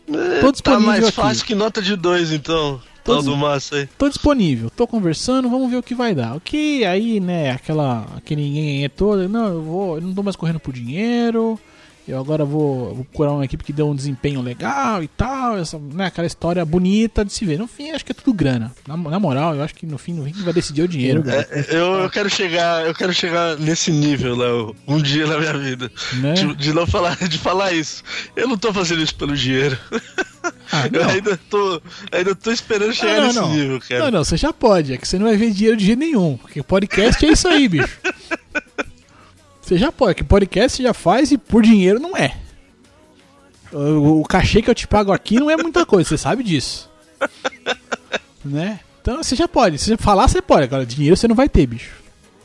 É, 0.10 0.40
Tô 0.40 0.46
tá 0.48 0.52
disponível 0.52 0.86
mais 0.88 1.04
aqui. 1.06 1.12
fácil 1.14 1.46
que 1.46 1.56
nota 1.56 1.82
de 1.82 1.96
dois, 1.96 2.32
então. 2.32 2.82
Tô 3.04 3.22
do 3.22 3.38
massa 3.38 3.78
aí. 3.78 3.88
tô 3.98 4.10
disponível, 4.10 4.70
tô 4.70 4.86
conversando, 4.86 5.50
vamos 5.50 5.72
ver 5.72 5.78
o 5.78 5.84
que 5.84 5.96
vai 5.96 6.14
dar. 6.14 6.36
O 6.36 6.42
que 6.42 6.84
aí, 6.84 7.22
né, 7.22 7.52
aquela 7.52 8.06
aquele 8.18 8.42
ninguém 8.42 8.84
é 8.84 8.90
todo, 8.90 9.30
não, 9.30 9.48
eu 9.48 9.62
vou, 9.62 9.96
eu 9.96 10.02
não 10.02 10.14
tô 10.14 10.22
mais 10.22 10.36
correndo 10.36 10.60
por 10.60 10.74
dinheiro. 10.74 11.58
Eu 12.08 12.18
agora 12.20 12.46
vou, 12.46 12.96
vou 12.96 13.04
procurar 13.06 13.34
uma 13.34 13.44
equipe 13.44 13.64
que 13.64 13.74
dê 13.74 13.84
um 13.84 13.94
desempenho 13.94 14.42
legal 14.42 15.04
e 15.04 15.08
tal, 15.10 15.58
essa, 15.58 15.78
né, 15.78 16.06
aquela 16.06 16.26
história 16.26 16.64
bonita 16.64 17.26
de 17.26 17.34
se 17.34 17.44
ver. 17.46 17.58
No 17.60 17.68
fim, 17.68 17.92
acho 17.92 18.06
que 18.06 18.14
é 18.14 18.16
tudo 18.16 18.34
grana. 18.34 18.72
Na, 18.88 18.96
na 18.96 19.20
moral, 19.20 19.56
eu 19.56 19.62
acho 19.62 19.76
que 19.76 19.86
no 19.86 19.98
fim, 19.98 20.14
no 20.14 20.24
fim 20.24 20.32
vai 20.44 20.54
decidir 20.54 20.82
é 20.82 20.84
o 20.86 20.88
dinheiro, 20.88 21.24
É, 21.28 21.66
eu, 21.70 21.94
eu 22.00 22.10
quero 22.10 22.30
chegar, 22.30 22.86
eu 22.86 22.94
quero 22.96 23.14
chegar 23.14 23.58
nesse 23.58 23.92
nível, 23.92 24.36
Léo, 24.38 24.76
um 24.88 25.02
dia 25.02 25.28
na 25.28 25.38
minha 25.38 25.58
vida. 25.58 25.92
né? 26.22 26.34
De, 26.34 26.56
de 26.56 26.74
não 26.74 26.88
falar, 26.88 27.18
de 27.28 27.38
falar 27.38 27.74
isso. 27.74 28.04
Eu 28.36 28.48
não 28.48 28.58
tô 28.58 28.72
fazendo 28.74 29.02
isso 29.02 29.16
pelo 29.16 29.36
dinheiro. 29.36 29.78
Ah, 30.72 30.88
Eu 30.92 31.04
não. 31.04 31.10
ainda 31.10 31.38
tô, 31.50 31.82
ainda 32.12 32.34
tô 32.36 32.52
esperando 32.52 32.94
chegar 32.94 33.18
não, 33.18 33.28
nesse 33.28 33.40
não. 33.40 33.54
nível, 33.54 33.80
cara. 33.82 34.04
Não, 34.06 34.12
não, 34.12 34.24
você 34.24 34.38
já 34.38 34.54
pode, 34.54 34.94
é 34.94 34.98
que 34.98 35.06
você 35.08 35.18
não 35.20 35.26
vai 35.26 35.36
ver 35.36 35.52
dinheiro 35.52 35.76
de 35.76 35.86
jeito 35.86 36.00
nenhum. 36.00 36.38
Porque 36.38 36.64
podcast 36.64 37.26
é 37.26 37.32
isso 37.32 37.48
aí, 37.50 37.68
bicho. 37.68 37.98
Você 39.68 39.78
já 39.78 39.92
pode, 39.92 40.16
que 40.16 40.24
podcast 40.24 40.78
você 40.78 40.84
já 40.84 40.94
faz 40.94 41.30
e 41.30 41.38
por 41.38 41.62
dinheiro 41.62 42.00
não 42.00 42.16
é. 42.16 42.38
O, 43.74 44.22
o 44.22 44.24
cachê 44.24 44.62
que 44.62 44.70
eu 44.70 44.76
te 44.76 44.88
pago 44.88 45.12
aqui 45.12 45.42
não 45.42 45.52
é 45.52 45.58
muita 45.58 45.86
coisa, 45.86 46.08
você 46.08 46.18
sabe 46.18 46.42
disso. 46.42 46.90
Né? 48.46 48.80
Então 49.02 49.22
você 49.22 49.36
já 49.36 49.46
pode, 49.46 49.78
se 49.78 49.86
você 49.86 49.98
falar, 49.98 50.26
você 50.26 50.42
pode. 50.42 50.64
Agora, 50.64 50.86
dinheiro 50.86 51.18
você 51.18 51.28
não 51.28 51.36
vai 51.36 51.50
ter, 51.50 51.68
bicho. 51.68 51.96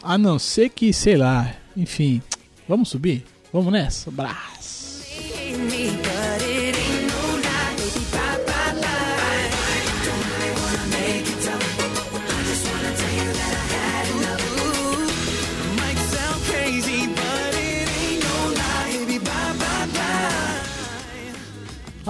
A 0.02 0.18
não 0.18 0.36
ser 0.36 0.68
que, 0.68 0.92
sei 0.92 1.16
lá, 1.16 1.54
enfim. 1.76 2.20
Vamos 2.68 2.88
subir? 2.88 3.24
Vamos 3.52 3.72
nessa? 3.72 4.10
Braço. 4.10 5.04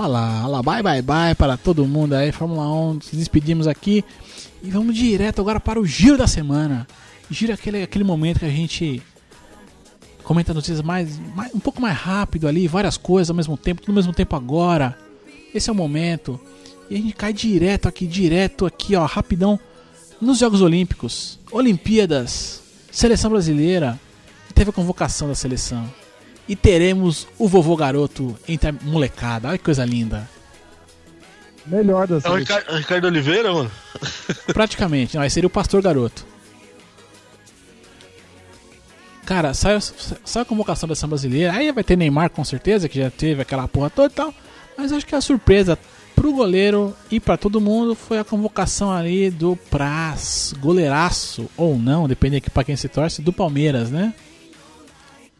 Olha 0.02 0.48
lá, 0.48 0.62
bye 0.64 0.82
bye 0.82 1.00
bye 1.00 1.32
para 1.32 1.56
todo 1.56 1.86
mundo 1.86 2.14
aí, 2.14 2.32
Fórmula 2.32 2.66
1, 2.66 2.94
nos 2.94 3.10
despedimos 3.12 3.68
aqui 3.68 4.04
e 4.60 4.68
vamos 4.68 4.96
direto 4.96 5.40
agora 5.40 5.60
para 5.60 5.78
o 5.78 5.86
giro 5.86 6.18
da 6.18 6.26
semana. 6.26 6.88
Giro 7.30 7.52
aquele, 7.52 7.84
aquele 7.84 8.02
momento 8.02 8.40
que 8.40 8.44
a 8.44 8.50
gente 8.50 9.00
comenta 10.24 10.52
notícias 10.52 10.82
mais, 10.82 11.20
mais, 11.36 11.54
um 11.54 11.60
pouco 11.60 11.80
mais 11.80 11.96
rápido 11.96 12.48
ali, 12.48 12.66
várias 12.66 12.96
coisas 12.96 13.30
ao 13.30 13.36
mesmo 13.36 13.56
tempo, 13.56 13.80
tudo 13.80 13.90
ao 13.90 13.94
mesmo 13.94 14.12
tempo 14.12 14.34
agora. 14.34 14.98
Esse 15.54 15.70
é 15.70 15.72
o 15.72 15.76
momento. 15.76 16.40
E 16.90 16.96
a 16.96 16.98
gente 16.98 17.12
cai 17.12 17.32
direto 17.32 17.86
aqui, 17.86 18.04
direto 18.04 18.66
aqui, 18.66 18.96
ó, 18.96 19.06
rapidão, 19.06 19.56
nos 20.20 20.38
Jogos 20.38 20.62
Olímpicos, 20.62 21.38
Olimpíadas, 21.52 22.60
Seleção 22.90 23.30
Brasileira, 23.30 24.00
teve 24.52 24.70
a 24.70 24.72
convocação 24.72 25.28
da 25.28 25.36
seleção. 25.36 25.88
E 26.48 26.56
teremos 26.56 27.26
o 27.38 27.48
vovô 27.48 27.76
garoto 27.76 28.36
entre 28.48 28.70
a 28.70 28.72
molecada. 28.82 29.48
Olha 29.48 29.58
que 29.58 29.64
coisa 29.64 29.84
linda. 29.84 30.28
Melhor 31.66 32.06
das 32.08 32.24
É 32.24 32.30
o 32.30 32.34
Ricardo, 32.34 32.72
o 32.72 32.76
Ricardo 32.76 33.04
Oliveira, 33.06 33.52
mano? 33.52 33.70
Praticamente. 34.52 35.14
Não, 35.14 35.22
aí 35.22 35.30
seria 35.30 35.46
o 35.46 35.50
pastor 35.50 35.80
garoto. 35.80 36.26
Cara, 39.24 39.54
sai, 39.54 39.78
sai 40.24 40.42
a 40.42 40.44
convocação 40.44 40.88
da 40.88 40.94
seleção 40.94 41.08
brasileira. 41.08 41.52
Aí 41.52 41.70
vai 41.70 41.84
ter 41.84 41.96
Neymar 41.96 42.30
com 42.30 42.44
certeza, 42.44 42.88
que 42.88 42.98
já 42.98 43.10
teve 43.10 43.42
aquela 43.42 43.68
porra 43.68 43.88
toda 43.88 44.12
e 44.12 44.16
tal. 44.16 44.34
Mas 44.76 44.92
acho 44.92 45.06
que 45.06 45.14
a 45.14 45.20
surpresa 45.20 45.78
pro 46.14 46.32
goleiro 46.32 46.94
e 47.10 47.20
pra 47.20 47.36
todo 47.36 47.60
mundo 47.60 47.94
foi 47.94 48.18
a 48.18 48.24
convocação 48.24 48.92
ali 48.92 49.30
do 49.30 49.56
Praz, 49.70 50.54
goleiraço 50.60 51.48
ou 51.56 51.78
não, 51.78 52.06
depende 52.06 52.36
aqui 52.36 52.50
pra 52.50 52.64
quem 52.64 52.76
se 52.76 52.88
torce, 52.88 53.22
do 53.22 53.32
Palmeiras, 53.32 53.90
né? 53.90 54.12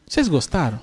Vocês 0.07 0.29
gostaram? 0.29 0.81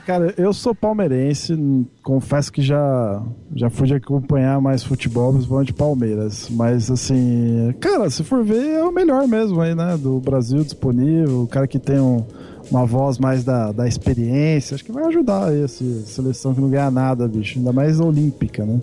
Cara, 0.00 0.34
eu 0.36 0.52
sou 0.52 0.74
palmeirense, 0.74 1.56
confesso 2.02 2.52
que 2.52 2.60
já, 2.62 3.22
já 3.54 3.70
fui 3.70 3.86
de 3.86 3.94
acompanhar 3.94 4.60
mais 4.60 4.82
futebol, 4.82 5.32
principalmente 5.32 5.72
Palmeiras. 5.72 6.48
Mas, 6.50 6.90
assim, 6.90 7.74
cara, 7.80 8.08
se 8.10 8.22
for 8.24 8.44
ver, 8.44 8.64
é 8.76 8.82
o 8.84 8.92
melhor 8.92 9.26
mesmo 9.28 9.60
aí, 9.60 9.74
né? 9.74 9.96
Do 9.96 10.18
Brasil 10.20 10.64
disponível, 10.64 11.42
o 11.42 11.46
cara 11.46 11.66
que 11.66 11.78
tem 11.78 11.98
um- 12.00 12.24
uma 12.70 12.84
voz 12.86 13.18
mais 13.18 13.44
da, 13.44 13.72
da 13.72 13.86
experiência, 13.86 14.74
acho 14.74 14.84
que 14.84 14.90
vai 14.92 15.04
ajudar 15.04 15.48
aí 15.48 15.62
essa 15.62 15.84
seleção 16.06 16.54
que 16.54 16.60
não 16.60 16.70
ganha 16.70 16.90
nada, 16.90 17.28
bicho. 17.28 17.58
Ainda 17.58 17.72
mais 17.72 18.00
olímpica, 18.00 18.64
né? 18.64 18.80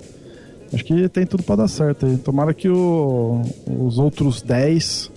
Acho 0.74 0.86
que 0.86 1.10
tem 1.10 1.26
tudo 1.26 1.44
pra 1.44 1.56
dar 1.58 1.68
certo 1.68 2.06
aí. 2.06 2.18
Tomara 2.18 2.54
que 2.54 2.70
o- 2.70 3.42
os 3.80 3.98
outros 3.98 4.42
10 4.42 5.12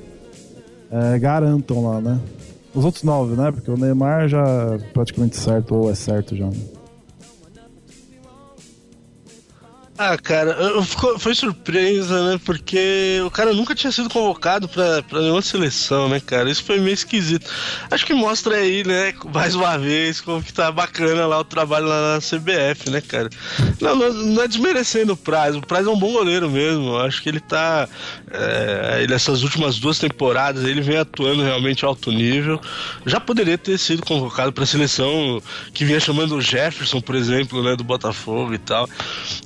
é, 0.91 1.19
garantam 1.19 1.85
lá, 1.87 2.01
né? 2.01 2.19
Os 2.75 2.85
outros 2.85 3.05
nove, 3.05 3.37
né? 3.37 3.53
Porque 3.53 3.71
o 3.71 3.77
Neymar 3.77 4.29
já 4.29 4.45
praticamente 4.93 5.37
certo, 5.37 5.75
ou 5.75 5.91
é 5.91 5.95
certo 5.95 6.37
já. 6.37 6.47
né? 6.47 6.74
Ah, 9.97 10.19
cara, 10.19 10.51
eu- 10.51 10.83
fico- 10.83 11.21
foi 11.21 11.37
surpresa, 11.37 12.33
né? 12.33 12.41
Porque 12.45 13.21
o 13.25 13.31
cara 13.31 13.53
nunca 13.53 13.77
tinha 13.77 13.93
sido 13.93 14.09
convocado 14.11 14.69
pra, 14.69 15.05
pra 15.05 15.21
nenhuma 15.21 15.41
seleção, 15.41 16.09
né, 16.09 16.19
cara? 16.19 16.51
Isso 16.51 16.65
foi 16.65 16.81
meio 16.81 16.95
esquisito. 16.95 17.49
Acho 17.89 18.05
que 18.05 18.13
mostra 18.13 18.57
aí, 18.57 18.83
né, 18.85 19.15
mais 19.33 19.55
uma 19.55 19.79
vez, 19.79 20.21
como 20.21 20.43
que 20.43 20.53
tá 20.53 20.73
bacana 20.73 21.27
lá 21.29 21.39
o 21.39 21.45
trabalho 21.45 21.87
lá 21.87 22.15
na 22.15 22.21
CBF, 22.21 22.91
né, 22.91 23.01
cara? 23.01 23.31
Não, 23.81 23.95
não, 23.95 24.13
não 24.13 24.43
é 24.43 24.49
desmerecendo 24.49 25.13
o 25.13 25.17
Praz. 25.17 25.55
O 25.55 25.61
Praz 25.61 25.87
é 25.87 25.91
um 25.91 25.99
bom 25.99 26.11
goleiro 26.13 26.51
mesmo. 26.51 26.97
Acho 26.99 27.23
que 27.23 27.29
ele 27.29 27.39
tá. 27.41 27.89
É, 28.33 29.07
essas 29.13 29.45
últimas 29.45 29.79
duas 29.79 29.97
temporadas, 30.01 30.65
ele 30.65 30.81
vem 30.81 30.97
atuando 30.97 31.45
realmente 31.45 31.85
alto 31.85 32.11
nível. 32.11 32.61
Já 33.07 33.21
poderia 33.21 33.57
ter 33.57 33.79
sido 33.79 34.05
convocado 34.05 34.53
pra 34.53 34.67
seleção 34.67 35.41
que 35.73 35.85
vinha 35.85 36.01
chamando 36.01 36.35
o 36.35 36.41
Jefferson, 36.41 37.01
por 37.01 37.15
exemplo, 37.15 37.63
né, 37.63 37.77
do 37.77 37.85
Botafogo 37.85 38.53
e 38.55 38.59
tal. 38.59 38.89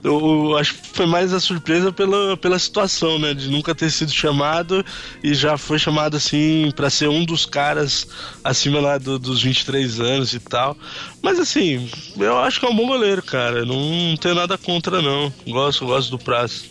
Eu, 0.02 0.37
acho 0.56 0.74
que 0.74 0.88
foi 0.88 1.06
mais 1.06 1.32
a 1.32 1.40
surpresa 1.40 1.92
pela, 1.92 2.36
pela 2.36 2.58
situação, 2.58 3.18
né? 3.18 3.34
De 3.34 3.48
nunca 3.48 3.74
ter 3.74 3.90
sido 3.90 4.12
chamado 4.12 4.84
e 5.22 5.34
já 5.34 5.56
foi 5.58 5.78
chamado 5.78 6.16
assim 6.16 6.72
pra 6.74 6.90
ser 6.90 7.08
um 7.08 7.24
dos 7.24 7.44
caras 7.46 8.06
acima 8.42 8.80
lá 8.80 8.98
do- 8.98 9.18
dos 9.18 9.42
23 9.42 10.00
anos 10.00 10.32
e 10.34 10.40
tal. 10.40 10.76
Mas 11.22 11.38
assim, 11.38 11.88
eu 12.16 12.38
acho 12.38 12.60
que 12.60 12.66
é 12.66 12.68
um 12.68 12.76
bom 12.76 12.86
goleiro, 12.86 13.22
cara. 13.22 13.64
Não, 13.64 14.16
tenho 14.20 14.34
nada 14.34 14.56
contra, 14.58 15.00
não. 15.02 15.32
Gosto, 15.46 15.86
gosto 15.86 16.10
do 16.10 16.18
Prazo. 16.18 16.64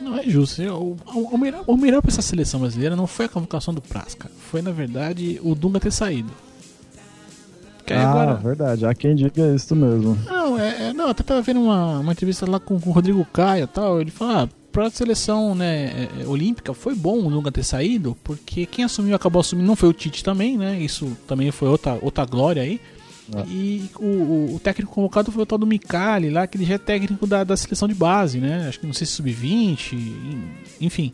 Não 0.00 0.16
é 0.16 0.22
justo. 0.28 0.62
O, 0.62 0.96
o, 1.14 1.34
o 1.34 1.38
melhor, 1.38 1.64
o 1.66 1.76
melhor 1.76 2.00
pra 2.00 2.10
essa 2.10 2.22
seleção 2.22 2.60
brasileira 2.60 2.94
não 2.96 3.06
foi 3.06 3.26
a 3.26 3.28
convocação 3.28 3.74
do 3.74 3.80
Praz, 3.82 4.14
cara. 4.14 4.32
Foi, 4.50 4.62
na 4.62 4.70
verdade, 4.70 5.40
o 5.42 5.54
Dunga 5.54 5.80
ter 5.80 5.92
saído. 5.92 6.30
Que 7.88 7.94
ah, 7.94 8.10
agora. 8.10 8.34
verdade. 8.34 8.84
Há 8.86 8.94
quem 8.94 9.14
diga 9.14 9.54
isso 9.54 9.74
mesmo. 9.74 10.16
Não, 10.26 10.58
é, 10.58 10.88
é- 10.88 10.92
não, 10.92 11.08
até 11.08 11.22
tava 11.22 11.40
vendo 11.42 11.60
uma, 11.60 11.98
uma 12.00 12.12
entrevista 12.12 12.48
lá 12.50 12.60
com, 12.60 12.78
com 12.80 12.90
o 12.90 12.92
Rodrigo 12.92 13.24
Caio 13.32 13.64
e 13.64 13.66
tal. 13.66 14.00
Ele 14.00 14.10
falou: 14.10 14.34
ah, 14.36 14.48
pra 14.70 14.90
seleção 14.90 15.54
né, 15.54 16.08
é, 16.18 16.22
é, 16.22 16.26
olímpica 16.26 16.74
foi 16.74 16.94
bom 16.94 17.18
o 17.26 17.30
Dunga 17.30 17.50
ter 17.50 17.64
saído, 17.64 18.16
porque 18.22 18.66
quem 18.66 18.84
assumiu, 18.84 19.16
acabou 19.16 19.40
assumindo, 19.40 19.66
não 19.66 19.74
foi 19.76 19.88
o 19.88 19.92
Tite 19.92 20.22
também, 20.22 20.56
né? 20.58 20.78
Isso 20.80 21.16
também 21.26 21.50
foi 21.50 21.68
outra, 21.68 21.98
outra 22.02 22.24
glória 22.24 22.62
aí. 22.62 22.80
É. 23.34 23.42
E 23.46 23.90
o, 23.98 24.04
o- 24.06 24.54
o 24.56 24.60
técnico 24.60 24.92
convocado 24.94 25.30
foi 25.30 25.42
o 25.42 25.46
tal 25.46 25.58
do 25.58 25.66
Micali 25.66 26.30
lá, 26.30 26.46
que 26.46 26.56
ele 26.56 26.64
já 26.64 26.74
é 26.74 26.78
técnico 26.78 27.26
da, 27.26 27.44
da 27.44 27.56
seleção 27.56 27.86
de 27.86 27.94
base, 27.94 28.38
né? 28.38 28.66
Acho 28.68 28.80
que 28.80 28.86
não 28.86 28.94
sei 28.94 29.06
se 29.06 29.12
sub-20, 29.14 29.92
en- 29.94 30.48
enfim. 30.80 31.12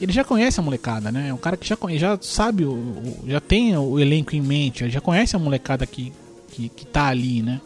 Ele 0.00 0.12
já 0.12 0.24
conhece 0.24 0.58
a 0.58 0.62
molecada, 0.62 1.10
né? 1.12 1.28
É 1.28 1.34
um 1.34 1.36
cara 1.38 1.56
que 1.56 1.66
já, 1.66 1.76
já 1.96 2.18
sabe, 2.20 2.64
o, 2.64 3.16
já 3.26 3.40
tem 3.40 3.76
o 3.76 3.98
elenco 3.98 4.34
em 4.34 4.40
mente, 4.40 4.88
já 4.90 5.00
conhece 5.00 5.36
a 5.36 5.38
molecada 5.38 5.86
que, 5.86 6.12
que, 6.50 6.68
que 6.68 6.84
tá 6.86 7.06
ali, 7.06 7.42
né? 7.42 7.60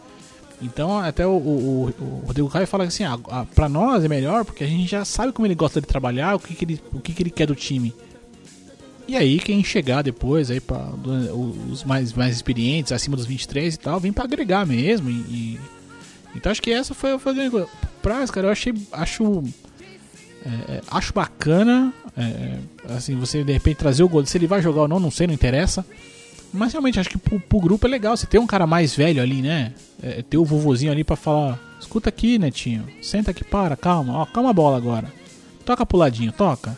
Então, 0.60 0.98
até 0.98 1.26
o, 1.26 1.30
o, 1.30 1.94
o- 2.00 2.22
Rodrigo 2.26 2.48
Caio 2.50 2.66
fala 2.66 2.84
assim: 2.84 3.04
ah, 3.04 3.18
ah, 3.30 3.46
pra 3.54 3.68
nós 3.68 4.04
é 4.04 4.08
melhor 4.08 4.44
porque 4.44 4.64
a 4.64 4.66
gente 4.66 4.90
já 4.90 5.04
sabe 5.04 5.32
como 5.32 5.46
ele 5.46 5.54
gosta 5.54 5.80
de 5.80 5.86
trabalhar, 5.86 6.34
o 6.34 6.38
que, 6.40 6.54
que, 6.54 6.64
ele, 6.64 6.80
o 6.92 7.00
que, 7.00 7.12
que 7.14 7.22
ele 7.22 7.30
quer 7.30 7.46
do 7.46 7.54
time. 7.54 7.94
E 9.06 9.16
aí, 9.16 9.38
quem 9.38 9.64
chegar 9.64 10.02
depois, 10.02 10.50
aí 10.50 10.60
pra, 10.60 10.90
os 11.70 11.82
mais, 11.84 12.12
mais 12.12 12.34
experientes, 12.36 12.92
acima 12.92 13.16
dos 13.16 13.24
23 13.24 13.74
e 13.74 13.78
tal, 13.78 13.98
vem 13.98 14.12
pra 14.12 14.24
agregar 14.24 14.66
mesmo. 14.66 15.08
E, 15.08 15.14
e- 15.14 15.60
então, 16.34 16.52
acho 16.52 16.60
que 16.60 16.70
essa 16.70 16.92
foi, 16.92 17.18
foi 17.18 17.32
a 17.32 17.34
grande 17.36 17.50
coisa. 17.52 17.68
Praz, 18.02 18.30
cara, 18.30 18.48
eu 18.48 18.52
achei. 18.52 18.74
Acho. 18.92 19.42
É, 20.44 20.72
é, 20.74 20.83
acho 20.90 21.12
bacana. 21.12 21.92
é, 22.16 22.59
assim, 22.96 23.14
você 23.16 23.42
de 23.44 23.53
repente 23.53 23.77
trazer 23.77 24.03
o 24.03 24.09
gol. 24.09 24.24
Se 24.27 24.37
ele 24.38 24.46
vai 24.46 24.61
jogar 24.62 24.83
ou 24.83 24.88
não, 24.88 25.01
não 25.01 25.11
sei, 25.11 25.27
não 25.27 25.35
interessa. 25.35 25.85
Mas 26.53 26.72
realmente, 26.72 26.98
acho 26.98 27.11
que 27.11 27.18
pro, 27.18 27.38
pro 27.38 27.61
grupo 27.61 27.87
é 27.87 27.90
legal. 27.90 28.16
Você 28.16 28.27
ter 28.27 28.38
um 28.38 28.46
cara 28.46 28.66
mais 28.66 28.94
velho 28.94 29.22
ali, 29.22 29.42
né? 29.42 29.72
É, 30.03 30.22
ter 30.22 30.38
o 30.38 30.44
vovozinho 30.44 30.90
ali 30.92 31.05
pra 31.05 31.16
falar: 31.16 31.59
escuta 31.81 32.09
aqui, 32.09 32.38
netinho. 32.38 32.85
Senta 33.03 33.31
aqui, 33.33 33.44
para, 33.44 33.77
calma. 33.77 34.14
Ó, 34.18 34.27
calma 34.27 34.51
a 34.51 34.55
bola 34.55 34.77
agora. 34.77 35.12
Toca 35.64 35.85
pro 35.85 35.98
ladinho, 35.98 36.33
toca. 36.33 36.77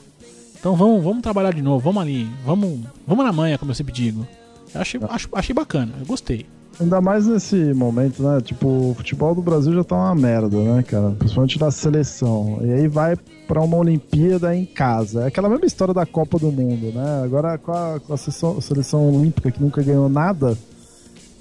Então 0.59 0.75
vamos, 0.77 1.03
vamos 1.03 1.23
trabalhar 1.23 1.55
de 1.55 1.63
novo, 1.63 1.79
vamos 1.85 2.03
ali. 2.03 2.29
Vamos, 2.45 2.81
vamos 3.07 3.25
na 3.25 3.33
manhã, 3.33 3.57
como 3.57 3.71
eu 3.71 3.75
sempre 3.75 3.95
digo. 3.95 4.27
Eu 4.75 4.81
achei, 4.81 5.01
acho- 5.09 5.29
achei 5.33 5.55
bacana, 5.55 5.93
eu 6.01 6.05
gostei. 6.07 6.45
Ainda 6.81 6.99
mais 6.99 7.27
nesse 7.27 7.75
momento, 7.75 8.23
né? 8.23 8.41
Tipo, 8.41 8.91
o 8.91 8.95
futebol 8.95 9.35
do 9.35 9.43
Brasil 9.43 9.75
já 9.75 9.85
tá 9.85 9.95
uma 9.95 10.15
merda, 10.15 10.57
né, 10.57 10.83
cara? 10.83 11.11
Principalmente 11.11 11.59
da 11.59 11.71
seleção. 11.71 12.59
E 12.63 12.73
aí 12.73 12.89
vai 12.89 13.17
pra 13.47 13.61
uma 13.61 13.77
Olimpíada 13.77 14.57
em 14.57 14.65
casa. 14.65 15.25
É 15.25 15.27
aquela 15.27 15.51
mesma 15.51 15.67
história 15.67 15.93
da 15.93 16.07
Copa 16.07 16.39
do 16.39 16.51
Mundo, 16.51 16.87
né? 16.87 17.23
Agora 17.23 17.59
com 17.59 17.71
a, 17.71 18.01
com 18.01 18.15
a 18.15 18.17
seleção, 18.17 18.61
seleção 18.63 19.15
olímpica 19.15 19.51
que 19.51 19.63
nunca 19.63 19.83
ganhou 19.83 20.09
nada, 20.09 20.57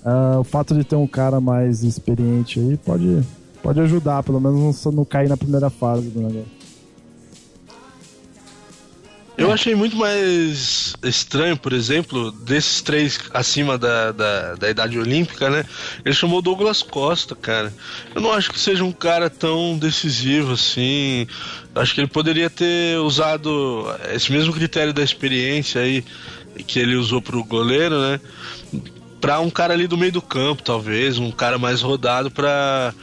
ah, 0.04 0.40
o 0.40 0.44
fato 0.44 0.76
de 0.76 0.84
ter 0.84 0.98
um 0.98 1.08
cara 1.08 1.40
mais 1.40 1.84
experiente 1.84 2.60
aí 2.60 2.76
pode, 2.76 3.22
pode 3.64 3.80
ajudar, 3.80 4.24
pelo 4.24 4.42
menos 4.42 4.84
não, 4.86 4.92
não 4.92 5.06
cair 5.06 5.30
na 5.30 5.38
primeira 5.38 5.70
fase 5.70 6.10
do 6.10 6.20
negócio. 6.20 6.59
Eu 9.40 9.52
achei 9.54 9.74
muito 9.74 9.96
mais 9.96 10.96
estranho, 11.04 11.56
por 11.56 11.72
exemplo, 11.72 12.32
desses 12.32 12.82
três 12.82 13.20
acima 13.34 13.78
da, 13.78 14.12
da, 14.12 14.56
da 14.56 14.70
idade 14.70 15.00
olímpica, 15.00 15.50
né? 15.50 15.64
Ele 16.04 16.14
chamou 16.14 16.42
Douglas 16.42 16.82
Costa, 16.82 17.36
cara. 17.36 17.74
Eu 18.14 18.22
não 18.22 18.34
acho 18.34 18.52
que 18.52 18.60
seja 18.60 18.84
um 18.84 18.92
cara 18.92 19.30
tão 19.30 19.78
decisivo 19.78 20.54
assim. 20.54 21.26
Acho 21.74 21.94
que 21.96 22.02
ele 22.02 22.08
poderia 22.08 22.50
ter 22.50 22.98
usado 23.00 23.86
esse 24.14 24.32
mesmo 24.32 24.52
critério 24.54 24.94
da 24.94 25.02
experiência 25.04 25.82
aí 25.82 26.04
que 26.68 26.78
ele 26.80 26.96
usou 26.96 27.22
pro 27.22 27.44
goleiro, 27.44 28.00
né? 28.02 28.20
Pra 29.22 29.40
um 29.40 29.50
cara 29.50 29.74
ali 29.74 29.88
do 29.88 29.98
meio 29.98 30.12
do 30.12 30.22
campo, 30.22 30.62
talvez, 30.64 31.18
um 31.18 31.32
cara 31.32 31.58
mais 31.58 31.82
rodado 31.82 32.30
pra 32.30 32.94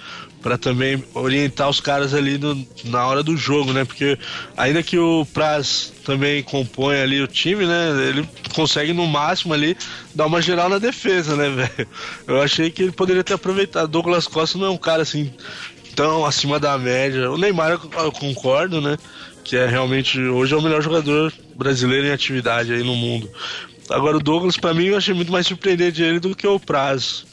para 0.43 0.57
também 0.57 1.03
orientar 1.13 1.69
os 1.69 1.81
caras 1.81 2.15
ali 2.15 2.39
no- 2.39 2.65
na 2.85 3.05
hora 3.05 3.21
do 3.21 3.37
jogo, 3.37 3.73
né? 3.73 3.85
Porque 3.85 4.17
ainda 4.57 4.81
que 4.81 4.97
o 4.97 5.27
Praz 5.35 5.93
também 6.07 6.41
compõe 6.41 7.01
ali 7.01 7.21
o 7.21 7.27
time, 7.27 7.67
né? 7.67 7.91
Ele 8.09 8.29
consegue 8.55 8.93
no 8.93 9.05
máximo 9.09 9.53
ali 9.53 9.77
dar 10.15 10.27
uma 10.27 10.41
geral 10.41 10.69
na 10.69 10.79
defesa, 10.79 11.35
né, 11.35 11.51
velho? 11.51 11.89
Eu 12.29 12.41
achei 12.41 12.71
que 12.71 12.85
ele 12.85 12.93
poderia 12.93 13.25
ter 13.25 13.35
aproveitado. 13.35 13.89
Douglas 13.89 14.29
Costa 14.29 14.57
não 14.57 14.67
é 14.67 14.71
um 14.71 14.79
cara 14.79 15.03
assim 15.03 15.35
tão 15.97 16.25
acima 16.25 16.61
da 16.61 16.79
média. 16.79 17.29
O 17.29 17.37
Neymar 17.37 17.73
eu 17.73 18.13
concordo, 18.13 18.81
né? 18.81 18.97
Que 19.43 19.57
é 19.57 19.67
realmente 19.67 20.21
hoje 20.21 20.55
é 20.55 20.57
o 20.57 20.63
melhor 20.63 20.81
jogador 20.81 21.33
brasileiro 21.57 22.07
em 22.07 22.13
atividade 22.13 22.73
aí 22.73 22.85
no 22.85 22.95
mundo. 22.95 23.29
Agora 23.91 24.17
o 24.17 24.23
Douglas, 24.23 24.57
pra 24.57 24.75
mim, 24.75 24.87
eu 24.87 24.97
achei 24.97 25.15
muito 25.15 25.33
mais 25.33 25.47
surpreendente 25.47 26.03
ele 26.03 26.21
do 26.21 26.37
que 26.37 26.47
o 26.47 26.59
Praz. 26.59 27.25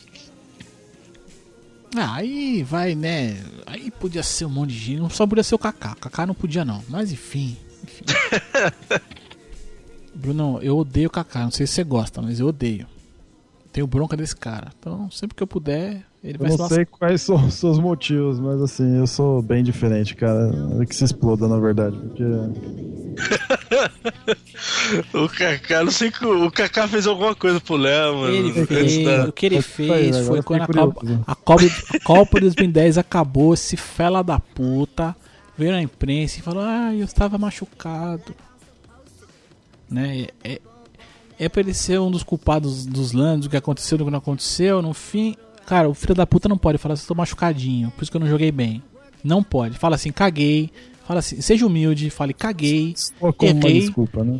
Ah, 1.96 2.16
aí 2.16 2.64
vai, 2.64 2.96
né? 2.96 3.38
Aí 3.68 3.92
podia 3.92 4.24
ser 4.24 4.46
um 4.46 4.50
monte 4.50 4.72
de 4.72 4.80
gente, 4.80 5.16
só 5.16 5.28
podia 5.28 5.44
ser 5.44 5.54
o 5.54 5.60
Kaká. 5.60 5.96
Kaká 5.96 6.26
não 6.26 6.34
podia 6.34 6.66
não, 6.66 6.84
mas 6.90 7.12
enfim. 7.12 7.56
Enfim. 8.02 9.04
Bruno, 10.16 10.60
eu 10.62 10.78
odeio 10.78 11.08
o 11.08 11.12
Kaká, 11.12 11.44
não 11.44 11.52
sei 11.52 11.68
se 11.68 11.74
você 11.74 11.84
gosta, 11.84 12.22
mas 12.22 12.40
eu 12.40 12.48
odeio. 12.48 12.86
Tenho 13.72 13.88
bronca 13.88 14.16
desse 14.16 14.36
cara. 14.36 14.72
Então, 14.78 15.10
sempre 15.10 15.36
que 15.36 15.42
eu 15.42 15.48
puder, 15.48 16.04
ele 16.24 16.36
Eu 16.36 16.40
vai 16.40 16.52
se 16.52 16.58
não 16.58 16.64
lascar. 16.64 16.76
sei 16.76 16.86
quais 16.86 17.22
são 17.24 17.48
os 17.48 17.56
seus 17.56 17.80
motivos, 17.80 18.40
mas 18.40 18.62
assim, 18.62 18.98
eu 18.98 19.08
sou 19.08 19.42
bem 19.42 19.64
diferente, 19.64 20.16
cara. 20.16 20.52
É 20.80 20.86
que 20.86 20.96
se 20.96 21.04
exploda, 21.04 21.48
na 21.48 21.58
verdade. 21.58 21.98
Porque. 21.98 22.24
O 25.14 25.28
Kaká, 25.30 25.84
não 25.84 25.92
sei 25.92 26.12
que 26.12 26.26
o 26.26 26.46
o 26.46 26.52
Kaká 26.52 26.88
fez 26.88 27.08
alguma 27.08 27.36
coisa 27.36 27.60
pro 27.60 27.76
Léo, 27.76 28.18
mano. 28.18 28.34
Ele 28.36 28.66
fez, 28.66 29.04
da- 29.06 29.30
o 29.30 29.32
que 29.32 29.46
ele 29.46 29.62
fez 29.62 30.18
foi 30.28 30.40
eu 30.40 30.44
quando 30.44 30.62
a 30.64 30.68
Copa, 30.68 31.02
a, 31.28 31.36
Copa, 31.36 31.64
a 31.96 32.00
Copa 32.04 32.40
de 32.40 32.46
2010 32.48 32.98
acabou, 32.98 33.54
esse 33.54 33.78
fela 33.78 34.24
da 34.24 34.40
puta 34.40 35.16
veio 35.58 35.72
na 35.72 35.82
imprensa 35.82 36.40
e 36.40 36.42
falou: 36.42 36.64
Ah, 36.64 36.94
eu 36.94 37.06
estava 37.06 37.38
machucado. 37.38 38.34
Né? 39.90 40.28
É, 40.44 40.62
é 41.40 41.50
pra 41.50 41.62
ele 41.62 41.74
ser 41.74 42.00
um 42.00 42.10
dos 42.12 42.24
culpados 42.24 42.86
dos 42.86 43.12
lances, 43.12 43.42
do 43.46 43.50
que 43.50 43.58
aconteceu, 43.58 43.98
do 43.98 44.06
que 44.06 44.12
não 44.12 44.20
aconteceu. 44.20 44.82
No 44.82 44.94
fim, 44.94 45.36
cara, 45.66 45.90
o 45.90 45.94
filho 45.94 46.16
da 46.16 46.26
puta 46.26 46.48
não 46.50 46.58
pode 46.58 46.78
falar 46.78 46.94
assim: 46.94 47.04
estou 47.04 47.18
machucadinho, 47.18 47.92
por 47.92 48.04
isso 48.04 48.12
que 48.12 48.18
eu 48.18 48.22
não 48.22 48.28
joguei 48.28 48.52
bem. 48.52 48.82
Não 49.24 49.44
pode. 49.44 49.78
Fala 49.78 49.96
assim: 49.96 50.12
caguei. 50.12 50.72
Fala 51.08 51.20
assim: 51.20 51.42
seja 51.42 51.66
humilde, 51.66 52.10
fale: 52.10 52.34
caguei, 52.34 52.94
Pô, 53.20 53.32
como 53.34 53.52
uma 53.52 53.68
Errei. 53.70 53.82
desculpa, 53.82 54.24
né? 54.24 54.40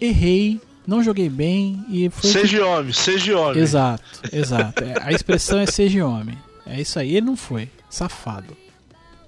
errei, 0.00 0.60
não 0.84 1.00
joguei 1.02 1.28
bem 1.28 1.84
e 1.88 2.10
foi. 2.10 2.30
o 2.30 2.34
que 2.34 2.40
Seja 2.40 2.66
homem, 2.66 2.92
seja 2.92 3.38
homem. 3.38 3.62
Exato, 3.62 4.04
exato. 4.32 4.82
É, 4.82 4.94
a 5.00 5.12
expressão 5.12 5.60
é 5.60 5.66
seja 5.66 6.04
homem. 6.04 6.36
É 6.66 6.80
isso 6.80 6.98
aí. 6.98 7.16
Ele 7.16 7.26
não 7.26 7.36
foi. 7.36 7.68
Safado. 7.88 8.56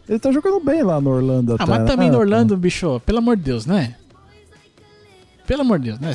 Ele 0.08 0.18
tá 0.18 0.30
jogando 0.30 0.60
bem 0.60 0.82
lá 0.82 1.00
no 1.00 1.10
Orlando 1.10 1.52
Ah, 1.52 1.54
até. 1.56 1.66
mas 1.70 1.80
né? 1.80 1.86
também 1.86 2.08
Ah, 2.08 2.12
no 2.12 2.18
Orlando, 2.18 2.56
bicho, 2.56 3.00
pelo 3.06 3.18
amor 3.18 3.36
de 3.36 3.42
Deus, 3.42 3.64
né? 3.66 3.94
Pelo 5.46 5.60
amor 5.62 5.78
de 5.78 5.90
Deus, 5.90 6.00
né? 6.00 6.12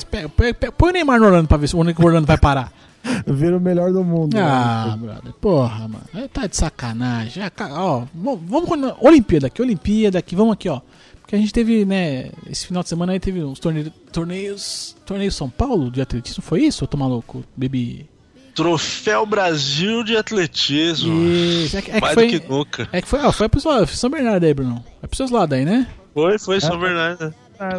Põe 0.77 0.89
o 0.89 0.93
Neymar 0.93 1.19
no 1.19 1.25
Orlando 1.27 1.47
pra 1.47 1.57
ver 1.57 1.67
se 1.67 1.75
o 1.75 1.79
único 1.79 2.03
Orlando 2.05 2.25
vai 2.27 2.37
parar. 2.37 2.71
Vira 3.25 3.57
o 3.57 3.59
melhor 3.61 3.91
do 3.93 4.03
mundo. 4.03 4.35
Ah, 4.37 4.95
né? 4.99 5.07
brother, 5.07 5.33
porra, 5.39 5.87
mano. 5.87 6.03
Tá 6.33 6.47
de 6.47 6.55
sacanagem. 6.57 7.43
Ca- 7.55 7.69
ó, 7.71 8.03
vamos 8.13 8.69
Olimpíada 8.99 9.47
aqui, 9.47 9.61
Olimpíada 9.61 10.19
aqui, 10.19 10.35
vamos 10.35 10.53
aqui, 10.53 10.67
ó. 10.67 10.81
Porque 11.21 11.35
a 11.35 11.39
gente 11.39 11.53
teve, 11.53 11.85
né, 11.85 12.31
esse 12.49 12.65
final 12.65 12.81
de 12.83 12.89
semana 12.89 13.13
aí 13.13 13.19
teve 13.19 13.43
uns 13.43 13.59
torneios, 13.59 13.91
torneios, 14.11 14.95
torneio 15.05 15.31
São 15.31 15.47
Paulo 15.49 15.91
de 15.91 16.01
atletismo, 16.01 16.41
foi 16.43 16.63
isso? 16.63 16.83
Eu 16.83 16.87
tô 16.87 16.97
maluco? 16.97 17.43
Bebi. 17.55 18.09
Troféu 18.59 19.25
Brasil 19.25 20.03
de 20.03 20.17
Atletismo. 20.17 21.17
Isso, 21.23 21.77
é 21.77 21.81
que, 21.81 21.91
é 21.91 21.93
que 21.93 22.01
Mais 22.01 22.13
foi, 22.13 22.27
do 22.27 22.41
que 22.41 22.49
nunca. 22.49 22.89
é 22.91 23.01
que 23.01 23.07
foi, 23.07 23.21
ó, 23.21 23.31
foi 23.31 23.47
pro 23.47 23.61
São 23.87 24.09
Bernardo 24.09 24.45
aí, 24.45 24.53
Bruno. 24.53 24.83
É 25.01 25.07
pros 25.07 25.15
seus 25.15 25.31
lados 25.31 25.57
aí, 25.57 25.63
né? 25.63 25.87
Foi, 26.13 26.37
foi, 26.37 26.59
São 26.59 26.77
Bernardo. 26.77 27.33
Ah, 27.57 27.77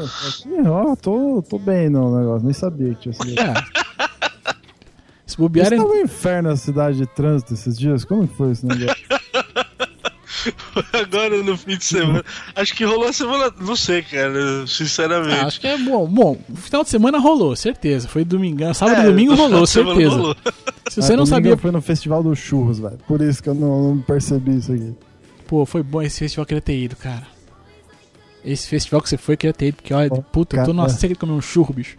ó, 0.66 0.96
tô, 0.96 1.42
tô 1.42 1.58
bem 1.58 1.90
no 1.90 2.18
negócio, 2.18 2.44
nem 2.44 2.54
sabia 2.54 2.94
que 2.94 3.10
tinha 3.10 3.12
sido. 3.12 3.38
É. 3.38 3.54
Se 5.26 5.36
bobear, 5.36 5.68
tava 5.68 5.84
um 5.84 5.96
inferno 5.96 6.48
a 6.48 6.56
cidade 6.56 6.96
de 6.96 7.06
trânsito 7.06 7.52
esses 7.52 7.78
dias? 7.78 8.02
Como 8.02 8.26
que 8.26 8.34
foi 8.34 8.52
esse 8.52 8.64
negócio? 8.64 8.96
Agora 10.92 11.42
no 11.42 11.56
fim 11.56 11.76
de 11.76 11.84
semana. 11.84 12.24
Acho 12.54 12.74
que 12.74 12.84
rolou 12.84 13.08
a 13.08 13.12
semana. 13.12 13.52
Não 13.60 13.76
sei, 13.76 14.02
cara. 14.02 14.66
Sinceramente. 14.66 15.40
Ah, 15.40 15.46
acho 15.46 15.60
que 15.60 15.66
é 15.66 15.76
bom. 15.78 16.06
Bom, 16.06 16.38
o 16.48 16.56
final 16.56 16.82
de 16.84 16.90
semana 16.90 17.18
rolou, 17.18 17.54
certeza. 17.56 18.08
Foi 18.08 18.24
domingão. 18.24 18.72
Sábado 18.74 19.00
É, 19.00 19.04
e 19.06 19.10
domingo 19.10 19.30
no 19.32 19.36
final 19.36 19.50
rolou, 19.50 19.66
certeza. 19.66 20.10
rolou. 20.16 20.36
Se 20.88 20.96
você 21.02 21.12
Ah, 21.12 21.16
não 21.16 21.24
domingo 21.24 21.26
sabia, 21.26 21.56
fui 21.56 21.70
no 21.70 21.80
festival 21.82 22.22
dos 22.22 22.38
churros, 22.38 22.78
velho. 22.78 22.98
Por 23.06 23.20
isso 23.20 23.42
que 23.42 23.48
eu 23.48 23.54
não, 23.54 23.94
não 23.94 23.98
percebi 24.02 24.56
isso 24.56 24.72
aqui. 24.72 24.94
pô, 25.46 25.64
foi 25.66 25.82
bom 25.82 26.00
esse 26.02 26.18
festival, 26.18 26.42
eu 26.42 26.46
queria 26.46 26.62
ter 26.62 26.78
ido, 26.78 26.96
cara. 26.96 27.26
Esse 28.44 28.66
festival 28.68 29.02
que 29.02 29.08
você 29.08 29.16
foi, 29.18 29.34
eu 29.34 29.38
queria 29.38 29.52
ter 29.54 29.66
ido, 29.66 29.76
porque 29.76 29.92
olha, 29.92 30.08
Bom, 30.08 30.22
puta, 30.32 30.56
eu 30.56 30.60
tô 30.60 30.66
cara, 30.66 30.72
numa 30.74 30.86
é. 30.86 30.88
seca 30.88 31.12
de 31.14 31.20
comer 31.20 31.32
um 31.32 31.40
churro, 31.42 31.74
bicho. 31.74 31.98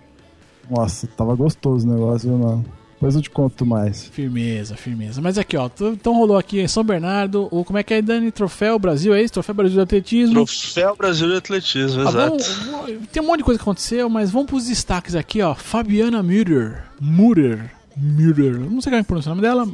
Nossa, 0.69 1.05
tava 1.07 1.36
gostoso 1.36 1.88
o 1.88 1.91
negócio, 1.91 2.29
viu, 2.29 2.38
mano? 2.39 2.65
Depois 3.01 3.15
eu 3.15 3.21
te 3.23 3.31
conto 3.31 3.65
mais. 3.65 4.05
Firmeza, 4.09 4.75
firmeza. 4.75 5.19
Mas 5.21 5.35
aqui, 5.35 5.57
ó, 5.57 5.67
então 5.91 6.13
rolou 6.13 6.37
aqui 6.37 6.59
em 6.59 6.67
São 6.67 6.83
Bernardo, 6.83 7.47
o 7.49 7.65
como 7.65 7.79
é 7.79 7.83
que 7.83 7.95
é, 7.95 8.01
Dani? 8.01 8.31
Troféu 8.31 8.77
Brasil, 8.77 9.11
é 9.11 9.23
isso? 9.23 9.33
Troféu 9.33 9.55
Brasil 9.55 9.73
de 9.77 9.81
Atletismo. 9.81 10.35
Troféu 10.45 10.95
Brasil 10.95 11.27
de 11.29 11.35
Atletismo, 11.37 12.01
Ah, 12.01 12.09
exato. 12.09 12.37
vamos- 12.77 13.07
tem 13.11 13.23
um 13.23 13.25
monte 13.25 13.39
de 13.39 13.43
coisa 13.43 13.57
que 13.57 13.63
aconteceu, 13.63 14.07
mas 14.07 14.29
vamos 14.29 14.45
pros 14.47 14.67
destaques 14.67 15.15
aqui, 15.15 15.41
ó. 15.41 15.55
Fabiana 15.55 16.21
Müller. 16.21 16.83
Müller. 17.01 17.71
Müller. 17.97 18.59
Não 18.59 18.79
sei 18.81 18.91
como 18.91 18.95
é 18.97 19.01
que 19.01 19.07
pronuncia 19.07 19.31
o 19.31 19.35
nome 19.35 19.47
dela. 19.47 19.67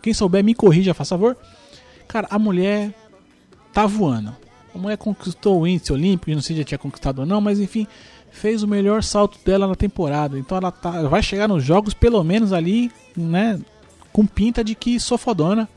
Quem 0.00 0.14
souber, 0.14 0.44
me 0.44 0.54
corrija, 0.54 0.94
faz 0.94 1.08
favor. 1.08 1.36
Cara, 2.06 2.28
a 2.30 2.38
mulher 2.38 2.94
tá 3.72 3.86
voando. 3.86 4.36
A 4.72 4.78
mulher 4.78 4.96
conquistou 4.98 5.60
o 5.62 5.66
índice 5.66 5.92
olímpico, 5.92 6.30
não 6.30 6.40
sei 6.40 6.54
se 6.54 6.62
já 6.62 6.64
tinha 6.64 6.78
conquistado 6.78 7.18
ou 7.18 7.26
não, 7.26 7.40
mas 7.40 7.58
enfim, 7.58 7.88
fez 8.32 8.62
o 8.62 8.68
melhor 8.68 9.02
salto 9.02 9.38
dela 9.44 9.68
na 9.68 9.76
temporada. 9.76 10.38
Então 10.38 10.58
ela 10.58 10.72
tá, 10.72 10.96
ela 10.96 11.08
vai 11.08 11.22
chegar 11.22 11.46
nos 11.46 11.62
jogos, 11.62 11.94
pelo 11.94 12.24
menos 12.24 12.52
ali, 12.52 12.90
né, 13.16 13.60
com 14.12 14.26
pinta 14.26 14.64
de 14.64 14.74
que 14.74 14.98
sou 14.98 15.16
fodona. 15.16 15.68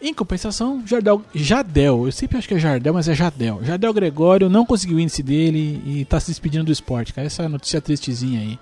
Em 0.00 0.14
compensação, 0.14 0.80
Jardel, 0.86 1.22
Jadel, 1.34 2.06
eu 2.06 2.12
sempre 2.12 2.38
acho 2.38 2.46
que 2.46 2.54
é 2.54 2.58
Jardel, 2.58 2.94
mas 2.94 3.08
é 3.08 3.14
Jadel. 3.14 3.58
Jadel 3.64 3.92
Gregório 3.92 4.48
não 4.48 4.64
conseguiu 4.64 4.98
o 4.98 5.00
índice 5.00 5.24
dele 5.24 5.82
e 5.84 6.04
tá 6.04 6.20
se 6.20 6.28
despedindo 6.30 6.66
do 6.66 6.72
esporte, 6.72 7.12
cara. 7.12 7.26
Essa 7.26 7.42
é 7.42 7.46
a 7.46 7.48
notícia 7.48 7.80
tristezinha 7.80 8.38
aí. 8.38 8.58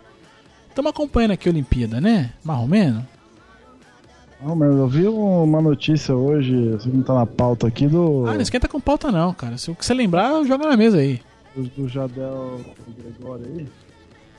Estamos 0.70 0.90
acompanhando 0.90 1.32
aqui 1.32 1.46
a 1.46 1.52
Olimpíada, 1.52 2.00
né? 2.00 2.32
Marromeno? 2.42 3.06
Não, 4.42 4.54
mas 4.54 4.68
eu 4.74 4.88
vi 4.88 5.06
uma 5.06 5.60
notícia 5.60 6.14
hoje, 6.14 6.54
não 6.86 7.02
tá 7.02 7.14
na 7.14 7.26
pauta 7.26 7.66
aqui, 7.66 7.86
do, 7.86 8.26
Ah, 8.26 8.34
não 8.34 8.40
esquenta 8.40 8.68
com 8.68 8.80
pauta 8.80 9.10
não, 9.10 9.32
cara. 9.34 9.58
Se 9.58 9.70
o 9.70 9.74
que 9.74 9.84
você 9.84 9.94
lembrar, 9.94 10.42
joga 10.44 10.68
na 10.68 10.76
mesa 10.76 10.98
aí. 10.98 11.20
Do, 11.56 11.62
do 11.64 11.88
Jadel 11.88 12.60
Gregório 12.98 13.46
aí. 13.46 13.66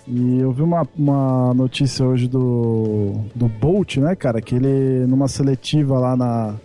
E 0.07 0.39
eu 0.39 0.51
vi 0.53 0.61
uma, 0.61 0.87
uma 0.97 1.53
notícia 1.53 2.05
hoje 2.05 2.27
do, 2.29 3.13
do 3.35 3.49
Bolt, 3.49 3.97
né, 3.97 4.15
cara? 4.15 4.41
Que 4.41 4.55
ele, 4.55 5.05
numa 5.05 5.27
seletiva 5.27 5.99
lá 5.99 6.15
na, 6.15 6.55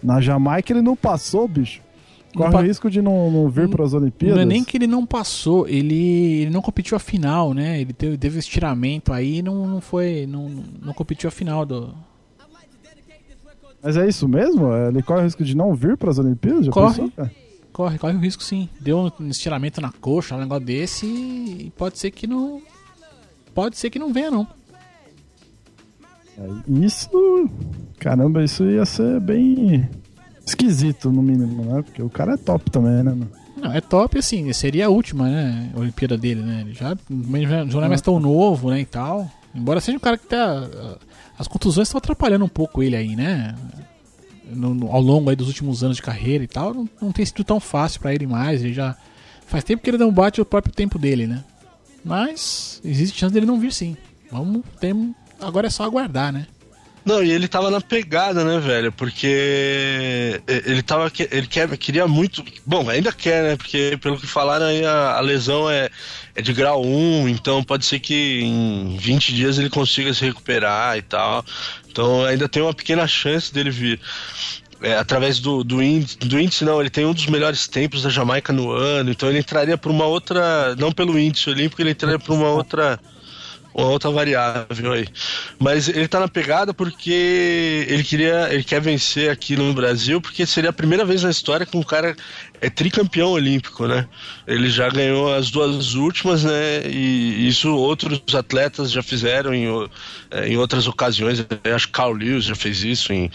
na 0.00 0.20
Jamaica, 0.20 0.72
ele 0.72 0.82
não 0.82 0.94
passou, 0.94 1.48
bicho. 1.48 1.82
Corre 2.32 2.52
pa- 2.52 2.60
o 2.60 2.62
risco 2.62 2.88
de 2.88 3.02
não, 3.02 3.28
não 3.28 3.48
vir 3.48 3.68
para 3.68 3.84
as 3.84 3.92
Olimpíadas. 3.92 4.36
Não 4.36 4.42
é 4.42 4.46
nem 4.46 4.62
que 4.62 4.76
ele 4.76 4.86
não 4.86 5.04
passou, 5.04 5.66
ele, 5.66 6.42
ele 6.42 6.50
não 6.50 6.62
competiu 6.62 6.96
a 6.96 7.00
final, 7.00 7.52
né? 7.52 7.80
Ele 7.80 7.92
teve, 7.92 8.16
teve 8.16 8.38
estiramento 8.38 9.12
aí 9.12 9.38
e 9.38 9.42
não, 9.42 9.66
não 9.66 9.80
foi. 9.80 10.26
Não, 10.28 10.48
não 10.80 10.92
competiu 10.94 11.26
a 11.26 11.32
final 11.32 11.66
do. 11.66 11.92
Mas 13.82 13.96
é 13.96 14.06
isso 14.06 14.28
mesmo? 14.28 14.72
Ele 14.74 15.02
corre 15.02 15.20
o 15.22 15.24
risco 15.24 15.42
de 15.42 15.56
não 15.56 15.74
vir 15.74 15.96
para 15.96 16.10
as 16.10 16.18
Olimpíadas? 16.18 16.66
Já 16.66 16.70
Corre. 16.72 17.00
pensou? 17.10 17.30
Corre, 17.80 17.98
corre 17.98 18.12
o 18.12 18.18
risco 18.18 18.42
sim. 18.42 18.68
Deu 18.78 19.10
um 19.18 19.28
estiramento 19.28 19.80
na 19.80 19.90
coxa, 19.90 20.36
um 20.36 20.38
negócio 20.38 20.66
desse 20.66 21.06
e 21.06 21.72
pode 21.78 21.98
ser 21.98 22.10
que 22.10 22.26
não. 22.26 22.60
Pode 23.54 23.78
ser 23.78 23.88
que 23.88 23.98
não 23.98 24.12
venha, 24.12 24.30
não. 24.30 24.46
É, 26.36 26.46
Isso. 26.84 27.08
Caramba, 27.98 28.44
isso 28.44 28.64
ia 28.64 28.84
ser 28.84 29.18
bem 29.18 29.88
esquisito, 30.44 31.10
no 31.10 31.22
mínimo, 31.22 31.64
né? 31.64 31.80
Porque 31.80 32.02
o 32.02 32.10
cara 32.10 32.34
é 32.34 32.36
top 32.36 32.70
também, 32.70 33.02
né? 33.02 33.04
mano? 33.04 33.30
Não, 33.56 33.72
é 33.72 33.80
top 33.80 34.18
assim, 34.18 34.52
seria 34.52 34.84
a 34.84 34.90
última, 34.90 35.30
né? 35.30 35.72
Olimpíada 35.74 36.18
dele, 36.18 36.42
né? 36.42 36.60
Ele 36.60 36.74
já, 36.74 36.90
já 36.90 37.64
já 37.64 37.78
não 37.78 37.84
é 37.84 37.88
mais 37.88 38.02
tão 38.02 38.20
novo, 38.20 38.68
né? 38.68 38.80
E 38.80 38.84
tal. 38.84 39.26
Embora 39.54 39.80
seja 39.80 39.96
um 39.96 40.00
cara 40.00 40.18
que 40.18 40.26
tá. 40.26 40.68
As 41.38 41.48
contusões 41.48 41.88
estão 41.88 41.96
atrapalhando 41.96 42.44
um 42.44 42.48
pouco 42.48 42.82
ele 42.82 42.94
aí, 42.94 43.16
né? 43.16 43.54
No- 44.52 44.74
no- 44.74 44.90
ao 44.90 45.00
longo 45.00 45.34
dos 45.36 45.48
últimos 45.48 45.82
anos 45.84 45.96
de 45.96 46.02
carreira 46.02 46.42
e 46.44 46.48
tal, 46.48 46.74
não, 46.74 46.88
não 47.00 47.12
tem 47.12 47.24
sido 47.24 47.44
tão 47.44 47.58
fácil 47.60 48.00
pra 48.00 48.14
ele 48.14 48.26
mais. 48.26 48.62
Ele 48.62 48.72
já. 48.74 48.96
Faz 49.46 49.64
tempo 49.64 49.82
que 49.82 49.90
ele 49.90 49.98
não 49.98 50.12
bate 50.12 50.40
o 50.40 50.44
próprio 50.44 50.72
tempo 50.74 50.98
dele, 50.98 51.26
né? 51.26 51.42
Mas 52.04 52.80
existe 52.84 53.18
chance 53.18 53.32
dele 53.34 53.46
não 53.46 53.58
vir 53.60 53.72
sim. 53.72 53.96
Vamos. 54.30 54.62
Tem, 54.80 55.14
agora 55.40 55.66
é 55.66 55.70
só 55.70 55.84
aguardar, 55.84 56.32
né? 56.32 56.46
Não, 57.04 57.22
e 57.22 57.30
ele 57.30 57.48
tava 57.48 57.70
na 57.70 57.80
pegada, 57.80 58.44
né, 58.44 58.58
velho? 58.60 58.92
Porque 58.92 60.40
ele 60.46 60.82
tava. 60.82 61.10
Ele 61.30 61.46
quer, 61.46 61.76
queria 61.78 62.06
muito. 62.06 62.44
Bom, 62.64 62.88
ainda 62.90 63.10
quer, 63.10 63.42
né? 63.42 63.56
Porque 63.56 63.98
pelo 64.00 64.18
que 64.18 64.26
falaram 64.26 64.66
aí, 64.66 64.84
a, 64.84 65.16
a 65.16 65.20
lesão 65.20 65.68
é, 65.68 65.88
é 66.34 66.42
de 66.42 66.52
grau 66.52 66.84
1, 66.84 67.28
então 67.28 67.64
pode 67.64 67.86
ser 67.86 68.00
que 68.00 68.42
em 68.42 68.96
20 68.98 69.34
dias 69.34 69.58
ele 69.58 69.70
consiga 69.70 70.12
se 70.12 70.24
recuperar 70.24 70.96
e 70.98 71.02
tal. 71.02 71.44
Então 71.90 72.24
ainda 72.24 72.48
tem 72.48 72.62
uma 72.62 72.74
pequena 72.74 73.06
chance 73.06 73.52
dele 73.52 73.70
vir. 73.70 74.00
É, 74.82 74.96
através 74.96 75.38
do, 75.40 75.62
do, 75.62 75.82
índice, 75.82 76.16
do 76.16 76.40
índice, 76.40 76.64
não, 76.64 76.80
ele 76.80 76.88
tem 76.88 77.04
um 77.04 77.12
dos 77.12 77.26
melhores 77.26 77.68
tempos 77.68 78.02
da 78.02 78.08
Jamaica 78.08 78.50
no 78.50 78.70
ano, 78.70 79.10
então 79.10 79.28
ele 79.28 79.38
entraria 79.38 79.76
por 79.76 79.90
uma 79.90 80.06
outra. 80.06 80.74
Não 80.76 80.90
pelo 80.90 81.18
índice 81.18 81.50
olímpico, 81.50 81.82
ele 81.82 81.90
entraria 81.90 82.18
por 82.18 82.32
uma 82.32 82.48
outra 82.48 82.98
outra 83.72 84.10
variável 84.10 84.92
aí. 84.92 85.06
Mas 85.58 85.88
ele 85.88 86.08
tá 86.08 86.20
na 86.20 86.28
pegada 86.28 86.74
porque 86.74 87.86
ele 87.88 88.02
queria, 88.02 88.52
ele 88.52 88.64
quer 88.64 88.80
vencer 88.80 89.30
aqui 89.30 89.56
no 89.56 89.72
Brasil, 89.72 90.20
porque 90.20 90.46
seria 90.46 90.70
a 90.70 90.72
primeira 90.72 91.04
vez 91.04 91.22
na 91.22 91.30
história 91.30 91.66
que 91.66 91.76
um 91.76 91.82
cara 91.82 92.16
é 92.60 92.68
tricampeão 92.68 93.30
olímpico, 93.30 93.86
né? 93.86 94.06
Ele 94.46 94.68
já 94.68 94.88
ganhou 94.88 95.32
as 95.32 95.50
duas 95.50 95.94
últimas, 95.94 96.44
né? 96.44 96.82
E 96.86 97.48
isso 97.48 97.74
outros 97.74 98.34
atletas 98.34 98.90
já 98.90 99.02
fizeram 99.02 99.54
em, 99.54 99.66
eh, 100.30 100.48
em 100.48 100.56
outras 100.56 100.86
ocasiões. 100.86 101.44
Eu 101.64 101.74
acho 101.74 101.86
que 101.86 101.92
Carl 101.92 102.12
Lewis 102.12 102.44
já 102.44 102.54
fez 102.54 102.82
isso 102.82 103.12
em, 103.12 103.30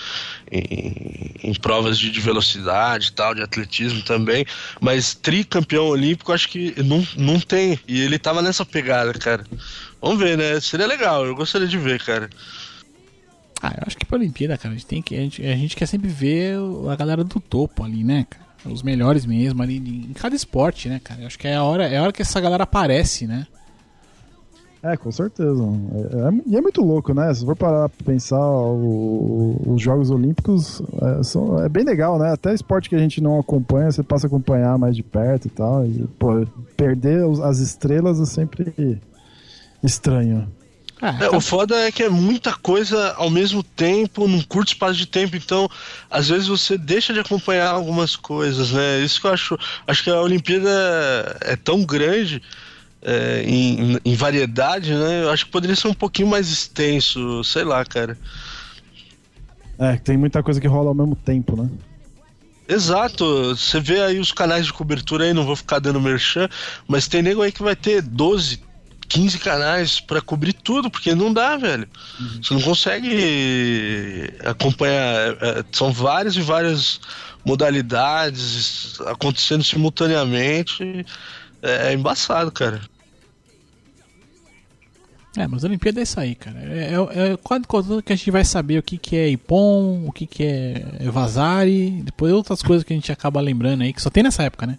em, 0.51 1.31
em 1.43 1.53
provas 1.53 1.97
de, 1.97 2.09
de 2.11 2.19
velocidade 2.19 3.11
tal, 3.11 3.33
de 3.33 3.41
atletismo 3.41 4.01
também. 4.03 4.45
Mas 4.79 5.13
tricampeão 5.13 5.87
olímpico 5.87 6.31
acho 6.31 6.49
que 6.49 6.75
não, 6.83 7.05
não 7.17 7.39
tem. 7.39 7.79
E 7.87 8.01
ele 8.01 8.19
tava 8.19 8.41
nessa 8.41 8.65
pegada, 8.65 9.13
cara. 9.13 9.45
Vamos 10.01 10.19
ver, 10.19 10.37
né? 10.37 10.59
Seria 10.59 10.87
legal, 10.87 11.25
eu 11.25 11.35
gostaria 11.35 11.67
de 11.67 11.77
ver, 11.77 12.03
cara. 12.03 12.29
Ah, 13.61 13.73
eu 13.77 13.83
acho 13.87 13.97
que 13.97 14.05
pra 14.05 14.17
Olimpíada, 14.17 14.57
cara, 14.57 14.73
a 14.73 14.77
gente 14.77 14.85
tem 14.85 15.01
que. 15.01 15.15
A 15.15 15.19
gente, 15.19 15.41
a 15.41 15.55
gente 15.55 15.75
quer 15.75 15.87
sempre 15.87 16.09
ver 16.09 16.57
a 16.91 16.95
galera 16.95 17.23
do 17.23 17.39
topo 17.39 17.83
ali, 17.83 18.03
né, 18.03 18.25
cara? 18.29 18.45
Os 18.65 18.81
melhores 18.81 19.25
mesmo 19.25 19.61
ali 19.61 19.77
em 19.77 20.13
cada 20.13 20.35
esporte, 20.35 20.89
né, 20.89 20.99
cara? 21.03 21.21
Eu 21.21 21.27
acho 21.27 21.37
que 21.37 21.47
é 21.47 21.55
a 21.55 21.63
hora, 21.63 21.87
é 21.87 21.97
a 21.97 22.03
hora 22.03 22.11
que 22.11 22.21
essa 22.21 22.41
galera 22.41 22.63
aparece, 22.63 23.27
né? 23.27 23.47
É, 24.87 24.95
com 24.97 25.11
certeza. 25.11 25.63
É, 25.63 26.27
é- 26.27 26.41
e 26.45 26.55
é 26.55 26.61
muito 26.61 26.81
louco, 26.83 27.11
né? 27.13 27.33
Se 27.33 27.43
for 27.43 27.55
parar 27.55 27.89
pra 27.89 28.05
pensar, 28.05 28.39
o- 28.39 29.57
o- 29.65 29.73
os 29.73 29.81
Jogos 29.81 30.11
Olímpicos 30.11 30.79
é, 31.01 31.23
são, 31.23 31.57
é 31.63 31.67
bem 31.67 31.83
legal, 31.83 32.19
né? 32.19 32.31
Até 32.31 32.53
esporte 32.53 32.87
que 32.89 32.95
a 32.95 32.99
gente 32.99 33.19
não 33.19 33.39
acompanha, 33.39 33.91
você 33.91 34.03
passa 34.03 34.25
a 34.25 34.29
acompanhar 34.29 34.77
mais 34.77 34.95
de 34.95 35.01
perto 35.01 35.45
e 35.47 35.49
tal. 35.49 35.85
E, 35.87 36.05
pô, 36.19 36.45
perder 36.77 37.25
os- 37.25 37.39
as 37.39 37.57
estrelas 37.59 38.19
é 38.19 38.25
sempre 38.25 39.01
estranho. 39.83 40.47
Ah, 41.01 41.09
É, 41.19 41.29
tá- 41.29 41.37
o 41.37 41.41
foda 41.41 41.75
é 41.75 41.91
que 41.91 42.03
é 42.03 42.09
muita 42.09 42.53
coisa 42.53 43.13
ao 43.17 43.29
mesmo 43.29 43.61
tempo, 43.61 44.27
num 44.27 44.41
curto 44.43 44.69
espaço 44.69 44.95
de 44.95 45.05
tempo, 45.05 45.35
então 45.35 45.67
às 46.09 46.29
vezes 46.29 46.47
você 46.47 46.77
deixa 46.77 47.11
de 47.13 47.19
acompanhar 47.19 47.69
algumas 47.71 48.15
coisas, 48.15 48.71
né? 48.71 48.99
Isso 49.01 49.19
que 49.19 49.27
eu 49.27 49.31
acho. 49.33 49.57
Acho 49.85 50.03
que 50.03 50.09
a 50.09 50.21
Olimpíada 50.21 50.69
é 51.41 51.55
tão 51.57 51.83
grande 51.83 52.41
é, 53.05 53.43
em, 53.45 53.99
em 54.03 54.15
variedade, 54.15 54.91
né? 54.93 55.23
Eu 55.23 55.29
acho 55.29 55.45
que 55.45 55.51
poderia 55.51 55.75
ser 55.75 55.87
um 55.87 55.93
pouquinho 55.93 56.27
mais 56.27 56.49
extenso, 56.51 57.43
sei 57.43 57.63
lá, 57.63 57.85
cara. 57.85 58.17
É, 59.77 59.95
tem 59.97 60.17
muita 60.17 60.41
coisa 60.41 60.59
que 60.59 60.67
rola 60.67 60.89
ao 60.89 60.95
mesmo 60.95 61.15
tempo, 61.15 61.55
né? 61.55 61.69
Exato, 62.67 63.55
você 63.55 63.79
vê 63.79 64.01
aí 64.01 64.19
os 64.19 64.31
canais 64.31 64.65
de 64.65 64.73
cobertura 64.73 65.25
aí, 65.25 65.33
não 65.33 65.45
vou 65.45 65.55
ficar 65.55 65.77
dando 65.77 66.01
merchan, 66.01 66.49
mas 66.87 67.07
tem 67.07 67.21
nego 67.21 67.43
aí 67.43 67.51
que 67.51 67.61
vai 67.61 67.75
ter 67.75 68.01
12, 68.01 68.59
15 69.07 69.37
canais 69.37 69.99
pra 69.99 70.19
cobrir 70.19 70.53
tudo, 70.53 70.89
porque 70.89 71.13
não 71.13 71.31
dá, 71.31 71.57
velho. 71.57 71.87
Você 72.41 72.55
não 72.55 72.61
consegue 72.61 74.33
acompanhar. 74.43 75.15
é, 75.15 75.59
é, 75.59 75.65
São 75.71 75.93
vários 75.93 76.35
e 76.37 76.41
vários 76.41 76.99
modalidades 77.45 78.99
acontecendo 79.01 79.63
simultaneamente. 79.63 81.05
É, 81.61 81.89
é 81.89 81.93
embaçado, 81.93 82.51
cara. 82.51 82.81
É, 85.37 85.47
mas 85.47 85.63
a 85.63 85.67
Olimpíada 85.67 85.99
é 85.99 86.03
isso 86.03 86.19
aí, 86.19 86.33
cara. 86.35 86.57
É, 86.59 86.93
é, 86.93 87.31
é 87.33 87.37
quase 87.37 87.63
quando 87.67 88.01
que 88.01 88.13
a 88.13 88.15
gente 88.15 88.31
vai 88.31 88.45
saber 88.45 88.77
o 88.79 88.83
que, 88.83 88.97
que 88.97 89.15
é 89.17 89.27
Ipon, 89.29 90.05
o 90.07 90.11
que, 90.11 90.25
que 90.25 90.43
é 90.43 91.09
Vazari, 91.11 92.01
depois 92.03 92.31
outras 92.31 92.61
coisas 92.61 92.83
que 92.85 92.93
a 92.93 92.95
gente 92.95 93.11
acaba 93.11 93.41
lembrando 93.41 93.81
aí, 93.81 93.91
que 93.91 94.01
só 94.01 94.09
tem 94.09 94.23
nessa 94.23 94.43
época, 94.43 94.65
né? 94.65 94.77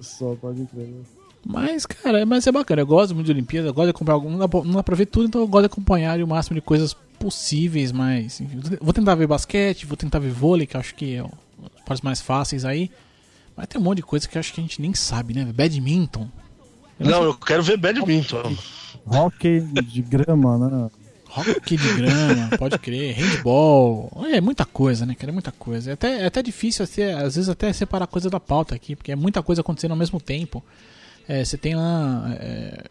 Só 0.00 0.34
pode 0.36 0.64
crer. 0.66 0.86
né? 0.86 1.00
Mas, 1.44 1.86
cara, 1.86 2.24
mas 2.26 2.46
é 2.46 2.52
bacana. 2.52 2.82
Eu 2.82 2.86
gosto 2.86 3.14
muito 3.14 3.26
de 3.26 3.32
Olimpíada, 3.32 3.68
eu 3.68 3.74
gosto 3.74 3.86
de 3.86 3.90
acompanhar 3.90 4.14
algum. 4.16 4.30
Não 4.30 4.38
dá, 4.38 4.48
pra- 4.48 4.64
não 4.64 4.72
dá 4.72 4.82
pra 4.82 4.96
ver 4.96 5.06
tudo, 5.06 5.26
então 5.26 5.40
eu 5.40 5.46
gosto 5.46 5.62
de 5.68 5.72
acompanhar 5.72 6.20
o 6.20 6.26
máximo 6.26 6.54
de 6.56 6.60
coisas 6.60 6.94
possíveis, 7.18 7.92
mas. 7.92 8.40
enfim, 8.40 8.60
vou 8.80 8.92
tentar 8.92 9.14
ver 9.14 9.26
basquete, 9.26 9.86
vou 9.86 9.96
tentar 9.96 10.18
ver 10.18 10.30
vôlei, 10.30 10.66
que 10.66 10.76
eu 10.76 10.80
acho 10.80 10.94
que 10.94 11.14
é 11.16 11.20
as 11.20 11.82
partes 11.84 12.00
mais 12.02 12.20
fáceis 12.20 12.64
aí. 12.64 12.90
Mas 13.56 13.66
tem 13.68 13.80
um 13.80 13.84
monte 13.84 13.98
de 13.98 14.02
coisa 14.02 14.26
que 14.28 14.36
eu 14.36 14.40
acho 14.40 14.52
que 14.52 14.60
a 14.60 14.64
gente 14.64 14.80
nem 14.82 14.92
sabe, 14.94 15.34
né? 15.34 15.44
Badminton. 15.44 16.28
Não, 16.98 17.22
eu 17.24 17.34
quero 17.34 17.62
ver 17.62 17.76
badminton. 17.76 18.56
Hockey 19.06 19.60
de 19.60 20.02
grama, 20.02 20.58
né? 20.58 20.90
Hockey 21.36 21.76
de 21.76 21.94
grama, 21.94 22.56
pode 22.58 22.78
crer, 22.78 23.14
handball. 23.14 24.10
É 24.32 24.40
muita 24.40 24.64
coisa, 24.64 25.04
né, 25.04 25.14
cara? 25.14 25.30
É 25.30 25.32
muita 25.32 25.52
coisa. 25.52 25.90
É 25.90 25.92
até, 25.94 26.22
é 26.22 26.26
até 26.26 26.42
difícil, 26.42 26.82
assim, 26.82 27.02
às 27.02 27.36
vezes, 27.36 27.48
até 27.48 27.72
separar 27.72 28.06
coisa 28.06 28.30
da 28.30 28.40
pauta 28.40 28.74
aqui, 28.74 28.96
porque 28.96 29.12
é 29.12 29.16
muita 29.16 29.42
coisa 29.42 29.60
acontecendo 29.60 29.90
ao 29.90 29.96
mesmo 29.96 30.20
tempo. 30.20 30.64
É, 31.28 31.44
você 31.44 31.58
tem 31.58 31.74
lá. 31.74 32.34
é, 32.40 32.84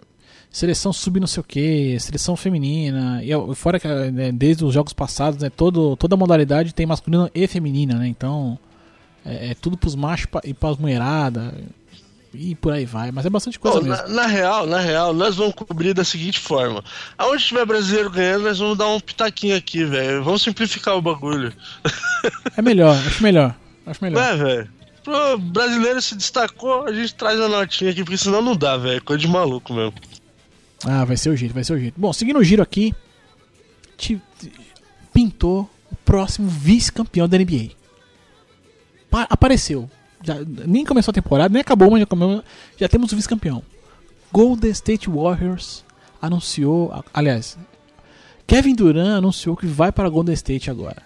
seleção 0.51 0.93
sub 0.93 1.19
não 1.19 1.27
sei 1.27 1.41
o 1.41 1.43
que, 1.43 1.99
seleção 1.99 2.35
feminina. 2.35 3.21
E 3.23 3.55
fora 3.55 3.79
que 3.79 3.87
né, 3.87 4.31
desde 4.31 4.63
os 4.63 4.73
jogos 4.73 4.93
passados, 4.93 5.41
né, 5.41 5.49
todo, 5.49 5.97
toda 5.97 6.15
modalidade 6.15 6.73
tem 6.73 6.85
masculina 6.85 7.29
e 7.33 7.47
feminina, 7.47 7.95
né? 7.95 8.07
Então. 8.07 8.57
É, 9.25 9.51
é 9.51 9.53
tudo 9.55 9.75
pros 9.75 9.95
machos 9.95 10.27
e 10.43 10.53
pras 10.53 10.77
mulheradas. 10.77 11.51
E 12.37 12.55
por 12.55 12.73
aí 12.73 12.85
vai. 12.85 13.11
Mas 13.11 13.25
é 13.25 13.29
bastante 13.29 13.59
coisa 13.59 13.79
Pô, 13.79 13.85
mesmo. 13.85 14.07
na, 14.09 14.13
na 14.23 14.27
real, 14.27 14.65
na 14.65 14.79
real, 14.79 15.13
nós 15.13 15.35
vamos 15.35 15.53
cobrir 15.55 15.93
da 15.93 16.03
seguinte 16.03 16.39
forma. 16.39 16.83
Aonde 17.17 17.43
tiver 17.43 17.65
brasileiro 17.65 18.09
ganhando, 18.09 18.43
nós 18.43 18.59
vamos 18.59 18.77
dar 18.77 18.87
um 18.87 18.99
pitaquinho 18.99 19.55
aqui, 19.55 19.83
velho. 19.85 20.23
Vamos 20.23 20.41
simplificar 20.43 20.95
o 20.95 21.01
bagulho. 21.01 21.53
É 22.57 22.61
melhor, 22.61 22.95
acho 22.95 23.21
melhor. 23.23 23.55
Acho 23.85 24.03
melhor. 24.03 24.23
É, 24.23 24.35
velho? 24.35 24.69
Pro 25.03 25.37
brasileiro 25.37 26.01
se 26.01 26.15
destacou, 26.15 26.85
a 26.87 26.91
gente 26.91 27.13
traz 27.13 27.39
a 27.39 27.47
notinha 27.47 27.91
aqui, 27.91 28.03
porque 28.03 28.17
senão 28.17 28.41
não 28.41 28.55
dá, 28.55 28.75
velho. 28.77 29.03
Coisa 29.03 29.21
de 29.21 29.27
maluco 29.27 29.73
mesmo. 29.73 29.93
Ah, 30.83 31.05
vai 31.05 31.15
ser 31.17 31.29
o 31.29 31.35
jeito, 31.35 31.53
vai 31.53 31.63
ser 31.63 31.73
o 31.73 31.79
jeito. 31.79 31.93
Bom, 31.99 32.11
seguindo 32.11 32.39
o 32.39 32.43
giro 32.43 32.61
aqui, 32.63 32.93
te- 33.97 34.21
te- 34.39 34.51
pintou 35.13 35.69
o 35.91 35.95
próximo 35.97 36.47
vice-campeão 36.49 37.27
da 37.29 37.37
NBA. 37.37 37.69
Pa- 39.09 39.27
apareceu. 39.29 39.89
Já, 40.25 40.35
nem 40.65 40.83
começou 40.85 41.11
a 41.11 41.13
temporada, 41.13 41.51
nem 41.53 41.61
acabou, 41.61 41.91
mas 41.91 41.99
já, 41.99 42.05
come- 42.05 42.41
já 42.77 42.87
temos 42.89 43.11
o 43.11 43.15
vice-campeão. 43.15 43.61
Golden 44.31 44.71
State 44.71 45.09
Warriors 45.09 45.83
anunciou. 46.21 46.91
Aliás, 47.13 47.57
Kevin 48.47 48.75
Durant 48.75 49.17
anunciou 49.17 49.55
que 49.55 49.65
vai 49.65 49.91
para 49.91 50.09
Golden 50.09 50.33
State 50.33 50.69
agora. 50.69 51.03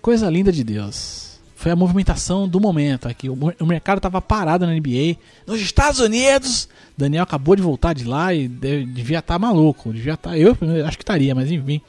Coisa 0.00 0.28
linda 0.28 0.50
de 0.50 0.64
Deus. 0.64 1.40
Foi 1.54 1.70
a 1.70 1.76
movimentação 1.76 2.48
do 2.48 2.58
momento 2.58 3.06
aqui. 3.06 3.28
O, 3.30 3.64
mercado 3.64 3.98
estava 3.98 4.20
parado 4.20 4.66
na 4.66 4.72
NBA. 4.72 5.16
Nos 5.46 5.60
Estados 5.60 6.00
Unidos, 6.00 6.68
Daniel 6.98 7.22
acabou 7.22 7.54
de 7.54 7.62
voltar 7.62 7.92
de 7.94 8.02
lá 8.04 8.34
e 8.34 8.48
devia 8.48 9.20
estar 9.20 9.38
maluco. 9.38 9.92
Devia 9.92 10.14
estar. 10.14 10.36
eu 10.36 10.56
acho 10.84 10.98
que 10.98 11.04
estaria, 11.04 11.34
mas 11.36 11.52
enfim. 11.52 11.80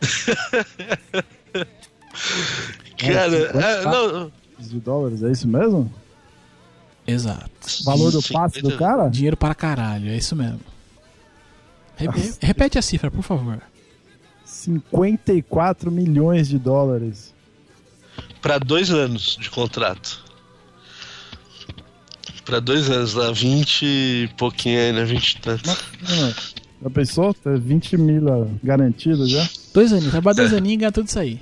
Cara, 2.96 3.36
é, 3.36 3.84
não, 3.84 4.32
De 4.58 4.80
dólares, 4.80 5.22
é 5.22 5.30
isso 5.30 5.46
mesmo? 5.46 5.92
Exato. 7.06 7.48
Valor 7.84 8.10
do 8.12 8.22
passe 8.22 8.60
do 8.60 8.76
cara? 8.76 9.08
Dinheiro 9.08 9.36
para 9.36 9.54
caralho, 9.54 10.08
é 10.10 10.16
isso 10.16 10.34
mesmo. 10.36 10.60
Re- 11.96 12.08
repete 12.40 12.78
a 12.78 12.82
cifra, 12.82 13.10
por 13.10 13.22
favor. 13.22 13.60
54 14.44 15.90
milhões 15.90 16.48
de 16.48 16.58
dólares. 16.58 17.32
Pra 18.42 18.58
dois 18.58 18.90
anos 18.90 19.36
de 19.40 19.50
contrato. 19.50 20.22
Pra 22.44 22.60
dois 22.60 22.88
anos, 22.90 23.14
lá, 23.14 23.30
20 23.30 23.82
e 23.84 24.30
pouquinho 24.36 24.80
aí, 24.80 24.92
né? 24.92 25.04
20 25.04 25.30
e 25.32 25.40
tanto. 25.40 25.70
Já 26.82 26.90
pensou? 26.90 27.34
Tá 27.34 27.50
20 27.54 27.96
mil 27.98 28.22
garantido 28.62 29.26
já? 29.28 29.46
Dois 29.74 29.92
aninhos, 29.92 30.10
trabalha 30.12 30.36
dois 30.36 30.52
aninhos 30.52 30.74
e 30.74 30.76
ganha 30.78 30.92
tudo 30.92 31.08
isso 31.08 31.18
aí. 31.18 31.40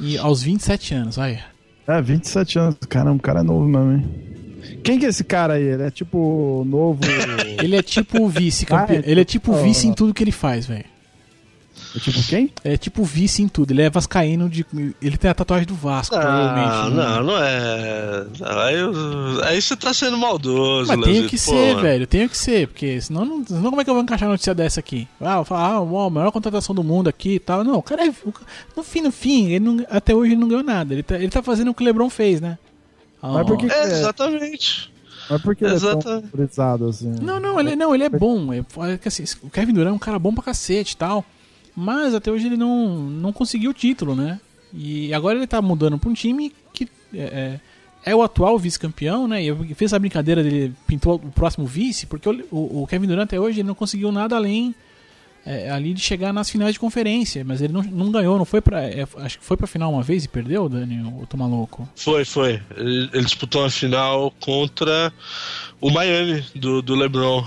E 0.00 0.18
aos 0.18 0.42
27 0.42 0.94
anos, 0.94 1.16
vai. 1.16 1.42
É, 1.88 2.02
27 2.02 2.58
anos. 2.58 2.76
O 2.82 3.18
cara 3.18 3.40
é 3.40 3.42
novo 3.42 3.66
mesmo, 3.66 3.92
hein? 3.92 4.04
Quem 4.84 4.98
que 4.98 5.06
é 5.06 5.08
esse 5.08 5.24
cara 5.24 5.54
aí? 5.54 5.62
Ele 5.62 5.82
é 5.82 5.90
tipo 5.90 6.64
novo. 6.66 7.00
Ele 7.62 7.76
é 7.76 7.82
tipo 7.82 8.22
o 8.22 8.28
vice-campeão. 8.28 8.98
Ah, 9.04 9.08
é 9.08 9.10
Ele 9.10 9.20
é 9.20 9.24
tipo 9.24 9.50
tipo- 9.52 9.62
vice 9.64 9.86
em 9.88 9.92
tudo 9.94 10.12
que 10.14 10.22
ele 10.22 10.30
faz, 10.32 10.66
velho. 10.66 10.84
É 11.96 11.98
tipo 12.00 12.22
quem? 12.26 12.52
É 12.62 12.76
tipo 12.76 13.02
vice 13.04 13.42
em 13.42 13.48
tudo. 13.48 13.70
Ele 13.72 13.82
é 13.82 13.88
vascaíno 13.90 14.48
de. 14.48 14.64
Ele 15.00 15.16
tem 15.16 15.30
a 15.30 15.34
tatuagem 15.34 15.66
do 15.66 15.74
Vasco, 15.74 16.14
Não, 16.14 16.22
provavelmente. 16.22 16.94
né? 16.96 17.04
não, 17.04 17.22
não 17.24 17.36
é. 17.42 18.26
Aí, 18.66 18.74
eu- 18.78 19.44
aí 19.44 19.60
você 19.62 19.74
tá 19.76 19.92
sendo 19.94 20.18
maldoso, 20.18 20.88
Mas 20.94 21.00
tem 21.04 21.26
que 21.26 21.36
pô, 21.36 21.42
ser, 21.50 21.68
mano. 21.68 21.80
velho. 21.82 22.06
Tem 22.06 22.28
que 22.28 22.36
ser, 22.36 22.68
porque 22.68 23.00
senão, 23.00 23.24
não, 23.24 23.46
senão 23.46 23.70
como 23.70 23.80
é 23.80 23.84
que 23.84 23.90
eu 23.90 23.94
vou 23.94 24.02
encaixar 24.02 24.28
uma 24.28 24.32
notícia 24.34 24.54
dessa 24.54 24.80
aqui? 24.80 25.08
Ah, 25.20 25.38
eu 25.38 25.44
falar, 25.44 25.68
ah, 25.74 25.80
uau, 25.80 26.06
a 26.06 26.10
maior 26.10 26.30
contratação 26.30 26.74
do 26.74 26.84
mundo 26.84 27.08
aqui 27.08 27.34
e 27.36 27.38
tal. 27.40 27.64
Não, 27.64 27.76
o 27.78 27.82
cara 27.82 28.06
é. 28.06 28.12
No 28.76 28.82
fim, 28.82 29.00
no 29.00 29.10
fim, 29.10 29.46
ele 29.46 29.60
não- 29.64 29.86
até 29.90 30.14
hoje 30.14 30.32
ele 30.32 30.40
não 30.40 30.48
ganhou 30.48 30.62
nada. 30.64 30.92
Ele 30.94 31.02
tá, 31.02 31.16
ele 31.16 31.30
tá 31.30 31.42
fazendo 31.42 31.70
o 31.70 31.74
que 31.74 31.82
o 31.82 31.86
Lebron 31.86 32.10
fez, 32.10 32.40
né? 32.40 32.58
Mas 33.22 33.46
por 33.46 33.56
que- 33.56 33.66
É, 33.66 33.82
É. 33.82 33.84
exatamente. 34.00 34.92
Mas 35.30 35.42
por 35.42 35.54
que 35.56 35.64
ele 35.64 35.74
é 35.74 35.78
tão 35.78 36.88
assim? 36.88 37.14
Não, 37.20 37.38
não, 37.40 37.58
ele, 37.60 37.76
não, 37.76 37.94
ele 37.94 38.04
é 38.04 38.08
bom. 38.08 38.52
É, 38.52 38.58
é 38.58 38.98
assim, 39.04 39.24
o 39.42 39.50
Kevin 39.50 39.72
Durant 39.74 39.90
é 39.92 39.94
um 39.94 39.98
cara 39.98 40.18
bom 40.18 40.32
pra 40.32 40.42
cacete 40.44 40.94
e 40.94 40.96
tal. 40.96 41.24
Mas 41.80 42.12
até 42.14 42.30
hoje 42.30 42.46
ele 42.46 42.56
não, 42.56 42.88
não 42.98 43.32
conseguiu 43.32 43.70
o 43.70 43.74
título, 43.74 44.16
né? 44.16 44.40
E 44.74 45.14
agora 45.14 45.38
ele 45.38 45.46
tá 45.46 45.62
mudando 45.62 45.96
pra 45.98 46.10
um 46.10 46.14
time 46.14 46.52
que 46.72 46.88
é, 47.14 47.60
é, 48.04 48.10
é 48.10 48.14
o 48.16 48.22
atual 48.22 48.58
vice-campeão, 48.58 49.28
né? 49.28 49.42
E 49.42 49.46
eu 49.46 49.56
fiz 49.76 49.92
a 49.94 49.98
brincadeira 49.98 50.42
dele, 50.42 50.74
pintou 50.86 51.14
o 51.14 51.30
próximo 51.30 51.66
vice, 51.66 52.04
porque 52.06 52.28
o, 52.28 52.44
o- 52.50 52.82
o 52.82 52.86
Kevin 52.86 53.06
Durant 53.06 53.24
até 53.24 53.38
hoje 53.38 53.60
ele 53.60 53.68
não 53.68 53.74
conseguiu 53.76 54.10
nada 54.10 54.34
além 54.36 54.74
é, 55.46 55.70
ali 55.70 55.94
de 55.94 56.00
chegar 56.02 56.32
nas 56.32 56.50
finais 56.50 56.72
de 56.74 56.80
conferência. 56.80 57.44
Mas 57.44 57.62
ele 57.62 57.72
não, 57.72 57.82
não 57.82 58.10
ganhou, 58.10 58.36
não 58.36 58.44
foi 58.44 58.60
pra. 58.60 58.82
é, 58.82 59.06
acho 59.18 59.38
que 59.38 59.44
foi 59.44 59.56
pra 59.56 59.66
final 59.68 59.92
uma 59.92 60.02
vez 60.02 60.24
e 60.24 60.28
perdeu, 60.28 60.68
Dani? 60.68 60.98
Eu 61.20 61.26
tô 61.26 61.36
maluco. 61.36 61.88
Foi, 61.96 62.24
foi. 62.24 62.60
Ele, 62.76 63.08
ele 63.12 63.24
disputou 63.24 63.62
uma 63.62 63.70
final 63.70 64.32
contra 64.40 65.12
o 65.80 65.90
Miami, 65.90 66.44
do, 66.56 66.82
do 66.82 66.94
LeBron. 66.96 67.46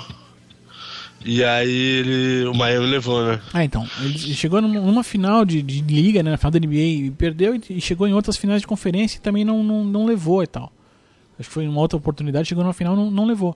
E 1.23 1.43
aí 1.43 1.69
ele, 1.69 2.45
o 2.45 2.53
Miami 2.53 2.87
levou, 2.87 3.23
né? 3.25 3.39
Ah, 3.53 3.63
então. 3.63 3.87
Ele 4.01 4.17
chegou 4.33 4.61
numa, 4.61 4.79
numa 4.79 5.03
final 5.03 5.45
de, 5.45 5.61
de 5.61 5.81
liga, 5.81 6.23
né? 6.23 6.31
Na 6.31 6.37
final 6.37 6.51
da 6.51 6.59
NBA 6.59 6.75
e 6.75 7.11
perdeu 7.11 7.59
e, 7.69 7.79
chegou 7.79 8.07
em 8.07 8.13
outras 8.13 8.37
finais 8.37 8.61
de 8.61 8.67
conferência 8.67 9.17
e 9.17 9.21
também 9.21 9.45
não, 9.45 9.63
não, 9.63 9.83
não 9.83 10.05
levou 10.05 10.41
e 10.41 10.47
tal. 10.47 10.71
Acho 11.39 11.49
que 11.49 11.53
foi 11.53 11.67
uma 11.67 11.79
outra 11.79 11.97
oportunidade, 11.97 12.47
chegou 12.47 12.63
na 12.63 12.73
final 12.73 12.93
e 12.93 12.97
não, 12.97 13.11
não 13.11 13.25
levou. 13.25 13.55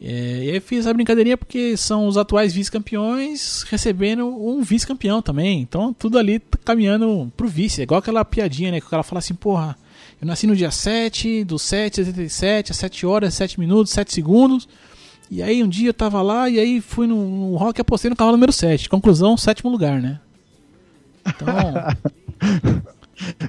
É, 0.00 0.44
e 0.44 0.50
aí 0.50 0.60
fiz 0.60 0.86
a 0.86 0.92
brincadeirinha 0.92 1.36
porque 1.36 1.76
são 1.76 2.06
os 2.06 2.16
atuais 2.16 2.52
vice-campeões 2.52 3.62
recebendo 3.62 4.26
um 4.26 4.62
vice-campeão 4.62 5.22
também. 5.22 5.60
Então 5.60 5.92
tudo 5.92 6.18
ali 6.18 6.38
tá 6.38 6.58
caminhando 6.64 7.32
pro 7.36 7.48
vice. 7.48 7.80
É 7.80 7.84
igual 7.84 7.98
aquela 7.98 8.24
piadinha, 8.24 8.70
né? 8.70 8.80
Que 8.80 8.86
o 8.86 8.90
cara 8.90 9.02
fala 9.02 9.18
assim, 9.18 9.34
porra, 9.34 9.76
eu 10.20 10.26
nasci 10.26 10.46
no 10.46 10.56
dia 10.56 10.70
7, 10.70 11.44
do 11.44 11.58
7 11.58 12.00
a 12.00 12.04
77, 12.04 12.72
às 12.72 12.78
7 12.78 13.06
horas, 13.06 13.34
7 13.34 13.58
minutos, 13.58 13.92
7 13.92 14.12
segundos. 14.12 14.68
E 15.30 15.42
aí 15.42 15.62
um 15.62 15.68
dia 15.68 15.88
eu 15.88 15.94
tava 15.94 16.20
lá 16.22 16.48
e 16.48 16.58
aí 16.58 16.80
fui 16.80 17.06
no, 17.06 17.16
no 17.50 17.56
rock 17.56 17.78
e 17.78 17.82
apostei 17.82 18.10
no 18.10 18.16
cavalo 18.16 18.36
número 18.36 18.52
7. 18.52 18.88
Conclusão, 18.88 19.36
sétimo 19.36 19.70
lugar, 19.70 20.00
né? 20.00 20.20
Então, 21.26 21.46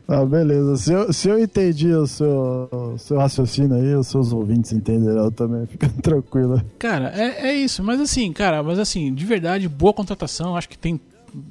Ah, 0.07 0.23
beleza. 0.25 0.77
Se 0.77 0.93
eu, 0.93 1.11
se 1.11 1.27
eu 1.27 1.39
entendi 1.39 1.91
o 1.91 2.05
seu, 2.05 2.69
o 2.71 2.97
seu 2.97 3.17
raciocínio 3.17 3.75
aí, 3.75 3.95
os 3.95 4.07
seus 4.07 4.31
ouvintes 4.31 4.71
entenderão 4.71 5.31
também. 5.31 5.65
Fica 5.67 5.89
tranquilo. 6.01 6.61
cara, 6.77 7.11
é, 7.15 7.49
é 7.49 7.55
isso. 7.55 7.83
Mas 7.83 7.99
assim, 7.99 8.31
cara, 8.31 8.61
mas 8.61 8.79
assim, 8.79 9.13
de 9.13 9.25
verdade, 9.25 9.67
boa 9.67 9.93
contratação. 9.93 10.55
Acho 10.55 10.69
que 10.69 10.77
tem, 10.77 10.99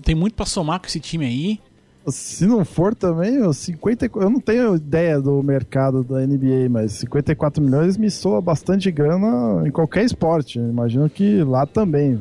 tem 0.02 0.14
muito 0.14 0.34
pra 0.34 0.46
somar 0.46 0.80
com 0.80 0.86
esse 0.86 1.00
time 1.00 1.26
aí. 1.26 1.60
Se 2.06 2.46
não 2.46 2.64
for 2.64 2.94
também, 2.94 3.40
os 3.46 3.56
50, 3.56 4.10
eu 4.16 4.28
não 4.30 4.38
tenho 4.40 4.76
ideia 4.76 5.20
do 5.20 5.42
mercado 5.42 6.04
da 6.04 6.20
NBA, 6.26 6.68
mas 6.68 6.92
54 6.92 7.62
milhões 7.62 7.96
me 7.96 8.10
soa 8.10 8.40
bastante 8.42 8.90
grana 8.90 9.66
em 9.66 9.70
qualquer 9.70 10.04
esporte. 10.04 10.58
Imagino 10.58 11.08
que 11.08 11.42
lá 11.42 11.64
também. 11.64 12.20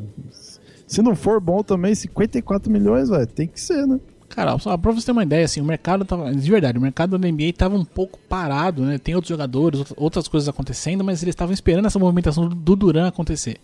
Se 0.88 1.02
não 1.02 1.16
for 1.16 1.42
bom 1.42 1.62
também, 1.64 1.94
54 1.94 2.72
milhões, 2.72 3.10
velho, 3.10 3.28
tem 3.28 3.48
que 3.48 3.60
ser, 3.60 3.86
né? 3.86 4.00
Cara, 4.30 4.58
só 4.58 4.76
pra 4.78 4.92
você 4.92 5.06
ter 5.06 5.12
uma 5.12 5.24
ideia, 5.24 5.46
assim, 5.46 5.62
o 5.62 5.66
mercado 5.66 6.06
tava. 6.06 6.34
De 6.34 6.50
verdade, 6.50 6.78
o 6.78 6.82
mercado 6.82 7.18
da 7.18 7.28
NBA 7.28 7.54
tava 7.56 7.76
um 7.76 7.86
pouco 7.86 8.18
parado, 8.30 8.84
né? 8.84 8.98
Tem 8.98 9.14
outros 9.14 9.30
jogadores, 9.30 9.80
outra- 9.80 9.96
outras 9.98 10.28
coisas 10.28 10.50
acontecendo, 10.50 11.04
mas 11.04 11.22
eles 11.22 11.34
estavam 11.34 11.54
esperando 11.54 11.86
essa 11.86 12.00
movimentação 12.00 12.48
do 12.48 12.76
Duran 12.76 13.08
acontecer. 13.08 13.58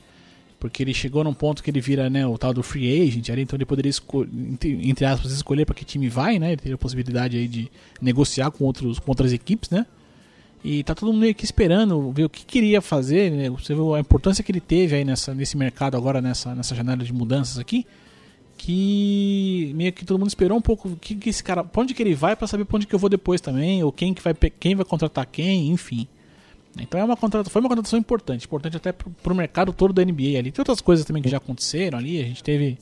Porque 0.59 0.83
ele 0.83 0.93
chegou 0.93 1.23
num 1.23 1.33
ponto 1.33 1.63
que 1.63 1.71
ele 1.71 1.79
vira 1.79 2.09
né, 2.09 2.27
o 2.27 2.37
tal 2.37 2.53
do 2.53 2.61
free 2.61 3.01
agent, 3.01 3.29
ali, 3.29 3.43
então 3.43 3.55
ele 3.55 3.65
poderia, 3.65 3.91
entre 4.63 5.05
aspas, 5.05 5.31
escolher 5.31 5.65
para 5.65 5.73
que 5.73 5.85
time 5.85 6.09
vai, 6.09 6.37
né? 6.37 6.49
Ele 6.49 6.57
teria 6.57 6.75
a 6.75 6.77
possibilidade 6.77 7.37
aí 7.37 7.47
de 7.47 7.71
negociar 8.01 8.51
com, 8.51 8.65
outros, 8.65 8.99
com 8.99 9.09
outras 9.09 9.31
equipes, 9.31 9.69
né? 9.69 9.85
E 10.63 10.83
tá 10.83 10.93
todo 10.93 11.13
mundo 11.13 11.33
que 11.33 11.45
esperando 11.45 12.11
ver 12.11 12.25
o 12.25 12.29
que 12.29 12.45
queria 12.45 12.81
fazer, 12.81 13.31
né? 13.31 13.49
Você 13.49 13.73
viu 13.73 13.95
a 13.95 13.99
importância 13.99 14.43
que 14.43 14.51
ele 14.51 14.59
teve 14.59 14.95
aí 14.95 15.05
nessa, 15.05 15.33
nesse 15.33 15.55
mercado 15.55 15.95
agora, 15.95 16.21
nessa, 16.21 16.53
nessa 16.53 16.75
janela 16.75 17.03
de 17.03 17.13
mudanças 17.13 17.57
aqui. 17.57 17.85
Que 18.57 19.71
meio 19.73 19.93
que 19.93 20.03
todo 20.03 20.19
mundo 20.19 20.27
esperou 20.27 20.57
um 20.57 20.61
pouco 20.61 20.97
que, 20.97 21.15
que 21.15 21.29
esse 21.29 21.41
cara. 21.41 21.63
Pra 21.63 21.81
onde 21.81 21.93
que 21.93 22.03
ele 22.03 22.13
vai 22.13 22.35
pra 22.35 22.45
saber 22.45 22.65
pra 22.65 22.75
onde 22.75 22.85
que 22.85 22.93
eu 22.93 22.99
vou 22.99 23.09
depois 23.09 23.39
também, 23.39 23.81
ou 23.81 23.91
quem 23.93 24.13
que 24.13 24.21
vai, 24.21 24.33
quem 24.33 24.75
vai 24.75 24.83
contratar 24.83 25.25
quem, 25.25 25.69
enfim. 25.69 26.05
Então 26.77 26.99
é 26.99 27.03
uma 27.03 27.17
contratação, 27.17 27.51
foi 27.51 27.61
uma 27.61 27.69
contratação 27.69 27.97
importante, 27.99 28.45
importante 28.45 28.77
até 28.77 28.91
pro, 28.91 29.09
pro 29.23 29.33
mercado 29.35 29.73
todo 29.73 29.93
da 29.93 30.03
NBA 30.03 30.37
ali. 30.37 30.51
Tem 30.51 30.59
outras 30.61 30.81
coisas 30.81 31.05
também 31.05 31.21
que 31.23 31.29
já 31.29 31.37
aconteceram 31.37 31.97
ali. 31.97 32.19
A 32.21 32.23
gente 32.23 32.43
teve 32.43 32.77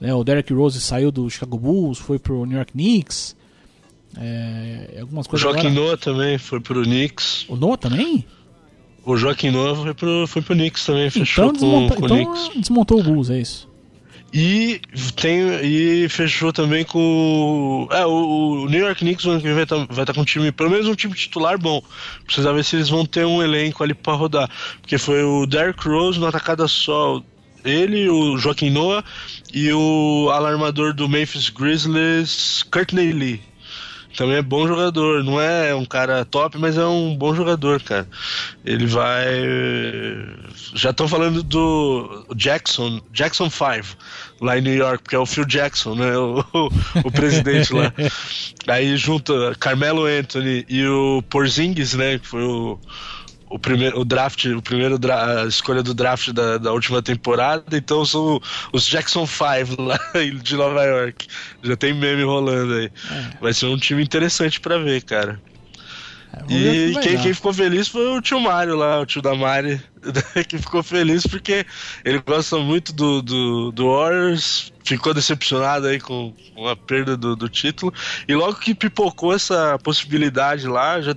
né, 0.00 0.14
o 0.14 0.24
Derrick 0.24 0.52
Rose 0.52 0.80
saiu 0.80 1.10
do 1.12 1.28
Chicago 1.28 1.58
Bulls, 1.58 1.98
foi 1.98 2.18
pro 2.18 2.44
New 2.46 2.56
York 2.56 2.72
Knicks. 2.72 3.36
É, 4.16 4.96
algumas 5.00 5.26
O 5.26 5.30
coisas 5.30 5.42
Joaquim 5.42 5.68
agora- 5.68 5.74
Noah 5.86 5.96
também 5.98 6.38
foi 6.38 6.60
pro 6.60 6.82
Knicks. 6.82 7.44
O 7.48 7.56
Noah 7.56 7.76
também? 7.76 8.24
O 9.04 9.16
Joaquim 9.16 9.50
Noah 9.50 9.76
foi 9.76 9.94
pro, 9.94 10.26
foi 10.26 10.42
pro 10.42 10.54
Knicks 10.54 10.84
também, 10.84 11.10
fechou 11.10 11.44
Então, 11.50 11.54
com, 11.60 11.86
desmonta, 11.86 11.94
com 11.96 12.02
o 12.02 12.04
então 12.06 12.34
Knicks. 12.34 12.60
desmontou 12.60 13.00
o 13.00 13.02
Bulls, 13.02 13.30
é 13.30 13.38
isso. 13.40 13.67
E, 14.32 14.80
tem, 15.16 15.40
e 15.62 16.08
fechou 16.08 16.52
também 16.52 16.84
com. 16.84 17.88
É, 17.90 18.04
o, 18.04 18.64
o 18.64 18.68
New 18.68 18.84
York 18.84 19.00
Knicks 19.00 19.24
vai 19.24 19.62
estar 19.62 19.86
vai 19.88 20.04
tá 20.04 20.12
com 20.12 20.20
um 20.20 20.24
time, 20.24 20.52
pelo 20.52 20.70
menos 20.70 20.86
um 20.86 20.94
time 20.94 21.14
titular 21.14 21.58
bom. 21.58 21.82
Precisa 22.24 22.52
ver 22.52 22.64
se 22.64 22.76
eles 22.76 22.90
vão 22.90 23.06
ter 23.06 23.24
um 23.24 23.42
elenco 23.42 23.82
ali 23.82 23.94
pra 23.94 24.12
rodar. 24.12 24.50
Porque 24.82 24.98
foi 24.98 25.22
o 25.22 25.46
Derrick 25.46 25.86
Rose 25.88 26.20
na 26.20 26.28
atacada 26.28 26.68
só. 26.68 27.22
Ele, 27.64 28.08
o 28.08 28.38
Joaquim 28.38 28.70
Noah 28.70 29.04
e 29.52 29.72
o 29.72 30.30
alarmador 30.30 30.94
do 30.94 31.08
Memphis 31.08 31.48
Grizzlies, 31.48 32.62
Courtney 32.70 33.12
Lee. 33.12 33.42
Também 34.16 34.36
é 34.36 34.42
bom 34.42 34.66
jogador, 34.66 35.22
não 35.22 35.40
é 35.40 35.74
um 35.74 35.84
cara 35.84 36.24
top, 36.24 36.58
mas 36.58 36.76
é 36.76 36.84
um 36.84 37.14
bom 37.14 37.34
jogador, 37.34 37.82
cara. 37.82 38.08
Ele 38.64 38.86
vai. 38.86 39.26
Já 40.74 40.90
estão 40.90 41.06
falando 41.06 41.42
do 41.42 42.26
Jackson, 42.34 43.00
Jackson 43.12 43.50
5, 43.50 43.96
lá 44.40 44.58
em 44.58 44.62
New 44.62 44.74
York, 44.74 45.02
porque 45.02 45.16
é 45.16 45.18
o 45.18 45.26
Phil 45.26 45.44
Jackson, 45.44 45.94
né? 45.94 46.16
O, 46.16 46.44
o 47.04 47.12
presidente 47.12 47.72
lá. 47.72 47.92
Aí 48.66 48.96
junta 48.96 49.54
Carmelo 49.60 50.04
Anthony 50.04 50.64
e 50.68 50.86
o 50.86 51.22
Porzingis, 51.28 51.94
né? 51.94 52.18
Que 52.18 52.26
foi 52.26 52.42
o, 52.42 52.78
o 53.50 53.58
primeiro 53.58 54.00
o 54.00 54.04
draft, 54.04 54.44
o 54.46 54.60
primeiro 54.62 54.98
dra- 54.98 55.42
a 55.42 55.46
escolha 55.46 55.82
do 55.82 55.94
draft 55.94 56.30
da, 56.32 56.58
da 56.58 56.72
última 56.72 57.00
temporada, 57.02 57.76
então 57.76 58.04
são 58.04 58.40
os 58.72 58.86
Jackson 58.86 59.26
5 59.26 59.80
lá 59.82 59.98
de 60.42 60.56
Nova 60.56 60.82
York. 60.84 61.26
Já 61.62 61.76
tem 61.76 61.94
meme 61.94 62.22
rolando 62.24 62.74
aí. 62.74 62.90
Vai 63.40 63.52
ser 63.54 63.66
um 63.66 63.76
time 63.78 64.02
interessante 64.02 64.60
pra 64.60 64.78
ver, 64.78 65.02
cara. 65.02 65.40
É, 66.48 66.52
E 66.52 66.94
que 66.94 67.00
quem, 67.00 67.18
quem 67.22 67.34
ficou 67.34 67.52
feliz 67.54 67.88
foi 67.88 68.06
o 68.16 68.20
tio 68.20 68.38
Mário 68.38 68.76
lá, 68.76 69.00
o 69.00 69.06
tio 69.06 69.22
da 69.22 69.34
Mari, 69.34 69.80
que 70.46 70.58
ficou 70.58 70.82
feliz 70.82 71.26
porque 71.26 71.64
ele 72.04 72.18
gosta 72.20 72.58
muito 72.58 72.92
do, 72.92 73.22
do, 73.22 73.72
do 73.72 73.90
Warriors, 73.90 74.70
ficou 74.84 75.14
decepcionado 75.14 75.86
aí 75.86 75.98
com, 75.98 76.34
com 76.54 76.68
a 76.68 76.76
perda 76.76 77.16
do, 77.16 77.34
do 77.34 77.48
título, 77.48 77.92
e 78.28 78.34
logo 78.34 78.56
que 78.56 78.74
pipocou 78.74 79.34
essa 79.34 79.78
possibilidade 79.82 80.66
lá, 80.68 81.00
já 81.00 81.14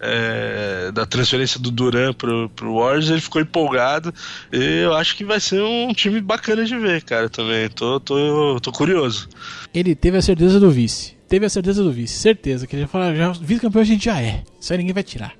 é, 0.00 0.90
da 0.92 1.04
transferência 1.04 1.60
do 1.60 1.70
Duran 1.70 2.12
pro, 2.12 2.48
pro 2.50 2.74
Warriors, 2.74 3.10
ele 3.10 3.20
ficou 3.20 3.40
empolgado, 3.40 4.12
e 4.52 4.82
eu 4.82 4.94
acho 4.94 5.16
que 5.16 5.24
vai 5.24 5.38
ser 5.38 5.62
um 5.62 5.92
time 5.92 6.20
bacana 6.20 6.64
de 6.64 6.76
ver, 6.78 7.02
cara, 7.02 7.28
também, 7.28 7.68
tô, 7.68 8.00
tô, 8.00 8.58
tô 8.60 8.72
curioso. 8.72 9.28
Ele 9.72 9.94
teve 9.94 10.16
a 10.16 10.22
certeza 10.22 10.58
do 10.58 10.70
vice. 10.70 11.20
Teve 11.28 11.46
a 11.46 11.48
certeza 11.48 11.84
do 11.84 11.92
vice. 11.92 12.18
Certeza. 12.18 12.66
Que 12.66 12.74
ele 12.74 12.82
já 12.82 12.88
falou, 12.88 13.14
já, 13.14 13.30
vice-campeão 13.30 13.82
a 13.82 13.84
gente 13.84 14.04
já 14.04 14.20
é. 14.20 14.42
Isso 14.60 14.72
aí 14.72 14.78
ninguém 14.78 14.92
vai 14.92 15.04
tirar. 15.04 15.32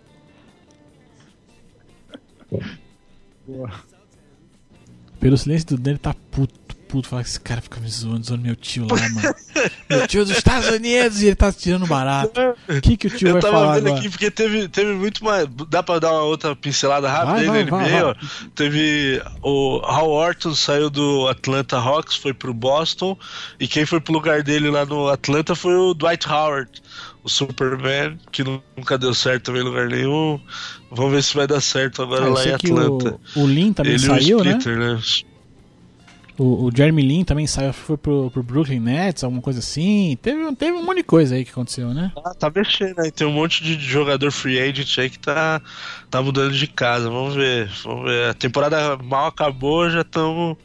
Pelo 5.19 5.37
silêncio 5.37 5.67
do 5.69 5.79
Dani, 5.79 5.99
tá 5.99 6.15
puto, 6.31 6.60
puto. 6.91 7.09
Fala 7.09 7.23
que 7.23 7.29
esse 7.29 7.41
cara 7.41 7.61
fica 7.61 7.79
me 7.81 7.89
zoando, 7.89 8.25
zoando 8.27 8.43
meu 8.43 8.57
tio 8.57 8.87
lá, 8.91 8.97
mano. 9.11 9.35
meu 9.89 10.07
tio 10.07 10.25
dos 10.25 10.37
Estados 10.37 10.69
Unidos 10.69 11.23
e 11.23 11.27
ele 11.27 11.35
tá 11.37 11.53
tirando 11.53 11.87
barato. 11.87 12.41
O 12.69 12.81
que, 12.81 12.97
que 12.97 13.07
o 13.07 13.11
tio 13.11 13.29
Eu 13.29 13.33
vai 13.35 13.43
tava 13.43 13.55
falar 13.55 13.75
vendo 13.77 13.87
agora? 13.87 14.01
aqui 14.01 14.11
porque 14.11 14.31
teve, 14.31 14.69
teve 14.69 14.93
muito 14.95 15.25
mais. 15.25 15.47
Dá 15.69 15.83
pra 15.83 15.99
dar 15.99 16.13
uma 16.13 16.23
outra 16.23 16.55
pincelada 16.57 17.09
rápida 17.09 17.33
Vai, 17.33 17.41
aí 17.41 17.47
vai, 17.47 17.65
na 17.65 17.71
vai, 17.71 17.89
NBA, 17.89 18.03
vai. 18.03 18.03
ó. 18.03 18.15
Teve 18.55 19.23
o 19.43 19.81
Hal 19.85 20.09
Orton 20.11 20.55
saiu 20.55 20.91
do 20.91 21.29
Atlanta 21.29 21.77
Hawks, 21.77 22.17
foi 22.17 22.35
pro 22.35 22.53
Boston. 22.55 23.17
E 23.59 23.67
quem 23.69 23.87
foi 23.87 24.01
pro 24.01 24.13
lugar 24.13 24.43
dele 24.43 24.71
lá 24.71 24.85
no 24.85 25.09
Atlanta 25.09 25.55
foi 25.55 25.75
o 25.75 25.95
Dwight 25.95 26.29
Howard, 26.29 26.71
o 27.23 27.29
Superman, 27.29 28.19
que 28.33 28.43
nunca 28.43 28.97
deu 28.99 29.13
certo 29.15 29.45
também 29.45 29.63
em 29.63 29.65
lugar 29.65 29.87
nenhum. 29.89 30.41
Vamos 30.91 31.13
ver 31.13 31.23
se 31.23 31.35
vai 31.35 31.47
dar 31.47 31.61
certo 31.61 32.03
agora 32.03 32.25
Ah, 32.25 32.29
eu 32.29 32.33
lá 32.33 32.45
em 32.47 32.53
Atlanta. 32.55 33.21
o, 33.37 33.43
o 33.43 33.47
Lin 33.47 33.73
também 33.73 33.93
Ele 33.93 34.01
saiu, 34.01 34.39
o 34.39 34.45
né? 34.45 34.51
Splitter, 34.59 34.79
né? 34.79 35.01
O, 36.41 36.65
o 36.65 36.71
Jeremy 36.75 37.03
Lin 37.03 37.23
também 37.23 37.47
saiu, 37.47 37.71
foi 37.71 37.99
pro, 37.99 38.31
pro 38.31 38.43
Brooklyn 38.43 38.81
Nets, 38.81 39.23
alguma 39.23 39.43
coisa 39.43 39.59
assim. 39.59 40.17
Teve, 40.23 40.57
teve 40.57 40.73
um 40.73 40.83
monte 40.83 40.97
de 40.97 41.03
coisa 41.03 41.35
aí 41.35 41.45
que 41.45 41.51
aconteceu, 41.51 41.93
né? 41.93 42.11
Ah, 42.17 42.33
tá 42.33 42.51
mexendo 42.51 42.99
aí. 42.99 43.11
Tem 43.11 43.27
um 43.27 43.33
monte 43.33 43.63
de 43.63 43.79
jogador 43.79 44.33
free 44.33 44.59
agent 44.59 44.99
aí 44.99 45.11
que 45.11 45.19
tá, 45.19 45.61
tá 46.09 46.23
mudando 46.23 46.55
de 46.55 46.67
casa. 46.67 47.11
Vamos 47.11 47.35
ver. 47.35 47.71
Vamos 47.85 48.07
ver. 48.07 48.31
A 48.31 48.33
temporada 48.33 48.97
mal 48.97 49.27
acabou, 49.27 49.91
já 49.91 50.01
estamos. 50.01 50.57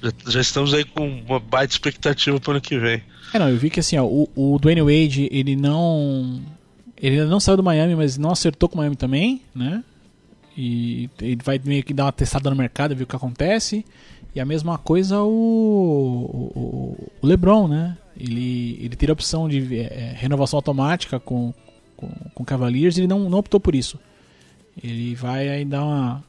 Já, 0.00 0.12
já 0.28 0.40
estamos 0.40 0.72
aí 0.72 0.84
com 0.84 1.08
uma 1.26 1.40
baita 1.40 1.74
expectativa 1.74 2.38
pro 2.38 2.52
ano 2.52 2.60
que 2.60 2.78
vem. 2.78 3.02
É, 3.34 3.38
não, 3.40 3.48
eu 3.48 3.56
vi 3.56 3.68
que 3.68 3.80
assim, 3.80 3.98
ó, 3.98 4.04
o, 4.04 4.30
o 4.36 4.60
Dwayne 4.60 4.82
Wade, 4.82 5.28
ele 5.32 5.56
não. 5.56 6.40
Ele 6.96 7.16
ainda 7.18 7.26
não 7.26 7.40
saiu 7.40 7.56
do 7.56 7.64
Miami, 7.64 7.96
mas 7.96 8.16
não 8.16 8.30
acertou 8.30 8.68
com 8.68 8.76
o 8.76 8.78
Miami 8.78 8.94
também, 8.94 9.42
né? 9.52 9.82
E 10.56 11.10
ele 11.20 11.40
vai 11.42 11.60
meio 11.64 11.82
que 11.82 11.92
dar 11.92 12.04
uma 12.04 12.12
testada 12.12 12.48
no 12.48 12.54
mercado, 12.54 12.94
ver 12.94 13.02
o 13.02 13.06
que 13.08 13.16
acontece. 13.16 13.84
E 14.34 14.40
a 14.40 14.44
mesma 14.44 14.78
coisa 14.78 15.20
o, 15.20 15.28
o, 15.28 17.08
o 17.20 17.26
LeBron, 17.26 17.66
né? 17.68 17.96
Ele, 18.18 18.78
ele 18.80 18.96
teria 18.96 19.12
a 19.12 19.14
opção 19.14 19.48
de 19.48 19.78
é, 19.80 20.14
renovação 20.16 20.58
automática 20.58 21.18
com, 21.18 21.52
com, 21.96 22.08
com 22.34 22.42
o 22.42 22.46
Cavaliers 22.46 22.96
e 22.96 23.00
ele 23.00 23.06
não, 23.08 23.28
não 23.30 23.38
optou 23.38 23.58
por 23.58 23.74
isso. 23.74 23.98
Ele 24.82 25.14
vai 25.14 25.48
aí 25.48 25.64
dar 25.64 25.82
uma. 25.84 26.24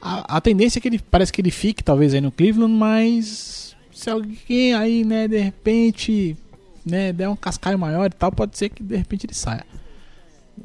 A, 0.00 0.36
a 0.36 0.40
tendência 0.40 0.78
é 0.78 0.82
que 0.82 0.88
ele 0.88 0.98
parece 0.98 1.32
que 1.32 1.40
ele 1.40 1.50
fique, 1.50 1.82
talvez, 1.84 2.12
aí 2.12 2.20
no 2.20 2.32
Cleveland, 2.32 2.72
mas 2.74 3.76
se 3.92 4.10
alguém 4.10 4.74
aí, 4.74 5.04
né, 5.04 5.28
de 5.28 5.38
repente, 5.38 6.36
né, 6.84 7.12
der 7.12 7.28
um 7.28 7.36
cascaio 7.36 7.78
maior 7.78 8.06
e 8.06 8.10
tal, 8.14 8.32
pode 8.32 8.58
ser 8.58 8.68
que 8.70 8.82
de 8.82 8.96
repente 8.96 9.26
ele 9.26 9.34
saia. 9.34 9.64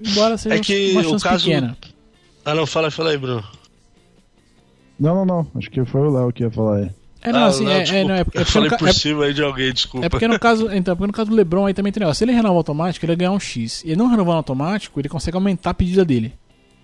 Embora 0.06 0.38
seja 0.38 0.56
É 0.56 0.60
que 0.60 0.92
uma 0.92 1.02
o 1.02 1.10
chance 1.12 1.24
caso- 1.24 1.46
pequena. 1.46 1.78
Ah, 2.46 2.56
não, 2.56 2.66
fala, 2.66 2.90
fala 2.90 3.12
aí, 3.12 3.18
Bruno. 3.18 3.44
Não, 5.00 5.16
não, 5.16 5.26
não. 5.26 5.48
Acho 5.56 5.70
que 5.72 5.84
foi 5.86 6.02
o 6.02 6.10
Léo 6.12 6.32
que 6.34 6.44
ia 6.44 6.52
falar 6.52 6.78
aí. 6.78 6.90
É, 7.22 7.32
não, 7.34 7.40
Ah, 7.40 7.46
assim, 7.48 7.68
é, 7.68 7.84
é, 7.84 8.04
não, 8.06 8.16
é, 8.16 8.20
é 8.20 8.22
eu 8.22 8.26
porque 8.26 8.46
falei 8.46 8.70
ca- 8.70 8.78
por 8.78 8.88
é- 8.88 8.94
cima 8.94 9.26
aí 9.26 9.34
de 9.34 9.42
alguém, 9.44 9.74
desculpa. 9.74 10.06
é 10.06 10.10
porque 10.10 10.28
no 10.28 10.40
caso, 10.40 10.70
então, 10.72 10.94
é 10.94 10.96
porque 10.96 11.08
no 11.08 11.14
caso 11.14 11.30
do 11.30 11.36
LeBron 11.36 11.66
aí 11.66 11.74
também 11.74 11.92
tem 11.92 12.00
negócio. 12.00 12.18
Se 12.20 12.24
ele 12.24 12.32
renovar 12.32 12.56
automático, 12.58 13.06
ele 13.06 13.12
vai 13.12 13.18
ganhar 13.18 13.32
um 13.32 13.40
X. 13.40 13.84
E 13.84 13.88
ele 13.88 13.98
não 13.98 14.08
renovando 14.08 14.38
automático, 14.38 15.00
ele 15.00 15.10
consegue 15.10 15.36
aumentar 15.36 15.72
a 15.72 15.74
pedida 15.74 16.06
dele. 16.06 16.34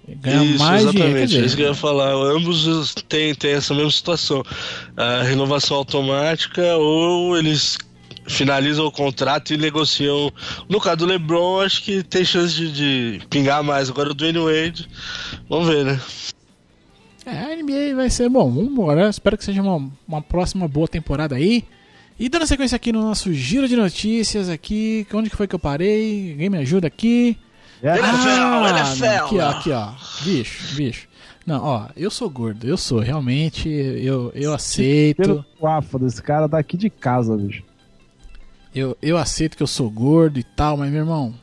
Ele 0.07 0.17
ganha 0.17 0.43
Isso, 0.43 0.59
mais 0.63 0.83
exatamente, 0.83 1.37
é 1.37 1.45
isso 1.45 1.55
que 1.55 1.61
eu 1.63 1.67
ia 1.69 1.73
falar. 1.73 2.11
Ambos 2.11 2.67
os- 2.67 2.93
têm, 3.07 3.33
têm 3.33 3.51
essa 3.53 3.73
mesma 3.73 3.89
situação. 3.91 4.43
A 4.97 5.23
renovação 5.23 5.77
automática 5.77 6.61
ou 6.75 7.37
eles 7.37 7.77
finalizam 8.27 8.85
o 8.85 8.91
contrato 8.91 9.53
e 9.53 9.57
negociam. 9.57 10.31
No 10.67 10.81
caso 10.81 10.97
do 10.97 11.05
LeBron, 11.05 11.61
acho 11.61 11.81
que 11.81 12.03
tem 12.03 12.25
chance 12.25 12.53
de, 12.53 12.71
de 12.71 13.27
pingar 13.29 13.63
mais. 13.63 13.89
Agora 13.89 14.11
o 14.11 14.13
Dwayne 14.13 14.39
Wade, 14.39 14.87
vamos 15.49 15.67
ver, 15.69 15.85
né? 15.85 15.99
É, 17.25 17.53
a 17.53 17.55
NBA 17.55 17.95
vai 17.95 18.09
ser 18.09 18.29
bom. 18.29 18.51
Vamos 18.51 18.71
embora. 18.71 19.09
Espero 19.09 19.37
que 19.37 19.43
seja 19.43 19.61
uma, 19.61 19.89
uma 20.07 20.21
próxima 20.21 20.67
boa 20.67 20.87
temporada 20.87 21.35
aí. 21.35 21.63
E 22.19 22.29
dando 22.29 22.47
sequência 22.47 22.75
aqui 22.75 22.93
no 22.93 23.01
nosso 23.01 23.33
giro 23.33 23.67
de 23.67 23.75
notícias 23.75 24.47
aqui. 24.47 25.05
Onde 25.13 25.29
que 25.29 25.35
foi 25.35 25.47
que 25.47 25.55
eu 25.55 25.59
parei? 25.59 26.31
Alguém 26.31 26.49
me 26.49 26.57
ajuda 26.59 26.87
aqui? 26.87 27.37
É, 27.81 27.97
NFL, 27.97 28.27
não, 28.27 28.67
NFL. 28.67 29.05
aqui, 29.05 29.39
ó, 29.39 29.49
aqui, 29.49 29.71
ó. 29.71 29.91
Bicho, 30.23 30.75
bicho. 30.75 31.07
Não, 31.45 31.63
ó, 31.63 31.87
eu 31.95 32.09
sou 32.09 32.27
gordo, 32.27 32.65
eu 32.67 32.75
sou, 32.75 32.99
realmente, 32.99 33.69
eu, 33.69 34.31
eu 34.33 34.51
aceito. 34.51 35.45
Guafa 35.61 35.99
desse 35.99 36.19
cara 36.19 36.47
daqui 36.47 36.75
de 36.75 36.89
casa, 36.89 37.37
bicho. 37.37 37.63
Eu, 38.73 38.97
eu 38.99 39.15
aceito 39.15 39.55
que 39.55 39.61
eu 39.61 39.67
sou 39.67 39.89
gordo 39.89 40.39
e 40.39 40.43
tal, 40.43 40.75
mas 40.75 40.89
meu 40.89 41.01
irmão, 41.01 41.35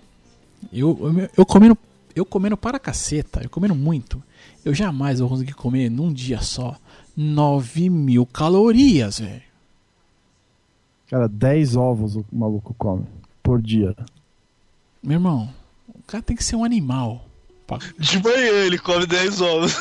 eu, 0.73 0.99
eu, 1.01 1.31
eu 1.39 1.47
comendo, 1.47 1.79
eu 2.17 2.25
comendo 2.25 2.57
para 2.57 2.81
caceta, 2.81 3.41
eu 3.45 3.49
comendo 3.49 3.77
muito. 3.77 4.21
Eu 4.65 4.75
jamais 4.75 5.19
vou 5.21 5.29
conseguir 5.29 5.55
comer 5.55 5.91
num 5.91 6.13
dia 6.13 6.41
só 6.41 6.77
9 7.17 7.91
mil 7.91 8.25
calorias, 8.25 9.19
velho. 9.19 9.43
Cara, 11.09 11.29
10 11.29 11.77
ovos 11.77 12.17
o 12.17 12.25
maluco 12.33 12.75
come 12.79 13.05
por 13.43 13.61
dia. 13.61 13.95
Meu 15.03 15.15
irmão, 15.15 15.53
o 15.89 16.03
cara 16.07 16.23
tem 16.23 16.37
que 16.37 16.45
ser 16.45 16.57
um 16.57 16.65
animal. 16.65 17.27
pra- 17.67 17.79
De 17.99 18.23
manhã 18.23 18.65
ele 18.65 18.79
come 18.79 19.05
10 19.07 19.41
ovos. 19.41 19.75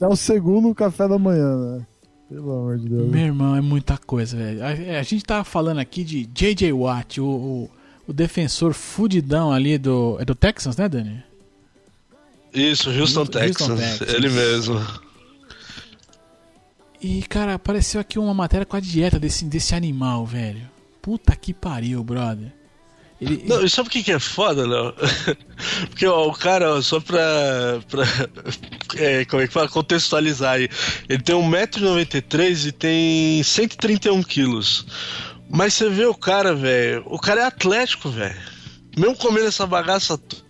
É 0.00 0.06
o 0.06 0.16
segundo 0.16 0.74
café 0.74 1.06
da 1.08 1.18
manhã, 1.18 1.56
né? 1.78 1.86
Pelo 2.28 2.50
amor 2.52 2.78
de 2.78 2.88
Deus. 2.88 3.08
Meu 3.10 3.20
irmão, 3.26 3.54
é 3.54 3.60
muita 3.60 3.96
coisa, 3.96 4.36
velho. 4.36 4.62
A, 4.64 4.98
a 4.98 5.02
gente 5.04 5.24
tava 5.24 5.44
falando 5.44 5.78
aqui 5.78 6.02
de 6.02 6.26
J.J. 6.26 6.72
Watt, 6.72 7.20
o, 7.20 7.24
o, 7.24 7.70
o 8.08 8.12
defensor 8.12 8.74
fudidão 8.74 9.52
ali 9.52 9.78
do. 9.78 10.16
É 10.20 10.24
do 10.24 10.34
Texans, 10.34 10.76
né, 10.76 10.88
Dani? 10.88 11.22
Isso, 12.56 12.88
Houston, 12.88 13.20
Houston. 13.20 13.26
Texans. 13.26 14.00
Ele 14.00 14.30
mesmo. 14.30 14.84
E, 17.02 17.22
cara, 17.22 17.54
apareceu 17.54 18.00
aqui 18.00 18.18
uma 18.18 18.32
matéria 18.32 18.64
com 18.64 18.76
a 18.76 18.80
dieta 18.80 19.18
desse, 19.18 19.44
desse 19.44 19.74
animal, 19.74 20.24
velho. 20.24 20.68
Puta 21.02 21.36
que 21.36 21.52
pariu, 21.52 22.02
brother. 22.02 22.52
Ele, 23.20 23.44
Não, 23.46 23.62
e 23.64 23.68
sabe 23.68 23.88
o 23.88 23.92
que, 23.92 24.02
que 24.02 24.12
é 24.12 24.18
foda, 24.18 24.66
Léo? 24.66 24.94
Porque 25.88 26.06
ó, 26.06 26.28
o 26.28 26.32
cara, 26.32 26.74
ó, 26.74 26.82
só 26.82 26.98
pra. 26.98 27.80
pra 27.88 28.04
é, 28.96 29.24
como 29.26 29.42
é 29.42 29.46
que 29.46 29.52
fala? 29.52 29.68
Contextualizar 29.68 30.54
aí. 30.54 30.68
Ele 31.08 31.22
tem 31.22 31.34
1,93m 31.34 32.66
e 32.66 32.72
tem 32.72 33.42
131 33.42 34.22
quilos. 34.22 34.86
Mas 35.48 35.74
você 35.74 35.88
vê 35.88 36.06
o 36.06 36.14
cara, 36.14 36.54
velho. 36.54 37.04
O 37.06 37.18
cara 37.18 37.42
é 37.42 37.44
atlético, 37.44 38.10
velho. 38.10 38.40
Mesmo 38.96 39.16
comendo 39.16 39.46
essa 39.46 39.66
bagaça 39.66 40.16
toda, 40.18 40.45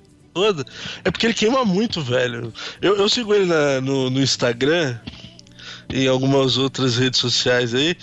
é 1.05 1.11
porque 1.11 1.27
ele 1.27 1.35
queima 1.35 1.65
muito, 1.65 2.01
velho. 2.03 2.53
Eu, 2.83 2.97
eu 2.97 3.09
sigo 3.09 3.35
ele 3.35 3.47
na- 3.47 3.81
no, 3.81 4.11
no 4.11 4.21
Instagram 4.23 4.99
e 5.93 6.05
em 6.05 6.09
algumas 6.09 6.57
outras 6.59 6.97
redes 6.97 7.21
sociais 7.21 7.75
aí. 7.75 7.97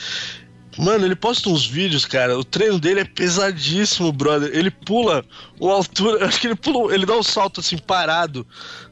Mano, 0.76 1.06
ele 1.06 1.16
posta 1.16 1.50
uns 1.50 1.68
vídeos, 1.68 2.04
cara. 2.04 2.36
O 2.36 2.44
treino 2.44 2.80
dele 2.80 3.02
é 3.02 3.06
pesadíssimo, 3.06 4.12
brother. 4.12 4.50
Ele 4.52 4.72
pula 4.72 5.24
uma 5.60 5.74
altura. 5.76 6.26
Acho 6.26 6.42
que 6.42 6.48
ele 6.48 6.56
pula. 6.56 6.92
Ele 6.96 7.06
dá 7.06 7.16
um 7.16 7.22
salto 7.22 7.60
assim 7.60 7.78
parado. 7.78 8.44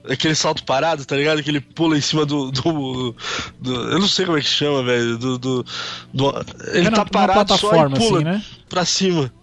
Aquele 0.07 0.35
salto 0.35 0.63
parado, 0.63 1.03
tá 1.05 1.15
ligado? 1.15 1.41
Que 1.41 1.49
ele 1.49 1.59
pula 1.59 1.97
em 1.97 2.01
cima 2.01 2.23
do. 2.23 2.51
do- 2.51 3.15
do- 3.59 3.73
eu 3.93 3.97
não 3.99 4.07
sei 4.07 4.25
como 4.27 4.37
é 4.37 4.41
que 4.41 4.47
chama, 4.47 4.83
velho. 4.83 5.17
Do, 5.17 5.39
do- 5.39 5.65
do- 6.13 6.45
ele 6.71 6.85
É 6.87 6.89
na- 6.91 6.97
tá 6.97 7.05
parado 7.05 7.57
só 7.57 7.69
e 7.87 7.89
pula 7.89 7.97
assim, 8.17 8.23
né? 8.25 8.43
pra 8.69 8.85
cima. 8.85 9.33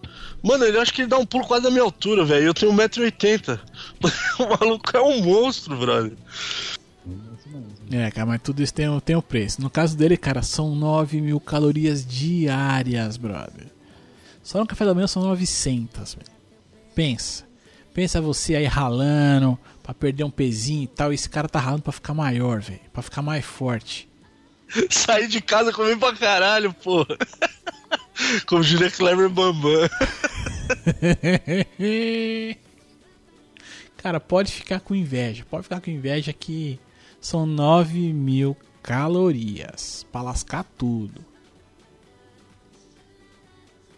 Mano, 0.41 0.63
ele 0.65 0.77
acho 0.79 0.93
que 0.93 1.01
ele 1.01 1.09
dá 1.09 1.17
um 1.17 1.25
pulo 1.25 1.45
quase 1.45 1.63
da 1.63 1.69
minha 1.71 1.83
altura, 1.83 2.23
velho. 2.23 2.45
Eu 2.47 2.53
tenho 2.53 2.71
1,80m. 2.73 3.59
o 4.39 4.47
maluco 4.59 4.95
é 4.95 5.01
um 5.01 5.21
monstro, 5.21 5.77
brother. 5.77 6.13
É, 7.91 8.09
cara, 8.11 8.25
mas 8.27 8.41
tudo 8.41 8.61
isso 8.61 8.73
tem, 8.73 8.87
o- 8.87 9.01
tem 9.01 9.15
o 9.15 9.21
preço. 9.21 9.61
No 9.61 9.69
caso 9.69 9.97
dele, 9.97 10.15
cara, 10.15 10.41
são 10.43 10.75
9 10.75 11.19
mil 11.21 11.39
calorias 11.39 12.05
diárias, 12.05 13.17
brother. 13.17 13.67
Só 14.43 14.59
no 14.59 14.67
café 14.67 14.85
da 14.85 14.93
manhã 14.93 15.07
são 15.07 15.23
900, 15.23 16.13
velho. 16.15 16.27
Pensa. 16.95 17.43
Pensa 17.93 18.21
você 18.21 18.55
aí 18.55 18.65
ralando 18.65 19.57
pra 19.83 19.93
perder 19.93 20.23
um 20.23 20.29
pezinho 20.31 20.83
e 20.83 20.87
tal. 20.87 21.11
E 21.11 21.15
esse 21.15 21.29
cara 21.29 21.49
tá 21.49 21.59
ralando 21.59 21.81
pra 21.83 21.91
ficar 21.91 22.13
maior, 22.13 22.61
velho. 22.61 22.79
Pra 22.93 23.01
ficar 23.01 23.21
mais 23.21 23.43
forte. 23.43 24.07
Sair 24.89 25.27
de 25.27 25.41
casa 25.41 25.73
comer 25.73 25.97
pra 25.97 26.13
caralho, 26.15 26.71
pô. 26.73 27.05
Como 28.47 28.63
diria 28.63 28.91
Clever 28.91 29.29
Bambam. 29.29 29.89
cara, 33.97 34.19
pode 34.19 34.51
ficar 34.51 34.79
com 34.79 34.95
inveja. 34.95 35.45
Pode 35.49 35.63
ficar 35.63 35.81
com 35.81 35.89
inveja 35.89 36.33
que 36.33 36.79
são 37.21 37.45
9 37.45 38.13
mil 38.13 38.55
calorias. 38.81 40.05
Pra 40.11 40.21
lascar 40.21 40.63
tudo. 40.77 41.21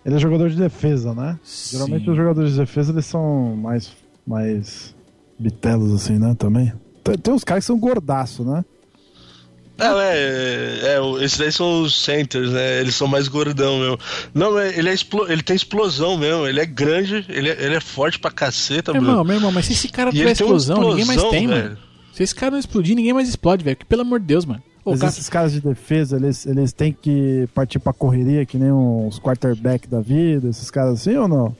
Ele 0.03 0.15
é 0.15 0.19
jogador 0.19 0.49
de 0.49 0.57
defesa, 0.57 1.13
né? 1.13 1.39
Geralmente 1.69 2.05
Sim. 2.05 2.11
os 2.11 2.17
jogadores 2.17 2.51
de 2.53 2.57
defesa 2.57 2.91
eles 2.91 3.05
são 3.05 3.55
mais, 3.55 3.95
mais 4.25 4.95
bitelos 5.37 5.93
assim, 5.93 6.17
né? 6.17 6.35
Também. 6.37 6.73
Tem, 7.03 7.17
tem 7.17 7.33
uns 7.33 7.43
caras 7.43 7.63
que 7.63 7.67
são 7.67 7.79
gordaço, 7.79 8.43
né? 8.43 8.65
Não, 9.81 9.99
é, 9.99 10.17
é, 10.17 10.79
é, 10.95 11.23
esses 11.23 11.37
daí 11.37 11.51
são 11.51 11.81
os 11.81 12.03
centers, 12.03 12.51
né? 12.51 12.79
Eles 12.79 12.95
são 12.95 13.07
mais 13.07 13.27
gordão 13.27 13.79
mesmo. 13.79 13.99
Não, 14.33 14.57
é, 14.59 14.77
ele, 14.77 14.89
é 14.89 14.93
explo- 14.93 15.29
ele 15.31 15.41
tem 15.41 15.55
explosão 15.55 16.17
mesmo. 16.17 16.45
Ele 16.47 16.59
é 16.59 16.65
grande, 16.65 17.25
ele 17.29 17.49
é, 17.49 17.57
ele 17.65 17.75
é 17.75 17.79
forte 17.79 18.19
pra 18.19 18.29
caceta, 18.31 18.91
Meu 18.93 19.01
Bruno. 19.01 19.13
irmão, 19.13 19.25
meu 19.25 19.35
irmão, 19.35 19.51
mas 19.51 19.65
se 19.65 19.73
esse 19.73 19.87
cara 19.89 20.11
tiver 20.11 20.25
uma 20.25 20.31
explosão, 20.31 20.77
ninguém 20.77 21.05
mais 21.05 21.09
explosão, 21.17 21.29
tem, 21.31 21.47
velho. 21.47 21.63
mano. 21.63 21.77
Se 22.13 22.23
esse 22.23 22.35
cara 22.35 22.51
não 22.51 22.59
explodir, 22.59 22.95
ninguém 22.95 23.13
mais 23.13 23.27
explode, 23.29 23.63
velho. 23.63 23.77
Porque, 23.77 23.89
pelo 23.89 24.01
amor 24.03 24.19
de 24.19 24.25
Deus, 24.27 24.45
mano. 24.45 24.61
Ô, 24.83 24.91
Mas 24.91 24.99
cara, 24.99 25.11
esses 25.11 25.29
caras 25.29 25.51
de 25.53 25.61
defesa, 25.61 26.17
eles, 26.17 26.45
eles 26.45 26.73
têm 26.73 26.91
que 26.99 27.47
partir 27.53 27.77
pra 27.79 27.93
correria 27.93 28.45
que 28.45 28.57
nem 28.57 28.71
uns 28.71 29.19
quarterback 29.19 29.87
da 29.87 30.01
vida, 30.01 30.49
esses 30.49 30.71
caras 30.71 30.93
assim 30.99 31.15
ou 31.15 31.27
não? 31.27 31.55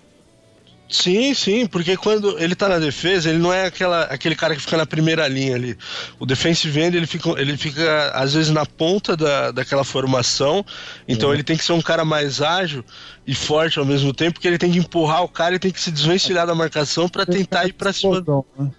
Sim, 0.91 1.33
sim, 1.33 1.65
porque 1.65 1.95
quando 1.95 2.37
ele 2.37 2.53
tá 2.53 2.67
na 2.67 2.77
defesa, 2.77 3.29
ele 3.29 3.39
não 3.39 3.53
é 3.53 3.65
aquela, 3.65 4.03
aquele 4.03 4.35
cara 4.35 4.53
que 4.53 4.61
fica 4.61 4.75
na 4.75 4.85
primeira 4.85 5.25
linha 5.25 5.55
ali. 5.55 5.77
O 6.19 6.25
defensive 6.25 6.77
end, 6.81 6.97
ele 6.97 7.07
fica, 7.07 7.29
ele 7.39 7.55
fica 7.55 8.11
às 8.13 8.33
vezes 8.33 8.51
na 8.51 8.65
ponta 8.65 9.15
da, 9.15 9.51
daquela 9.51 9.85
formação, 9.85 10.65
então 11.07 11.33
ele 11.33 11.43
tem 11.43 11.55
que 11.55 11.63
ser 11.63 11.71
um 11.71 11.81
cara 11.81 12.03
mais 12.03 12.41
ágil 12.41 12.83
e 13.25 13.33
forte 13.33 13.79
ao 13.79 13.85
mesmo 13.85 14.13
tempo, 14.13 14.33
porque 14.33 14.47
ele 14.49 14.57
tem 14.57 14.71
que 14.71 14.79
empurrar 14.79 15.23
o 15.23 15.29
cara 15.29 15.55
e 15.55 15.59
tem 15.59 15.71
que 15.71 15.79
se 15.79 15.91
desvencilhar 15.91 16.45
da 16.45 16.53
marcação 16.53 17.07
pra 17.07 17.25
tentar 17.25 17.65
ir 17.65 17.73
pra 17.73 17.93
cima. 17.93 18.21
Né? 18.59 18.71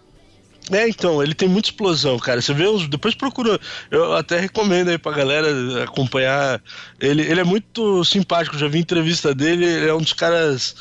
É, 0.71 0.89
então, 0.89 1.23
ele 1.23 1.35
tem 1.35 1.49
muita 1.49 1.71
explosão, 1.71 2.19
cara. 2.19 2.41
Você 2.41 2.55
vê 2.55 2.67
os. 2.67 2.87
Depois 2.87 3.15
procura. 3.15 3.59
Eu 3.91 4.15
até 4.15 4.39
recomendo 4.39 4.89
aí 4.91 4.99
pra 4.99 5.11
galera 5.13 5.49
acompanhar. 5.83 6.63
Ele, 7.01 7.23
ele 7.23 7.41
é 7.41 7.45
muito 7.45 8.05
simpático, 8.05 8.57
já 8.57 8.69
vi 8.69 8.79
entrevista 8.79 9.35
dele, 9.35 9.65
ele 9.65 9.89
é 9.89 9.95
um 9.95 10.01
dos 10.01 10.13
caras. 10.13 10.77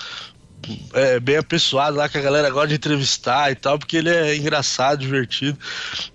É, 0.93 1.19
bem 1.19 1.37
apessoado 1.37 1.97
lá 1.97 2.07
que 2.07 2.17
a 2.17 2.21
galera 2.21 2.49
gosta 2.49 2.69
de 2.69 2.75
entrevistar 2.75 3.51
e 3.51 3.55
tal, 3.55 3.79
porque 3.79 3.97
ele 3.97 4.09
é 4.09 4.35
engraçado, 4.35 4.99
divertido. 4.99 5.57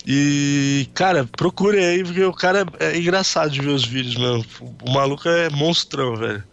E, 0.06 0.88
cara, 0.94 1.24
procure 1.24 1.78
aí, 1.78 2.04
porque 2.04 2.24
o 2.24 2.32
cara 2.32 2.66
é, 2.78 2.86
é 2.92 2.98
engraçado 2.98 3.50
de 3.50 3.60
ver 3.60 3.70
os 3.70 3.84
vídeos 3.84 4.16
mesmo. 4.16 4.44
O 4.82 4.92
maluco 4.92 5.28
é 5.28 5.50
monstrão, 5.50 6.16
velho. 6.16 6.44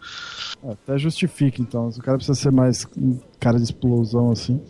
É, 0.64 0.72
até 0.72 0.98
justifica 0.98 1.62
então. 1.62 1.92
Se 1.92 2.00
o 2.00 2.04
cara 2.04 2.18
precisa 2.18 2.40
ser 2.40 2.52
mais 2.52 2.88
um 2.98 3.20
cara 3.40 3.58
de 3.58 3.64
explosão 3.64 4.32
assim. 4.32 4.62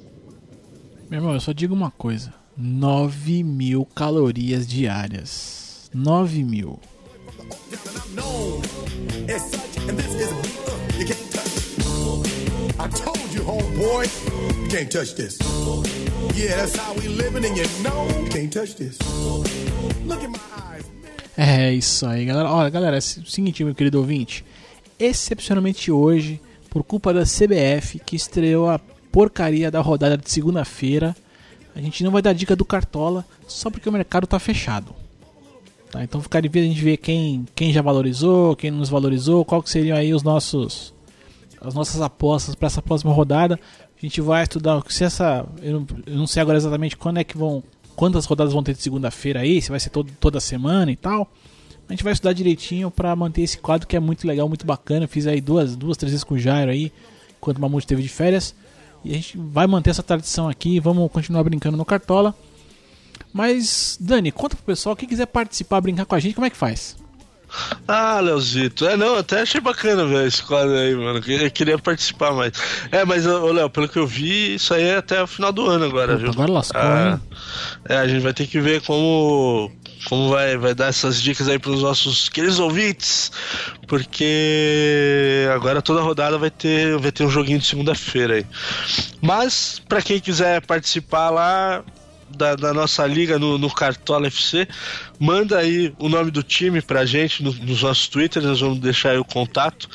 meu 1.09 1.19
irmão, 1.19 1.33
eu 1.33 1.39
só 1.39 1.51
digo 1.51 1.73
uma 1.73 1.91
coisa: 1.91 2.33
9 2.57 3.43
mil 3.43 3.85
calorias 3.85 4.67
diárias. 4.67 5.89
9 5.93 6.43
mil. 6.43 6.79
Told 13.83 14.05
you, 14.07 14.67
can't 14.69 14.89
touch 14.89 15.15
this. 15.15 15.37
Yeah, 16.35 16.55
that's 16.55 16.75
how 16.75 16.93
we 16.93 17.07
living, 17.09 17.45
and 17.45 17.57
you 17.57 17.65
know 17.83 18.07
you 18.21 18.29
can't 18.29 18.51
touch 18.51 18.75
this. 18.75 18.97
Look 20.05 20.23
in 20.23 20.31
my 20.31 20.39
eyes. 20.55 20.85
É 21.37 21.73
isso 21.73 22.05
aí, 22.05 22.25
galera. 22.25 22.49
Olha, 22.49 22.69
galera, 22.69 22.95
é 22.95 22.99
o 22.99 23.01
seguinte, 23.01 23.63
meu 23.63 23.75
querido 23.75 23.99
ouvinte. 23.99 24.45
Excepcionalmente 24.97 25.91
hoje, 25.91 26.39
por 26.69 26.83
culpa 26.83 27.13
da 27.13 27.23
CBF, 27.23 27.99
que 27.99 28.15
estreou 28.15 28.69
a 28.69 28.79
porcaria 29.11 29.69
da 29.69 29.81
rodada 29.81 30.17
de 30.17 30.31
segunda-feira, 30.31 31.15
a 31.75 31.81
gente 31.81 32.03
não 32.03 32.11
vai 32.11 32.21
dar 32.21 32.33
dica 32.33 32.55
do 32.55 32.63
Cartola 32.63 33.25
só 33.47 33.69
porque 33.69 33.89
o 33.89 33.91
mercado 33.91 34.25
tá 34.25 34.39
fechado. 34.39 34.95
Tá? 35.91 36.03
Então 36.03 36.21
ficar 36.21 36.39
de 36.39 36.47
vez 36.47 36.65
a 36.65 36.69
gente 36.69 36.81
ver 36.81 36.97
quem, 36.97 37.45
quem 37.53 37.73
já 37.73 37.81
valorizou, 37.81 38.55
quem 38.55 38.71
nos 38.71 38.89
valorizou, 38.89 39.43
qual 39.43 39.61
que 39.61 39.69
seriam 39.69 39.97
aí 39.97 40.13
os 40.13 40.23
nossos 40.23 40.92
as 41.63 41.73
nossas 41.73 42.01
apostas 42.01 42.55
para 42.55 42.67
essa 42.67 42.81
próxima 42.81 43.13
rodada. 43.13 43.59
A 43.97 44.01
gente 44.05 44.19
vai 44.21 44.43
estudar 44.43 44.81
se 44.89 45.03
essa 45.03 45.45
eu 45.61 45.79
não, 45.79 45.87
eu 46.05 46.15
não 46.17 46.27
sei 46.27 46.41
agora 46.41 46.57
exatamente 46.57 46.97
quando 46.97 47.19
é 47.19 47.23
que 47.23 47.37
vão 47.37 47.63
quantas 47.95 48.25
rodadas 48.25 48.53
vão 48.53 48.63
ter 48.63 48.73
de 48.73 48.81
segunda-feira 48.81 49.41
aí, 49.41 49.61
se 49.61 49.69
vai 49.69 49.79
ser 49.79 49.89
todo, 49.89 50.11
toda 50.19 50.39
semana 50.39 50.91
e 50.91 50.95
tal. 50.95 51.31
A 51.87 51.93
gente 51.93 52.03
vai 52.03 52.13
estudar 52.13 52.33
direitinho 52.33 52.89
para 52.89 53.15
manter 53.15 53.41
esse 53.41 53.57
quadro 53.57 53.87
que 53.87 53.95
é 53.95 53.99
muito 53.99 54.25
legal, 54.25 54.47
muito 54.47 54.65
bacana. 54.65 55.05
Eu 55.05 55.09
fiz 55.09 55.27
aí 55.27 55.39
duas, 55.39 55.75
duas, 55.75 55.97
três 55.97 56.11
vezes 56.11 56.23
com 56.23 56.35
o 56.35 56.39
Jairo 56.39 56.71
aí, 56.71 56.91
enquanto 57.37 57.57
o 57.57 57.61
Mamute 57.61 57.85
teve 57.85 58.01
de 58.01 58.09
férias. 58.09 58.55
E 59.03 59.11
a 59.11 59.15
gente 59.15 59.37
vai 59.37 59.67
manter 59.67 59.89
essa 59.89 60.01
tradição 60.01 60.47
aqui, 60.47 60.79
vamos 60.79 61.11
continuar 61.11 61.43
brincando 61.43 61.77
no 61.77 61.85
Cartola. 61.85 62.33
Mas, 63.33 63.97
Dani, 63.99 64.31
conta 64.31 64.55
pro 64.55 64.65
pessoal, 64.65 64.95
quem 64.95 65.09
quiser 65.09 65.25
participar, 65.25 65.81
brincar 65.81 66.05
com 66.05 66.15
a 66.15 66.19
gente, 66.19 66.35
como 66.35 66.47
é 66.47 66.49
que 66.49 66.57
faz? 66.57 66.95
Ah, 67.87 68.19
Leozito. 68.19 68.85
É, 68.87 68.97
não, 68.97 69.17
até 69.17 69.41
achei 69.41 69.61
bacana, 69.61 70.05
velho, 70.05 70.25
esse 70.25 70.41
quadro 70.43 70.73
aí, 70.73 70.95
mano. 70.95 71.21
Eu 71.27 71.51
queria 71.51 71.77
participar 71.77 72.31
mais. 72.31 72.53
É, 72.91 73.05
mas, 73.05 73.25
ô, 73.25 73.51
Léo, 73.51 73.69
pelo 73.69 73.87
que 73.87 73.97
eu 73.97 74.07
vi, 74.07 74.55
isso 74.55 74.73
aí 74.73 74.83
é 74.83 74.97
até 74.97 75.21
o 75.21 75.27
final 75.27 75.51
do 75.51 75.67
ano 75.67 75.85
agora, 75.85 76.15
viu? 76.17 76.29
agora 76.29 76.51
lascou, 76.51 76.81
Ah? 76.81 77.19
É, 77.87 77.97
a 77.97 78.07
gente 78.07 78.21
vai 78.21 78.33
ter 78.33 78.47
que 78.47 78.59
ver 78.59 78.81
como. 78.81 79.71
Como 80.09 80.29
vai, 80.29 80.57
vai 80.57 80.75
dar 80.75 80.87
essas 80.87 81.21
dicas 81.21 81.47
aí 81.47 81.57
pros 81.57 81.81
nossos 81.81 82.27
queridos 82.27 82.59
ouvintes, 82.59 83.31
porque 83.87 85.47
agora 85.55 85.81
toda 85.81 86.01
rodada 86.01 86.37
vai 86.37 86.49
ter, 86.49 86.97
vai 86.97 87.09
ter 87.09 87.23
um 87.23 87.29
joguinho 87.29 87.59
de 87.59 87.65
segunda-feira 87.65 88.35
aí. 88.35 88.45
Mas, 89.21 89.81
pra 89.87 90.01
quem 90.01 90.19
quiser 90.19 90.61
participar 90.65 91.29
lá, 91.29 91.85
da, 92.35 92.55
da 92.55 92.73
nossa 92.73 93.05
liga 93.05 93.37
no, 93.39 93.57
no, 93.57 93.69
Cartola 93.69 94.27
FC, 94.27 94.67
manda 95.19 95.57
aí 95.57 95.93
o 95.99 96.09
nome 96.09 96.31
do 96.31 96.43
time 96.43 96.81
pra 96.81 97.05
gente 97.05 97.43
no, 97.43 97.51
nos 97.53 97.81
nossos 97.81 98.07
twitters, 98.07 98.45
nós 98.45 98.59
vamos 98.59 98.79
deixar 98.79 99.11
aí 99.11 99.17
o 99.17 99.25
contato, 99.25 99.89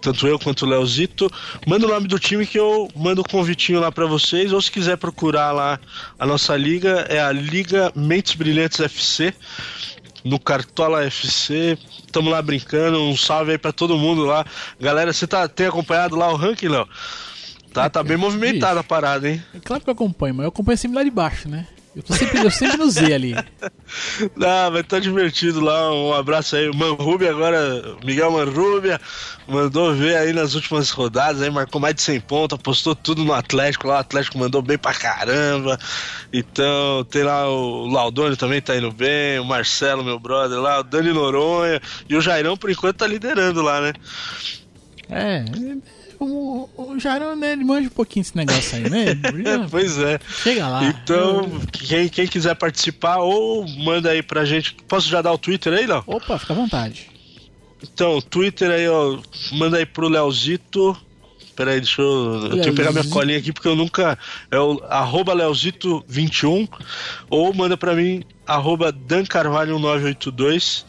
tanto 0.00 0.26
eu 0.26 0.38
quanto 0.38 0.62
o 0.64 0.68
Leozito. 0.68 1.30
Manda 1.66 1.86
o 1.86 1.88
nome 1.90 2.06
do 2.06 2.18
time 2.18 2.46
que 2.46 2.58
eu 2.58 2.88
mando 2.94 3.20
o 3.22 3.24
um 3.26 3.30
convitinho 3.30 3.80
lá 3.80 3.90
para 3.90 4.06
vocês, 4.06 4.52
ou 4.52 4.60
se 4.60 4.70
quiser 4.70 4.96
procurar 4.96 5.52
lá 5.52 5.78
a 6.18 6.26
nossa 6.26 6.56
liga, 6.56 7.06
é 7.08 7.20
a 7.20 7.32
Liga 7.32 7.92
Mentes 7.94 8.34
Brilhantes 8.34 8.80
FC 8.80 9.34
no 10.24 10.38
Cartola 10.38 11.04
FC. 11.04 11.78
Tamo 12.10 12.30
lá 12.30 12.40
brincando. 12.40 13.00
Um 13.02 13.16
salve 13.16 13.52
aí 13.52 13.58
pra 13.58 13.72
todo 13.72 13.98
mundo 13.98 14.24
lá. 14.24 14.44
Galera, 14.80 15.12
você 15.12 15.26
tá, 15.26 15.46
tem 15.46 15.66
acompanhado 15.66 16.16
lá 16.16 16.32
o 16.32 16.36
ranking, 16.36 16.68
Léo? 16.68 16.88
Tá, 17.72 17.90
tá 17.90 18.02
bem 18.04 18.16
movimentada 18.16 18.80
a 18.80 18.84
parada, 18.84 19.28
hein? 19.28 19.42
É 19.52 19.58
claro 19.58 19.82
que 19.82 19.90
eu 19.90 19.94
acompanho, 19.94 20.36
mas 20.36 20.44
eu 20.44 20.48
acompanho 20.48 20.78
sempre 20.78 20.96
lá 20.96 21.02
de 21.02 21.10
baixo, 21.10 21.48
né? 21.48 21.66
Eu, 21.96 22.02
tô 22.02 22.12
sempre, 22.12 22.44
eu 22.44 22.50
sempre 22.50 22.76
no 22.76 22.90
Z 22.90 23.12
ali. 23.12 23.34
Não, 24.34 24.70
mas 24.72 24.86
tá 24.86 24.98
divertido 24.98 25.60
lá. 25.60 25.94
Um 25.94 26.12
abraço 26.12 26.56
aí. 26.56 26.68
O 26.68 26.74
Manrubia 26.74 27.30
agora, 27.30 27.96
Miguel 28.04 28.32
Manrubia, 28.32 29.00
mandou 29.46 29.94
ver 29.94 30.16
aí 30.16 30.32
nas 30.32 30.54
últimas 30.54 30.90
rodadas, 30.90 31.40
aí 31.40 31.50
marcou 31.50 31.80
mais 31.80 31.94
de 31.94 32.02
100 32.02 32.20
pontos, 32.20 32.58
apostou 32.58 32.96
tudo 32.96 33.24
no 33.24 33.32
Atlético 33.32 33.86
lá. 33.86 33.96
O 33.96 33.98
Atlético 33.98 34.38
mandou 34.38 34.60
bem 34.60 34.76
pra 34.76 34.92
caramba. 34.92 35.78
Então, 36.32 37.04
tem 37.04 37.22
lá 37.22 37.48
o 37.48 37.86
Laudônio 37.86 38.36
também 38.36 38.60
tá 38.60 38.76
indo 38.76 38.90
bem, 38.90 39.38
o 39.38 39.44
Marcelo, 39.44 40.02
meu 40.02 40.18
brother 40.18 40.58
lá, 40.58 40.80
o 40.80 40.82
Dani 40.82 41.12
Noronha. 41.12 41.80
E 42.08 42.16
o 42.16 42.20
Jairão, 42.20 42.56
por 42.56 42.70
enquanto, 42.70 42.96
tá 42.96 43.06
liderando 43.06 43.62
lá, 43.62 43.80
né? 43.80 43.92
É, 45.08 45.44
o, 46.24 46.70
o 46.76 46.98
Jarão, 46.98 47.36
né, 47.36 47.52
ele 47.52 47.64
manja 47.64 47.88
um 47.88 47.92
pouquinho 47.92 48.22
esse 48.22 48.36
negócio 48.36 48.76
aí, 48.76 48.88
né? 48.88 49.06
pois 49.70 49.98
é. 49.98 50.18
Chega 50.42 50.68
lá. 50.68 50.84
Então, 50.84 51.60
quem, 51.72 52.08
quem 52.08 52.26
quiser 52.26 52.54
participar, 52.54 53.18
ou 53.18 53.66
manda 53.68 54.10
aí 54.10 54.22
pra 54.22 54.44
gente. 54.44 54.74
Posso 54.88 55.08
já 55.08 55.22
dar 55.22 55.32
o 55.32 55.38
Twitter 55.38 55.72
aí, 55.72 55.86
não? 55.86 56.02
Opa, 56.06 56.38
fica 56.38 56.52
à 56.52 56.56
vontade. 56.56 57.10
Então, 57.82 58.20
Twitter 58.20 58.70
aí, 58.70 58.88
ó. 58.88 59.18
Manda 59.52 59.76
aí 59.78 59.86
pro 59.86 60.08
Leozito. 60.08 60.96
Peraí, 61.54 61.80
deixa 61.80 62.02
eu. 62.02 62.44
Eu 62.44 62.50
tenho 62.50 62.62
que 62.64 62.72
pegar 62.72 62.92
minha 62.92 63.08
colinha 63.08 63.38
aqui 63.38 63.52
porque 63.52 63.68
eu 63.68 63.76
nunca. 63.76 64.18
É 64.50 64.58
o 64.58 64.82
arroba 64.88 65.34
Leozito21. 65.34 66.68
Ou 67.30 67.54
manda 67.54 67.76
pra 67.76 67.94
mim, 67.94 68.24
arroba 68.46 68.92
dancarvalho982. 68.92 70.84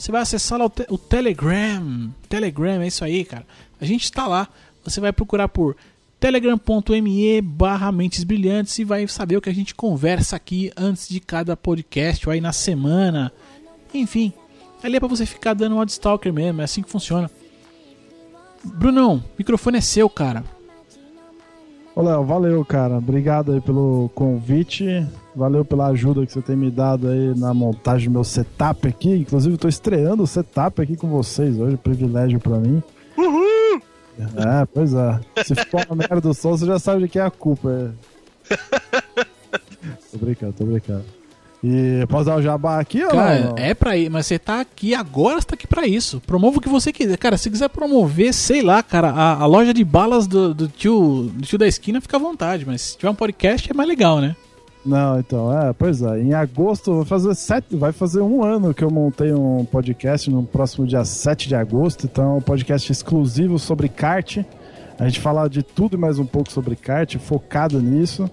você 0.00 0.10
vai 0.10 0.22
acessar 0.22 0.58
lá 0.58 0.64
o, 0.64 0.70
te 0.70 0.86
o 0.88 0.96
Telegram. 0.96 2.10
Telegram, 2.26 2.80
é 2.80 2.86
isso 2.86 3.04
aí, 3.04 3.22
cara. 3.22 3.46
A 3.78 3.84
gente 3.84 4.04
está 4.04 4.26
lá. 4.26 4.48
Você 4.82 4.98
vai 4.98 5.12
procurar 5.12 5.46
por 5.46 5.76
telegram.me 6.18 7.42
barra 7.42 7.92
Mentes 7.92 8.24
Brilhantes 8.24 8.78
e 8.78 8.84
vai 8.84 9.06
saber 9.06 9.36
o 9.36 9.42
que 9.42 9.50
a 9.50 9.54
gente 9.54 9.74
conversa 9.74 10.36
aqui 10.36 10.72
antes 10.74 11.06
de 11.06 11.20
cada 11.20 11.54
podcast 11.54 12.26
ou 12.26 12.32
aí 12.32 12.40
na 12.40 12.50
semana. 12.50 13.30
Enfim, 13.92 14.32
ali 14.82 14.96
é 14.96 15.00
para 15.00 15.08
você 15.08 15.26
ficar 15.26 15.52
dando 15.52 15.76
um 15.76 15.84
stalker 15.84 16.32
mesmo, 16.32 16.62
é 16.62 16.64
assim 16.64 16.82
que 16.82 16.90
funciona. 16.90 17.30
Brunão, 18.64 19.22
microfone 19.38 19.78
é 19.78 19.82
seu, 19.82 20.08
cara. 20.08 20.44
Ô 21.94 22.02
Léo, 22.02 22.24
valeu, 22.24 22.64
cara. 22.64 22.98
Obrigado 22.98 23.52
aí 23.52 23.60
pelo 23.60 24.10
convite. 24.14 25.06
Valeu 25.34 25.64
pela 25.64 25.88
ajuda 25.88 26.24
que 26.24 26.32
você 26.32 26.40
tem 26.40 26.56
me 26.56 26.70
dado 26.70 27.08
aí 27.08 27.38
na 27.38 27.52
montagem 27.52 28.08
do 28.08 28.12
meu 28.12 28.24
setup 28.24 28.86
aqui. 28.86 29.10
Inclusive, 29.10 29.54
estou 29.54 29.68
estreando 29.68 30.22
o 30.22 30.26
setup 30.26 30.80
aqui 30.80 30.96
com 30.96 31.08
vocês 31.08 31.58
hoje. 31.58 31.76
Privilégio 31.76 32.38
para 32.38 32.58
mim. 32.58 32.82
Uhul! 33.16 33.82
É, 34.18 34.66
pois 34.72 34.94
é. 34.94 35.20
Se 35.44 35.54
for 35.66 35.84
uma 35.88 35.96
merda 35.96 36.20
do 36.20 36.34
som, 36.34 36.56
você 36.56 36.66
já 36.66 36.78
sabe 36.78 37.02
de 37.02 37.08
quem 37.08 37.22
é 37.22 37.24
a 37.24 37.30
culpa. 37.30 37.94
É. 38.50 38.54
tô 40.12 40.18
brincando, 40.18 40.52
tô 40.52 40.64
brincando. 40.64 41.19
E 41.62 42.06
posso 42.08 42.24
dar 42.24 42.36
o 42.36 42.42
jabá 42.42 42.80
aqui 42.80 43.00
Cara, 43.00 43.48
ou 43.48 43.48
não? 43.50 43.54
é 43.58 43.74
pra 43.74 43.96
ir, 43.96 44.08
mas 44.08 44.26
você 44.26 44.38
tá 44.38 44.60
aqui 44.60 44.94
agora, 44.94 45.40
você 45.40 45.46
tá 45.46 45.54
aqui 45.54 45.66
pra 45.66 45.86
isso. 45.86 46.20
Promova 46.26 46.56
o 46.56 46.60
que 46.60 46.68
você 46.68 46.90
quiser. 46.90 47.18
Cara, 47.18 47.36
se 47.36 47.50
quiser 47.50 47.68
promover, 47.68 48.32
sei 48.32 48.62
lá, 48.62 48.82
cara, 48.82 49.10
a, 49.10 49.42
a 49.42 49.46
loja 49.46 49.74
de 49.74 49.84
balas 49.84 50.26
do, 50.26 50.54
do, 50.54 50.68
tio, 50.68 51.30
do 51.34 51.42
tio 51.42 51.58
da 51.58 51.66
esquina, 51.66 52.00
fica 52.00 52.16
à 52.16 52.20
vontade. 52.20 52.64
Mas 52.66 52.80
se 52.80 52.96
tiver 52.96 53.10
um 53.10 53.14
podcast, 53.14 53.70
é 53.70 53.74
mais 53.74 53.88
legal, 53.88 54.20
né? 54.20 54.34
Não, 54.84 55.18
então, 55.18 55.52
é, 55.58 55.74
pois 55.74 56.00
é. 56.00 56.22
Em 56.22 56.32
agosto, 56.32 56.94
vai 56.94 57.04
fazer 57.04 57.34
sete, 57.34 57.76
vai 57.76 57.92
fazer 57.92 58.22
um 58.22 58.42
ano 58.42 58.72
que 58.72 58.82
eu 58.82 58.90
montei 58.90 59.30
um 59.30 59.62
podcast 59.66 60.30
no 60.30 60.42
próximo 60.42 60.86
dia 60.86 61.04
7 61.04 61.46
de 61.48 61.54
agosto. 61.54 62.06
Então, 62.06 62.24
é 62.24 62.38
um 62.38 62.40
podcast 62.40 62.90
exclusivo 62.90 63.58
sobre 63.58 63.90
kart. 63.90 64.38
A 64.98 65.04
gente 65.06 65.20
fala 65.20 65.48
de 65.48 65.62
tudo 65.62 65.96
e 65.96 65.98
mais 65.98 66.18
um 66.18 66.24
pouco 66.24 66.50
sobre 66.50 66.74
kart, 66.76 67.16
focado 67.18 67.78
nisso. 67.80 68.30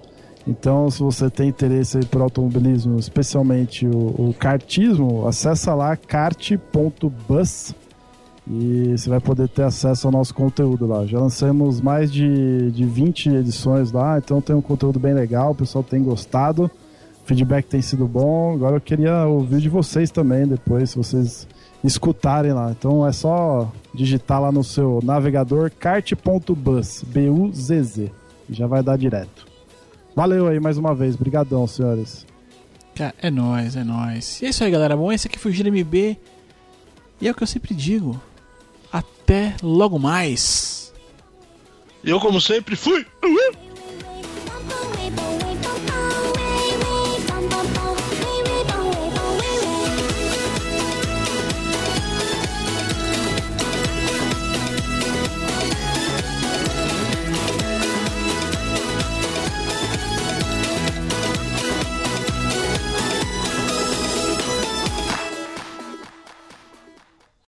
Então, 0.47 0.89
se 0.89 1.03
você 1.03 1.29
tem 1.29 1.49
interesse 1.49 1.99
por 2.05 2.21
automobilismo, 2.21 2.97
especialmente 2.97 3.85
o, 3.85 4.29
o 4.29 4.35
kartismo, 4.39 5.27
acessa 5.27 5.75
lá 5.75 5.95
kart.bus 5.97 7.75
e 8.49 8.97
você 8.97 9.09
vai 9.09 9.19
poder 9.19 9.49
ter 9.49 9.63
acesso 9.63 10.07
ao 10.07 10.11
nosso 10.11 10.33
conteúdo 10.33 10.87
lá. 10.87 11.05
Já 11.05 11.19
lançamos 11.19 11.81
mais 11.81 12.09
de, 12.09 12.71
de 12.71 12.85
20 12.85 13.29
edições 13.29 13.91
lá, 13.91 14.17
então 14.17 14.39
tem 14.39 14.55
um 14.55 14.61
conteúdo 14.61 14.97
bem 14.97 15.13
legal, 15.13 15.51
o 15.51 15.55
pessoal 15.55 15.83
tem 15.83 16.01
gostado, 16.01 16.71
o 17.23 17.27
feedback 17.27 17.65
tem 17.65 17.81
sido 17.81 18.07
bom. 18.07 18.53
Agora 18.53 18.77
eu 18.77 18.81
queria 18.81 19.25
ouvir 19.25 19.59
de 19.59 19.67
vocês 19.67 20.11
também 20.11 20.47
depois, 20.47 20.91
se 20.91 20.97
vocês 20.97 21.45
escutarem 21.83 22.53
lá. 22.53 22.71
Então 22.71 23.05
é 23.05 23.11
só 23.11 23.69
digitar 23.93 24.41
lá 24.41 24.49
no 24.49 24.63
seu 24.63 25.01
navegador 25.03 25.69
kart.bus, 25.77 27.03
B-U-Z-Z, 27.05 28.09
já 28.49 28.65
vai 28.65 28.81
dar 28.81 28.97
direto. 28.97 29.46
Valeu 30.17 30.47
aí 30.47 30.59
mais 30.59 30.79
uma 30.79 30.95
vez, 30.95 31.15
brigadão, 31.15 31.67
senhores. 31.67 32.25
É 33.21 33.29
nóis, 33.29 33.75
é 33.75 33.83
nóis. 33.83 34.41
E 34.41 34.47
é 34.47 34.49
isso 34.49 34.63
aí, 34.63 34.71
galera. 34.71 34.97
Bom, 34.97 35.11
esse 35.11 35.27
aqui 35.27 35.37
foi 35.37 35.51
o 35.51 35.53
Gira 35.53 35.69
MB. 35.69 36.17
E 37.21 37.27
é 37.27 37.29
o 37.29 37.35
que 37.35 37.43
eu 37.43 37.47
sempre 37.47 37.75
digo. 37.75 38.19
Até 38.91 39.55
logo 39.61 39.99
mais. 39.99 40.91
Eu, 42.03 42.19
como 42.19 42.41
sempre, 42.41 42.75
fui. 42.75 43.05